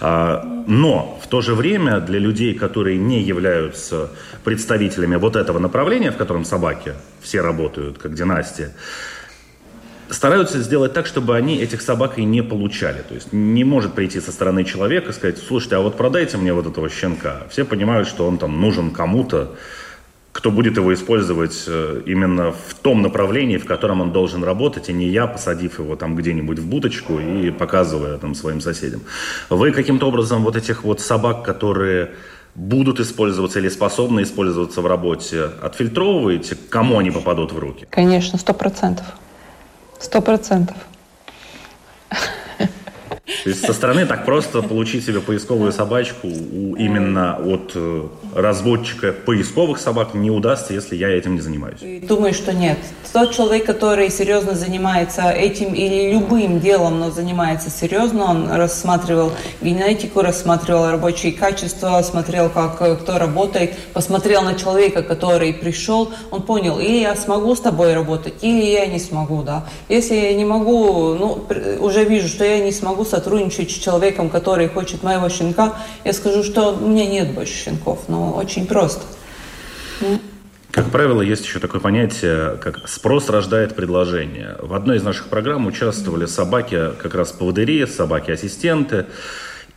А, 0.00 0.64
но 0.68 1.20
в 1.24 1.26
то 1.26 1.40
же 1.40 1.56
время 1.56 1.98
для 1.98 2.20
людей, 2.20 2.54
которые 2.54 2.98
не 2.98 3.20
являются 3.20 4.10
представителями 4.44 5.16
вот 5.16 5.34
этого 5.34 5.58
направления, 5.58 6.12
в 6.12 6.16
котором 6.16 6.44
собаки 6.44 6.94
все 7.20 7.40
работают, 7.40 7.98
как 7.98 8.14
династия, 8.14 8.70
стараются 10.12 10.60
сделать 10.60 10.92
так, 10.92 11.06
чтобы 11.06 11.36
они 11.36 11.58
этих 11.58 11.82
собак 11.82 12.18
и 12.18 12.24
не 12.24 12.42
получали. 12.42 13.02
То 13.08 13.14
есть 13.14 13.32
не 13.32 13.64
может 13.64 13.94
прийти 13.94 14.20
со 14.20 14.32
стороны 14.32 14.64
человека 14.64 15.10
и 15.10 15.12
сказать, 15.12 15.38
слушайте, 15.38 15.76
а 15.76 15.80
вот 15.80 15.96
продайте 15.96 16.36
мне 16.36 16.52
вот 16.52 16.66
этого 16.66 16.88
щенка. 16.88 17.42
Все 17.50 17.64
понимают, 17.64 18.08
что 18.08 18.26
он 18.26 18.38
там 18.38 18.60
нужен 18.60 18.90
кому-то, 18.90 19.56
кто 20.32 20.50
будет 20.50 20.76
его 20.76 20.94
использовать 20.94 21.64
э, 21.66 22.02
именно 22.06 22.52
в 22.52 22.74
том 22.74 23.02
направлении, 23.02 23.58
в 23.58 23.66
котором 23.66 24.00
он 24.00 24.12
должен 24.12 24.42
работать, 24.42 24.88
и 24.88 24.92
не 24.92 25.08
я, 25.08 25.26
посадив 25.26 25.78
его 25.78 25.94
там 25.94 26.16
где-нибудь 26.16 26.58
в 26.58 26.66
будочку 26.66 27.18
и 27.18 27.50
показывая 27.50 28.16
там 28.16 28.34
своим 28.34 28.60
соседям. 28.60 29.02
Вы 29.50 29.72
каким-то 29.72 30.06
образом 30.06 30.42
вот 30.42 30.56
этих 30.56 30.84
вот 30.84 31.00
собак, 31.00 31.44
которые 31.44 32.12
будут 32.54 32.98
использоваться 33.00 33.58
или 33.58 33.68
способны 33.68 34.22
использоваться 34.22 34.80
в 34.80 34.86
работе, 34.86 35.50
отфильтровываете, 35.62 36.56
кому 36.68 36.98
они 36.98 37.10
попадут 37.10 37.52
в 37.52 37.58
руки? 37.58 37.86
Конечно, 37.90 38.38
сто 38.38 38.54
процентов. 38.54 39.06
Сто 40.02 40.20
процентов. 40.20 40.76
То 43.42 43.48
есть 43.48 43.66
со 43.66 43.72
стороны 43.72 44.06
так 44.06 44.24
просто 44.24 44.62
получить 44.62 45.04
себе 45.04 45.20
поисковую 45.20 45.72
собачку 45.72 46.28
у, 46.28 46.76
именно 46.76 47.36
от 47.36 47.72
э, 47.74 48.06
разводчика 48.34 49.12
поисковых 49.12 49.78
собак 49.78 50.14
не 50.14 50.30
удастся, 50.30 50.74
если 50.74 50.94
я 50.94 51.08
этим 51.08 51.34
не 51.34 51.40
занимаюсь. 51.40 51.80
Думаю, 52.06 52.34
что 52.34 52.52
нет. 52.52 52.78
Тот 53.12 53.34
человек, 53.34 53.64
который 53.64 54.10
серьезно 54.10 54.54
занимается 54.54 55.30
этим 55.30 55.74
или 55.74 56.12
любым 56.12 56.60
делом, 56.60 57.00
но 57.00 57.10
занимается 57.10 57.68
серьезно, 57.68 58.30
он 58.30 58.50
рассматривал 58.50 59.32
генетику, 59.60 60.22
рассматривал 60.22 60.90
рабочие 60.90 61.32
качества, 61.32 62.00
смотрел, 62.02 62.48
как 62.48 62.80
э, 62.80 62.94
кто 62.94 63.18
работает, 63.18 63.74
посмотрел 63.92 64.42
на 64.42 64.54
человека, 64.54 65.02
который 65.02 65.52
пришел, 65.52 66.12
он 66.30 66.42
понял, 66.42 66.78
или 66.78 67.00
я 67.00 67.16
смогу 67.16 67.56
с 67.56 67.60
тобой 67.60 67.94
работать, 67.94 68.34
или 68.42 68.64
я 68.64 68.86
не 68.86 69.00
смогу, 69.00 69.42
да. 69.42 69.64
Если 69.88 70.14
я 70.14 70.32
не 70.34 70.44
могу, 70.44 71.14
ну, 71.14 71.44
уже 71.80 72.04
вижу, 72.04 72.28
что 72.28 72.44
я 72.44 72.60
не 72.60 72.70
смогу 72.70 73.04
сотрудничать 73.04 73.31
сотрудничать 73.32 73.70
с 73.70 73.74
человеком, 73.74 74.28
который 74.28 74.68
хочет 74.68 75.02
моего 75.02 75.28
щенка, 75.28 75.76
я 76.04 76.12
скажу, 76.12 76.42
что 76.42 76.74
у 76.74 76.88
меня 76.88 77.06
нет 77.06 77.34
больше 77.34 77.54
щенков. 77.54 78.00
Ну, 78.08 78.32
очень 78.32 78.66
просто. 78.66 79.02
Как 80.70 80.90
правило, 80.90 81.22
есть 81.22 81.44
еще 81.44 81.58
такое 81.58 81.80
понятие, 81.80 82.58
как 82.62 82.88
спрос 82.88 83.30
рождает 83.30 83.74
предложение. 83.74 84.56
В 84.60 84.74
одной 84.74 84.98
из 84.98 85.02
наших 85.02 85.28
программ 85.28 85.66
участвовали 85.66 86.26
собаки, 86.26 86.90
как 87.02 87.14
раз 87.14 87.32
поводыри, 87.32 87.86
собаки-ассистенты. 87.86 89.06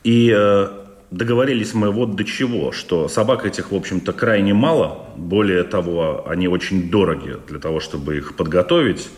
И 0.03 0.34
э, 0.36 0.68
договорились 1.12 1.74
мы 1.74 1.91
вот 1.91 2.16
до 2.16 2.24
чего, 2.24 2.72
что 2.72 3.08
собак 3.08 3.45
этих, 3.45 3.72
в 3.72 3.76
общем-то, 3.76 4.14
крайне 4.14 4.53
мало. 4.53 5.06
Более 5.16 5.64
того, 5.64 6.26
они 6.28 6.47
очень 6.47 6.89
дороги 6.89 7.38
для 7.47 7.60
того, 7.60 7.80
чтобы 7.80 8.18
их 8.18 8.36
подготовить. 8.36 9.10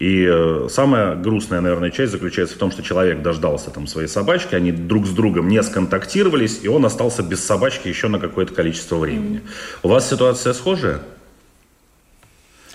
И 0.00 0.26
э, 0.26 0.68
самая 0.70 1.14
грустная, 1.14 1.60
наверное, 1.60 1.90
часть 1.90 2.12
заключается 2.12 2.56
в 2.56 2.58
том, 2.58 2.72
что 2.72 2.82
человек 2.82 3.20
дождался 3.20 3.70
там 3.70 3.86
своей 3.86 4.08
собачки, 4.08 4.54
они 4.54 4.72
друг 4.72 5.06
с 5.06 5.10
другом 5.10 5.48
не 5.48 5.62
сконтактировались, 5.62 6.60
и 6.62 6.68
он 6.68 6.86
остался 6.86 7.22
без 7.22 7.44
собачки 7.44 7.86
еще 7.86 8.08
на 8.08 8.18
какое-то 8.18 8.54
количество 8.54 8.96
времени. 8.96 9.42
У 9.82 9.88
вас 9.88 10.08
ситуация 10.08 10.54
схожая? 10.54 11.00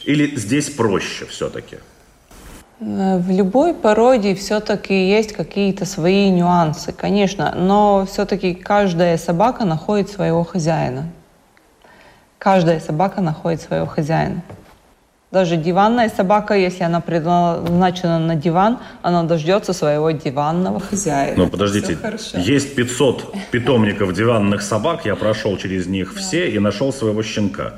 Или 0.04 0.36
здесь 0.36 0.70
проще 0.70 1.26
все-таки? 1.26 1.78
Э, 2.80 3.18
в 3.18 3.32
любой 3.32 3.74
породе 3.74 4.36
все-таки 4.36 5.10
есть 5.10 5.34
какие-то 5.34 5.86
свои 5.86 6.30
нюансы, 6.30 6.92
конечно, 6.92 7.56
но 7.56 8.06
все-таки 8.06 8.54
каждая 8.54 9.18
собака 9.18 9.66
находит 9.66 10.12
своего 10.12 10.44
хозяина. 10.44 11.10
Каждая 12.38 12.80
собака 12.80 13.22
находит 13.22 13.62
своего 13.62 13.88
хозяина. 13.88 14.44
Даже 15.32 15.58
диванная 15.58 16.10
собака, 16.10 16.54
если 16.54 16.84
она 16.84 17.02
предназначена 17.02 18.20
на 18.20 18.36
диван, 18.36 18.78
она 19.02 19.24
дождется 19.24 19.74
своего 19.74 20.12
диванного 20.12 20.80
хозяина. 20.80 21.36
Ну, 21.36 21.48
подождите, 21.50 21.98
есть 22.36 22.76
500 22.76 23.34
питомников 23.52 24.14
диванных 24.14 24.62
собак, 24.62 25.06
я 25.06 25.16
прошел 25.16 25.58
через 25.58 25.88
них 25.88 26.14
все 26.16 26.50
и 26.50 26.60
нашел 26.60 26.94
своего 26.94 27.24
щенка. 27.24 27.74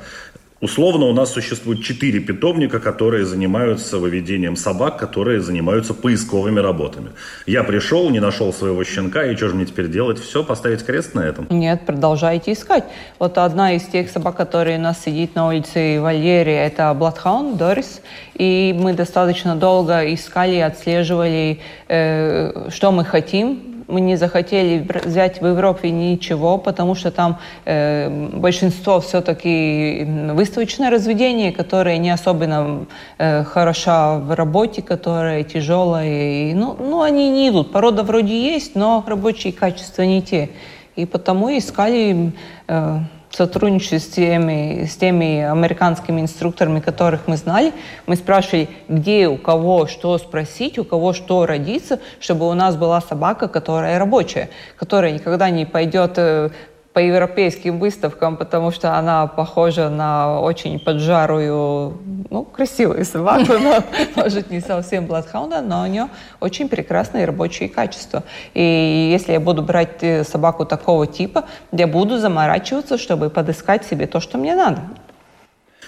Условно 0.60 1.06
у 1.06 1.12
нас 1.12 1.32
существует 1.32 1.84
четыре 1.84 2.18
питомника, 2.18 2.80
которые 2.80 3.24
занимаются 3.24 3.98
выведением 3.98 4.56
собак, 4.56 4.96
которые 4.96 5.40
занимаются 5.40 5.94
поисковыми 5.94 6.58
работами. 6.58 7.10
Я 7.46 7.62
пришел, 7.62 8.10
не 8.10 8.18
нашел 8.18 8.52
своего 8.52 8.82
щенка, 8.82 9.24
и 9.24 9.36
что 9.36 9.50
же 9.50 9.54
мне 9.54 9.66
теперь 9.66 9.88
делать? 9.88 10.18
Все, 10.18 10.42
поставить 10.42 10.84
крест 10.84 11.14
на 11.14 11.20
этом? 11.20 11.46
Нет, 11.50 11.82
продолжайте 11.86 12.52
искать. 12.52 12.84
Вот 13.20 13.38
одна 13.38 13.74
из 13.74 13.84
тех 13.84 14.10
собак, 14.10 14.34
которые 14.36 14.78
у 14.78 14.82
нас 14.82 15.00
сидит 15.00 15.36
на 15.36 15.46
улице 15.46 16.00
Валерии, 16.00 16.56
это 16.56 16.92
Бладхаун, 16.92 17.56
Дорис. 17.56 18.00
И 18.34 18.74
мы 18.76 18.94
достаточно 18.94 19.54
долго 19.54 20.12
искали, 20.12 20.56
отслеживали, 20.58 21.60
э, 21.86 22.68
что 22.70 22.90
мы 22.90 23.04
хотим, 23.04 23.77
мы 23.88 24.00
не 24.02 24.16
захотели 24.16 24.86
взять 25.04 25.40
в 25.40 25.46
Европе 25.46 25.90
ничего, 25.90 26.58
потому 26.58 26.94
что 26.94 27.10
там 27.10 27.38
э, 27.64 28.28
большинство 28.34 29.00
все-таки 29.00 30.06
выставочное 30.32 30.90
разведение, 30.90 31.52
которое 31.52 31.98
не 31.98 32.10
особенно 32.10 32.86
э, 33.16 33.44
хороша 33.44 34.18
в 34.18 34.34
работе, 34.34 34.82
которое 34.82 35.42
тяжелое. 35.42 36.50
И, 36.50 36.54
ну, 36.54 36.76
ну, 36.78 37.00
они 37.00 37.30
не 37.30 37.48
идут. 37.48 37.72
Порода 37.72 38.02
вроде 38.02 38.38
есть, 38.54 38.74
но 38.74 39.02
рабочие 39.06 39.52
качества 39.52 40.02
не 40.02 40.22
те. 40.22 40.50
И 40.94 41.06
потому 41.06 41.48
искали 41.56 42.32
э, 42.66 42.98
сотрудничестве 43.36 43.98
с 43.98 44.06
теми, 44.06 44.84
с 44.84 44.96
теми 44.96 45.42
американскими 45.42 46.20
инструкторами, 46.20 46.80
которых 46.80 47.26
мы 47.26 47.36
знали, 47.36 47.72
мы 48.06 48.16
спрашивали, 48.16 48.68
где 48.88 49.28
у 49.28 49.36
кого 49.36 49.86
что 49.86 50.16
спросить, 50.18 50.78
у 50.78 50.84
кого 50.84 51.12
что 51.12 51.46
родиться, 51.46 52.00
чтобы 52.20 52.48
у 52.48 52.54
нас 52.54 52.76
была 52.76 53.00
собака, 53.00 53.48
которая 53.48 53.98
рабочая, 53.98 54.50
которая 54.76 55.12
никогда 55.12 55.50
не 55.50 55.66
пойдет 55.66 56.14
э, 56.16 56.50
по 56.92 57.00
европейским 57.00 57.78
выставкам, 57.78 58.36
потому 58.36 58.70
что 58.70 58.96
она 58.96 59.26
похожа 59.26 59.88
на 59.88 60.40
очень 60.40 60.80
поджарую, 60.80 61.98
ну, 62.30 62.44
красивую 62.44 63.04
собаку, 63.04 63.52
но, 63.52 63.84
может, 64.16 64.50
не 64.50 64.60
совсем 64.60 65.06
бладхаунда, 65.06 65.60
но 65.60 65.82
у 65.82 65.86
нее 65.86 66.08
очень 66.40 66.68
прекрасные 66.68 67.24
рабочие 67.24 67.68
качества. 67.68 68.24
И 68.54 69.10
если 69.12 69.32
я 69.32 69.40
буду 69.40 69.62
брать 69.62 70.02
э, 70.02 70.24
собаку 70.24 70.64
такого 70.64 71.06
типа, 71.06 71.44
я 71.72 71.86
буду 71.86 72.18
заморачиваться, 72.18 72.98
чтобы 72.98 73.30
подыскать 73.30 73.84
себе 73.84 74.06
то, 74.06 74.20
что 74.20 74.38
мне 74.38 74.54
надо. 74.56 74.80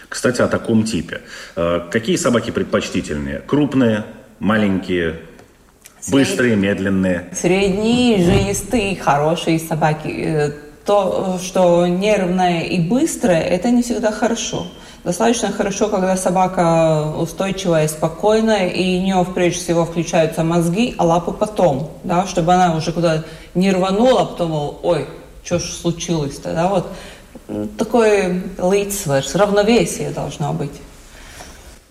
Кстати, 0.08 0.42
о 0.42 0.48
таком 0.48 0.84
типе. 0.84 1.22
Э, 1.56 1.80
какие 1.90 2.16
собаки 2.16 2.50
предпочтительнее? 2.50 3.40
Крупные, 3.40 4.04
маленькие, 4.38 5.20
быстрые, 6.10 6.56
медленные? 6.56 7.28
Средние, 7.32 8.22
жилистые, 8.22 8.96
хорошие 8.96 9.58
собаки 9.58 10.08
э, 10.08 10.69
то, 10.84 11.38
что 11.42 11.86
нервное 11.86 12.62
и 12.62 12.80
быстрое, 12.80 13.40
это 13.40 13.70
не 13.70 13.82
всегда 13.82 14.10
хорошо. 14.10 14.66
Достаточно 15.04 15.50
хорошо, 15.50 15.88
когда 15.88 16.16
собака 16.16 17.14
устойчивая, 17.16 17.88
спокойная, 17.88 18.68
и 18.68 18.98
у 18.98 19.02
нее 19.02 19.26
прежде 19.34 19.60
всего 19.60 19.86
включаются 19.86 20.44
мозги, 20.44 20.94
а 20.98 21.04
лапы 21.04 21.32
потом, 21.32 21.90
да, 22.04 22.26
чтобы 22.26 22.52
она 22.52 22.76
уже 22.76 22.92
куда 22.92 23.24
не 23.54 23.72
рванула, 23.72 24.22
а 24.22 24.24
потом, 24.26 24.78
ой, 24.82 25.06
что 25.42 25.58
ж 25.58 25.62
случилось-то, 25.62 26.52
да, 26.52 26.68
вот 26.68 26.86
такое 27.78 28.42
лицвер, 28.58 29.24
равновесие 29.34 30.10
должно 30.10 30.52
быть. 30.52 30.72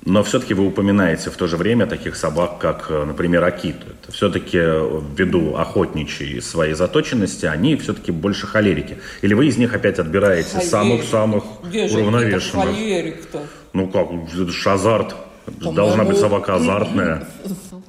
Но 0.05 0.23
все-таки 0.23 0.53
вы 0.53 0.65
упоминаете 0.67 1.29
в 1.29 1.35
то 1.35 1.47
же 1.47 1.57
время 1.57 1.85
таких 1.85 2.15
собак, 2.15 2.57
как, 2.57 2.87
э, 2.89 3.03
например, 3.05 3.43
Акиту. 3.43 3.85
Это 4.01 4.11
все-таки 4.11 4.57
э, 4.57 5.01
ввиду 5.15 5.55
охотничьей 5.55 6.41
своей 6.41 6.73
заточенности, 6.73 7.45
они 7.45 7.75
все-таки 7.75 8.11
больше 8.11 8.47
холерики. 8.47 8.97
Или 9.21 9.33
вы 9.33 9.47
из 9.47 9.57
них 9.57 9.73
опять 9.73 9.99
отбираете 9.99 10.61
самых-самых 10.61 11.43
уравновешенных? 11.63 12.65
холерик-то? 12.65 13.41
Ну 13.73 13.87
как, 13.87 14.07
это 14.11 14.51
же 14.51 14.69
азарт. 14.71 15.15
Должна 15.47 16.03
быть 16.03 16.17
собака 16.17 16.55
азартная. 16.55 17.27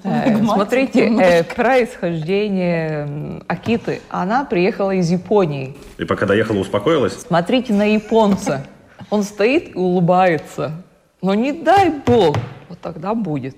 Э, 0.02 0.36
смотрите, 0.42 1.46
происхождение 1.54 3.42
Акиты. 3.46 4.00
Она 4.08 4.44
приехала 4.44 4.92
из 4.92 5.10
Японии. 5.10 5.76
И 5.98 6.04
пока 6.04 6.26
доехала, 6.26 6.58
успокоилась? 6.58 7.20
Смотрите 7.20 7.72
на 7.72 7.84
японца. 7.84 8.66
Он 9.10 9.22
стоит 9.22 9.74
и 9.74 9.78
улыбается. 9.78 10.72
Но 11.22 11.34
не 11.34 11.52
дай 11.52 11.90
бог, 11.90 12.36
вот 12.68 12.80
тогда 12.80 13.14
будет. 13.14 13.56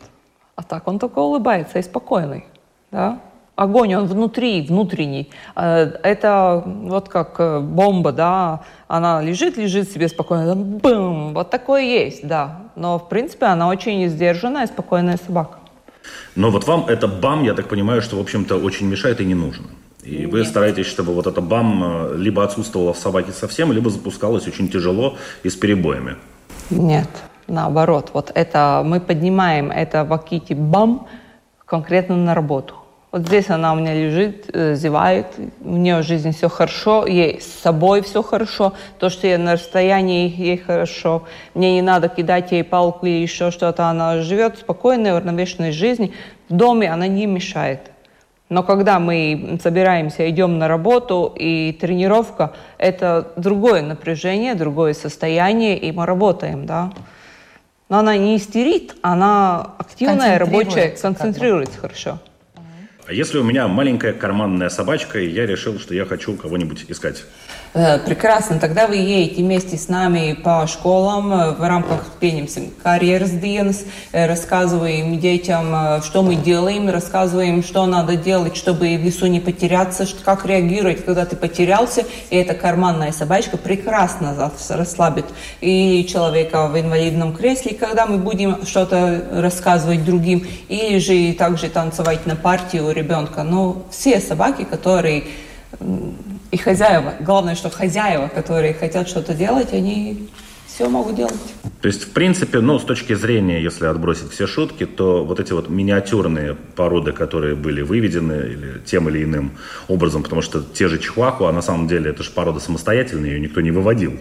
А 0.56 0.62
так 0.62 0.88
он 0.88 0.98
только 0.98 1.18
улыбается 1.20 1.78
и 1.78 1.82
спокойный. 1.82 2.44
Да? 2.90 3.20
Огонь, 3.54 3.94
он 3.94 4.06
внутри, 4.06 4.62
внутренний. 4.62 5.30
Э, 5.54 5.92
это 6.02 6.62
вот 6.66 7.08
как 7.08 7.36
э, 7.38 7.60
бомба, 7.60 8.12
да, 8.12 8.62
она 8.88 9.20
лежит, 9.22 9.56
лежит 9.56 9.90
себе 9.90 10.08
спокойно, 10.08 10.56
бум, 10.56 11.34
вот 11.34 11.50
такое 11.50 11.82
есть, 11.82 12.26
да. 12.26 12.62
Но, 12.76 12.98
в 12.98 13.08
принципе, 13.08 13.46
она 13.46 13.68
очень 13.68 14.08
сдержанная, 14.08 14.66
спокойная 14.66 15.18
собака. 15.24 15.58
Но 16.34 16.50
вот 16.50 16.66
вам 16.66 16.86
это 16.88 17.06
бам, 17.06 17.44
я 17.44 17.54
так 17.54 17.68
понимаю, 17.68 18.02
что, 18.02 18.16
в 18.16 18.20
общем-то, 18.20 18.56
очень 18.56 18.88
мешает 18.88 19.20
и 19.20 19.24
не 19.24 19.34
нужно. 19.34 19.66
И 20.02 20.16
Нет. 20.16 20.32
вы 20.32 20.44
стараетесь, 20.44 20.86
чтобы 20.86 21.14
вот 21.14 21.26
это 21.26 21.40
бам 21.40 21.84
э, 21.84 22.16
либо 22.16 22.42
отсутствовало 22.42 22.92
в 22.92 22.98
собаке 22.98 23.32
совсем, 23.32 23.70
либо 23.70 23.90
запускалось 23.90 24.48
очень 24.48 24.68
тяжело 24.68 25.16
и 25.44 25.50
с 25.50 25.54
перебоями. 25.54 26.16
Нет, 26.70 27.08
наоборот. 27.46 28.10
Вот 28.12 28.30
это 28.34 28.82
мы 28.84 29.00
поднимаем 29.00 29.70
это 29.70 30.04
в 30.04 30.12
Аките 30.12 30.54
бам 30.54 31.06
конкретно 31.66 32.16
на 32.16 32.34
работу. 32.34 32.74
Вот 33.12 33.26
здесь 33.26 33.50
она 33.50 33.74
у 33.74 33.76
меня 33.76 33.92
лежит, 33.92 34.48
э, 34.54 34.74
зевает, 34.74 35.26
у 35.62 35.76
нее 35.76 35.98
в 35.98 36.02
жизни 36.02 36.30
все 36.30 36.48
хорошо, 36.48 37.06
ей 37.06 37.42
с 37.42 37.60
собой 37.60 38.00
все 38.00 38.22
хорошо, 38.22 38.72
то, 38.98 39.10
что 39.10 39.26
я 39.26 39.36
на 39.36 39.52
расстоянии, 39.52 40.34
ей 40.34 40.56
хорошо, 40.56 41.24
мне 41.54 41.74
не 41.74 41.82
надо 41.82 42.08
кидать 42.08 42.52
ей 42.52 42.64
палку 42.64 43.04
или 43.04 43.20
еще 43.20 43.50
что-то, 43.50 43.84
она 43.84 44.22
живет 44.22 44.56
спокойной, 44.58 45.12
уравновешенной 45.12 45.72
жизнью, 45.72 46.12
в 46.48 46.54
доме 46.54 46.90
она 46.90 47.06
не 47.06 47.26
мешает. 47.26 47.90
Но 48.48 48.62
когда 48.62 48.98
мы 48.98 49.58
собираемся, 49.62 50.28
идем 50.30 50.58
на 50.58 50.66
работу, 50.66 51.34
и 51.38 51.76
тренировка– 51.78 52.52
это 52.78 53.32
другое 53.36 53.82
напряжение, 53.82 54.54
другое 54.54 54.94
состояние, 54.94 55.76
и 55.76 55.92
мы 55.92 56.06
работаем, 56.06 56.64
да 56.64 56.90
но 57.92 57.98
она 57.98 58.16
не 58.16 58.38
истерит, 58.38 58.94
она 59.02 59.74
активная, 59.76 60.38
рабочая, 60.38 60.96
концентрируется 60.98 61.74
как 61.74 61.82
бы. 61.82 61.88
хорошо. 61.88 62.18
А 63.06 63.12
если 63.12 63.36
у 63.36 63.44
меня 63.44 63.68
маленькая 63.68 64.14
карманная 64.14 64.70
собачка, 64.70 65.20
и 65.20 65.28
я 65.28 65.44
решил, 65.44 65.78
что 65.78 65.94
я 65.94 66.06
хочу 66.06 66.34
кого-нибудь 66.34 66.86
искать? 66.88 67.24
Э, 67.74 67.98
прекрасно. 67.98 68.58
Тогда 68.58 68.86
вы 68.86 68.96
едете 68.96 69.42
вместе 69.42 69.78
с 69.78 69.88
нами 69.88 70.34
по 70.34 70.66
школам 70.66 71.32
э, 71.32 71.50
в 71.52 71.66
рамках, 71.66 72.04
пенимся, 72.20 72.60
карьерс 72.82 73.30
dienas, 73.30 73.86
э, 74.12 74.26
рассказываем 74.26 75.18
детям, 75.18 76.02
что 76.02 76.22
мы 76.22 76.34
делаем, 76.34 76.90
рассказываем, 76.90 77.62
что 77.62 77.86
надо 77.86 78.16
делать, 78.16 78.56
чтобы 78.56 78.98
в 78.98 79.04
лесу 79.04 79.26
не 79.26 79.40
потеряться, 79.40 80.06
как 80.22 80.44
реагировать, 80.44 81.02
когда 81.02 81.24
ты 81.24 81.34
потерялся. 81.34 82.04
И 82.28 82.36
эта 82.36 82.52
карманная 82.52 83.10
собачка 83.10 83.56
прекрасно 83.56 84.52
расслабит 84.68 85.24
и 85.62 86.06
человека 86.06 86.68
в 86.68 86.78
инвалидном 86.78 87.32
кресле, 87.34 87.74
когда 87.74 88.04
мы 88.04 88.18
будем 88.18 88.66
что-то 88.66 89.28
рассказывать 89.32 90.04
другим, 90.04 90.46
или 90.68 90.98
же 90.98 91.32
также 91.32 91.70
танцевать 91.70 92.26
на 92.26 92.36
партию 92.36 92.88
у 92.88 92.90
ребенка. 92.90 93.44
Но 93.44 93.82
все 93.90 94.20
собаки, 94.20 94.64
которые 94.64 95.24
и 96.52 96.56
хозяева. 96.58 97.14
Главное, 97.20 97.56
что 97.56 97.70
хозяева, 97.70 98.28
которые 98.28 98.74
хотят 98.74 99.08
что-то 99.08 99.34
делать, 99.34 99.72
они 99.72 100.28
все 100.66 100.88
могут 100.88 101.16
делать. 101.16 101.34
То 101.80 101.88
есть, 101.88 102.04
в 102.04 102.10
принципе, 102.12 102.60
ну, 102.60 102.78
с 102.78 102.84
точки 102.84 103.14
зрения, 103.14 103.60
если 103.60 103.86
отбросить 103.86 104.30
все 104.30 104.46
шутки, 104.46 104.86
то 104.86 105.24
вот 105.24 105.40
эти 105.40 105.52
вот 105.52 105.68
миниатюрные 105.68 106.54
породы, 106.54 107.12
которые 107.12 107.56
были 107.56 107.82
выведены 107.82 108.34
или 108.34 108.80
тем 108.84 109.08
или 109.08 109.24
иным 109.24 109.52
образом, 109.88 110.22
потому 110.22 110.42
что 110.42 110.62
те 110.62 110.88
же 110.88 110.98
чихуахуа, 110.98 111.50
на 111.52 111.62
самом 111.62 111.88
деле, 111.88 112.10
это 112.10 112.22
же 112.22 112.30
порода 112.30 112.60
самостоятельная, 112.60 113.30
ее 113.30 113.40
никто 113.40 113.60
не 113.60 113.70
выводил. 113.70 114.18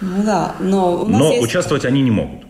Ну 0.00 0.24
да, 0.24 0.56
но... 0.60 1.04
но 1.06 1.32
есть... 1.32 1.44
участвовать 1.44 1.84
они 1.84 2.02
не 2.02 2.10
могут. 2.10 2.42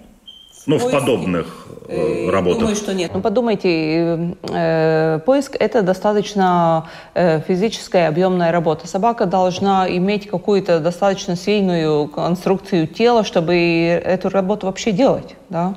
Ну, 0.67 0.79
в 0.79 0.91
подобных 0.91 1.67
э, 1.89 2.27
э, 2.27 2.31
работах. 2.31 2.61
Думаю, 2.61 2.77
что 2.77 2.95
нет. 2.95 3.11
Ну, 3.13 3.21
подумайте, 3.21 3.69
э, 3.69 4.35
э, 4.49 5.19
поиск– 5.27 5.57
это 5.59 5.83
достаточно 5.83 6.89
э, 7.15 7.41
физическая 7.41 8.09
объемная 8.09 8.51
работа. 8.51 8.87
Собака 8.87 9.27
должна 9.27 9.87
иметь 9.89 10.27
какую-то 10.27 10.81
достаточно 10.81 11.37
сильную 11.37 12.09
конструкцию 12.09 12.87
тела, 12.87 13.25
чтобы 13.25 13.55
эту 13.57 14.31
работу 14.31 14.67
вообще 14.67 14.93
делать, 14.93 15.37
да? 15.51 15.75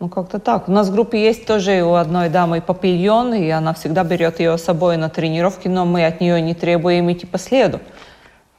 Ну, 0.00 0.08
как-то 0.08 0.38
так. 0.38 0.68
У 0.68 0.72
нас 0.72 0.88
в 0.88 0.92
группе 0.92 1.22
есть 1.22 1.46
тоже 1.46 1.82
у 1.82 1.94
одной 1.94 2.30
дамы 2.30 2.60
папильон, 2.60 3.34
и 3.34 3.48
она 3.50 3.74
всегда 3.74 4.02
берет 4.02 4.40
ее 4.40 4.56
с 4.56 4.64
собой 4.64 4.96
на 4.96 5.10
тренировки, 5.10 5.68
но 5.68 5.84
мы 5.84 6.06
от 6.06 6.20
нее 6.20 6.40
не 6.40 6.54
требуем 6.54 7.12
идти 7.12 7.26
по 7.26 7.38
следу. 7.38 7.80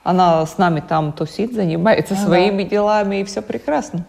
Она 0.04 0.46
с 0.46 0.58
нами 0.58 0.84
там 0.88 1.12
тусит, 1.12 1.54
занимается 1.54 2.14
ага. 2.14 2.24
своими 2.24 2.64
делами, 2.64 3.18
и 3.18 3.24
все 3.24 3.42
прекрасно. 3.42 4.06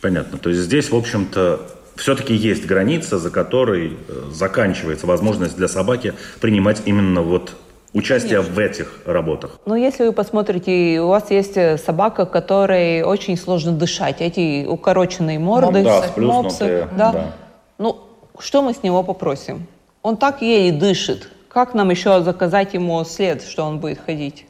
Понятно. 0.00 0.38
То 0.38 0.50
есть 0.50 0.62
здесь, 0.62 0.90
в 0.90 0.96
общем-то, 0.96 1.60
все-таки 1.96 2.34
есть 2.34 2.66
граница, 2.66 3.18
за 3.18 3.30
которой 3.30 3.96
э, 4.08 4.30
заканчивается 4.32 5.06
возможность 5.06 5.56
для 5.56 5.68
собаки 5.68 6.14
принимать 6.40 6.82
именно 6.84 7.22
вот 7.22 7.54
участие 7.94 8.40
Конечно. 8.42 8.54
в 8.54 8.58
этих 8.58 9.00
работах. 9.06 9.58
Ну, 9.64 9.74
если 9.74 10.04
вы 10.04 10.12
посмотрите, 10.12 11.00
у 11.00 11.08
вас 11.08 11.30
есть 11.30 11.56
э, 11.56 11.78
собака, 11.78 12.26
которой 12.26 13.02
очень 13.02 13.36
сложно 13.36 13.72
дышать. 13.72 14.20
Эти 14.20 14.66
укороченные 14.66 15.38
морды, 15.38 15.82
да, 15.82 16.04
мопсы, 16.16 16.88
да. 16.96 17.12
да. 17.12 17.34
Ну, 17.78 17.98
что 18.38 18.62
мы 18.62 18.74
с 18.74 18.82
него 18.82 19.02
попросим? 19.02 19.66
Он 20.02 20.16
так 20.16 20.42
еле 20.42 20.76
дышит. 20.76 21.30
Как 21.48 21.72
нам 21.72 21.90
еще 21.90 22.22
заказать 22.22 22.74
ему 22.74 23.02
след, 23.04 23.42
что 23.42 23.64
он 23.64 23.78
будет 23.78 23.98
ходить? 24.04 24.44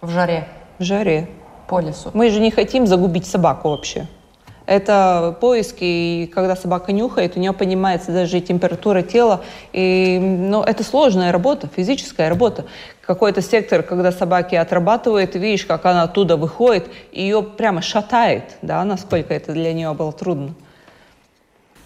В 0.00 0.08
жаре. 0.08 0.48
В 0.78 0.84
жаре. 0.84 1.28
По 1.66 1.80
лесу. 1.80 2.10
Мы 2.14 2.30
же 2.30 2.38
не 2.40 2.50
хотим 2.50 2.86
загубить 2.86 3.26
собаку 3.26 3.70
вообще. 3.70 4.06
Это 4.72 5.36
поиски, 5.38 5.84
и 5.84 6.26
когда 6.34 6.56
собака 6.56 6.92
нюхает, 6.92 7.36
у 7.36 7.40
нее 7.40 7.52
поднимается 7.52 8.10
даже 8.10 8.40
температура 8.40 9.02
тела. 9.02 9.42
И, 9.74 10.18
ну, 10.18 10.62
это 10.62 10.82
сложная 10.82 11.30
работа, 11.30 11.68
физическая 11.76 12.30
работа. 12.30 12.64
Какой-то 13.02 13.42
сектор, 13.42 13.82
когда 13.82 14.12
собаки 14.12 14.54
отрабатывают, 14.54 15.34
видишь, 15.34 15.66
как 15.66 15.84
она 15.84 16.04
оттуда 16.04 16.38
выходит, 16.38 16.86
ее 17.12 17.42
прямо 17.42 17.82
шатает, 17.82 18.56
да, 18.62 18.82
насколько 18.84 19.34
это 19.34 19.52
для 19.52 19.74
нее 19.74 19.92
было 19.92 20.10
трудно. 20.10 20.54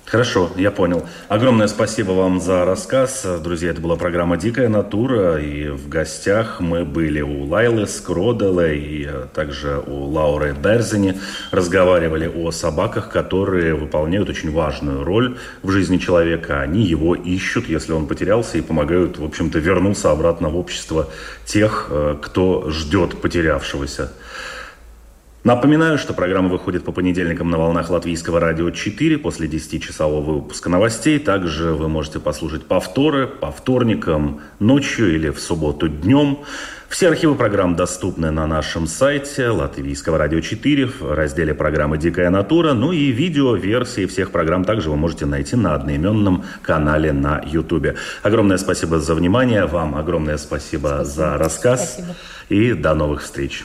Хорошо, 0.07 0.52
я 0.57 0.70
понял. 0.70 1.04
Огромное 1.26 1.66
спасибо 1.66 2.12
вам 2.12 2.40
за 2.40 2.64
рассказ. 2.64 3.26
Друзья, 3.42 3.70
это 3.70 3.80
была 3.80 3.96
программа 3.96 4.36
«Дикая 4.36 4.68
натура», 4.68 5.36
и 5.36 5.66
в 5.68 5.88
гостях 5.88 6.61
мы 6.61 6.84
были 6.84 7.22
у 7.22 7.42
Лайлы 7.42 7.88
Скродела 7.88 8.72
и 8.72 9.04
э, 9.04 9.26
также 9.34 9.82
у 9.84 10.04
Лауры 10.04 10.52
Берзини. 10.54 11.18
Разговаривали 11.50 12.28
о 12.28 12.52
собаках, 12.52 13.09
которые 13.11 13.74
выполняют 13.74 14.28
очень 14.28 14.52
важную 14.52 15.02
роль 15.02 15.38
в 15.64 15.72
жизни 15.72 15.98
человека. 15.98 16.61
Они 16.61 16.84
его 16.84 17.16
ищут, 17.16 17.68
если 17.68 17.92
он 17.92 18.07
потерялся, 18.07 18.59
и 18.59 18.61
помогают, 18.61 19.18
в 19.18 19.24
общем-то, 19.24 19.59
вернуться 19.59 20.12
обратно 20.12 20.50
в 20.50 20.57
общество 20.57 21.09
тех, 21.44 21.88
э, 21.90 22.16
кто 22.22 22.70
ждет 22.70 23.20
потерявшегося. 23.20 24.12
Напоминаю, 25.47 25.97
что 25.97 26.12
программа 26.12 26.49
выходит 26.49 26.82
по 26.82 26.90
понедельникам 26.90 27.51
на 27.51 27.57
волнах 27.57 27.88
Латвийского 27.88 28.40
радио 28.40 28.72
4 28.72 29.16
после 29.18 29.47
10-часового 29.47 30.40
выпуска 30.40 30.68
новостей. 30.68 31.20
Также 31.20 31.72
вы 31.72 31.88
можете 31.88 32.18
послушать 32.18 32.66
повторы 32.66 33.28
по 33.28 33.53
вторникам 33.53 34.40
ночью 34.59 35.14
или 35.14 35.28
в 35.28 35.38
субботу 35.38 35.88
днем. 35.88 36.38
Все 36.88 37.07
архивы 37.07 37.36
программ 37.36 37.76
доступны 37.76 38.32
на 38.32 38.49
нашем 38.49 38.88
сайте 38.88 39.51
Латвийского 39.51 40.18
радио 40.18 40.40
4 40.40 40.86
в 40.86 41.14
разделе 41.14 41.55
программы 41.55 41.97
«Дикая 41.97 42.30
натура». 42.30 42.72
Ну 42.72 42.90
и 42.90 43.12
видео-версии 43.12 44.07
всех 44.07 44.32
программ 44.32 44.64
также 44.64 44.90
вы 44.90 44.97
можете 44.97 45.26
найти 45.26 45.55
на 45.55 45.76
одноименном 45.76 46.42
канале 46.61 47.12
на 47.12 47.40
YouTube. 47.47 47.97
Огромное 48.24 48.59
спасибо 48.59 48.99
за 48.99 49.14
внимание. 49.14 49.66
Вам 49.66 49.94
огромное 49.94 50.38
спасибо, 50.38 50.88
спасибо. 50.88 51.05
за 51.05 51.38
рассказ. 51.38 51.92
Спасибо. 51.92 52.16
И 52.49 52.72
до 52.72 52.94
новых 52.94 53.22
встреч. 53.22 53.64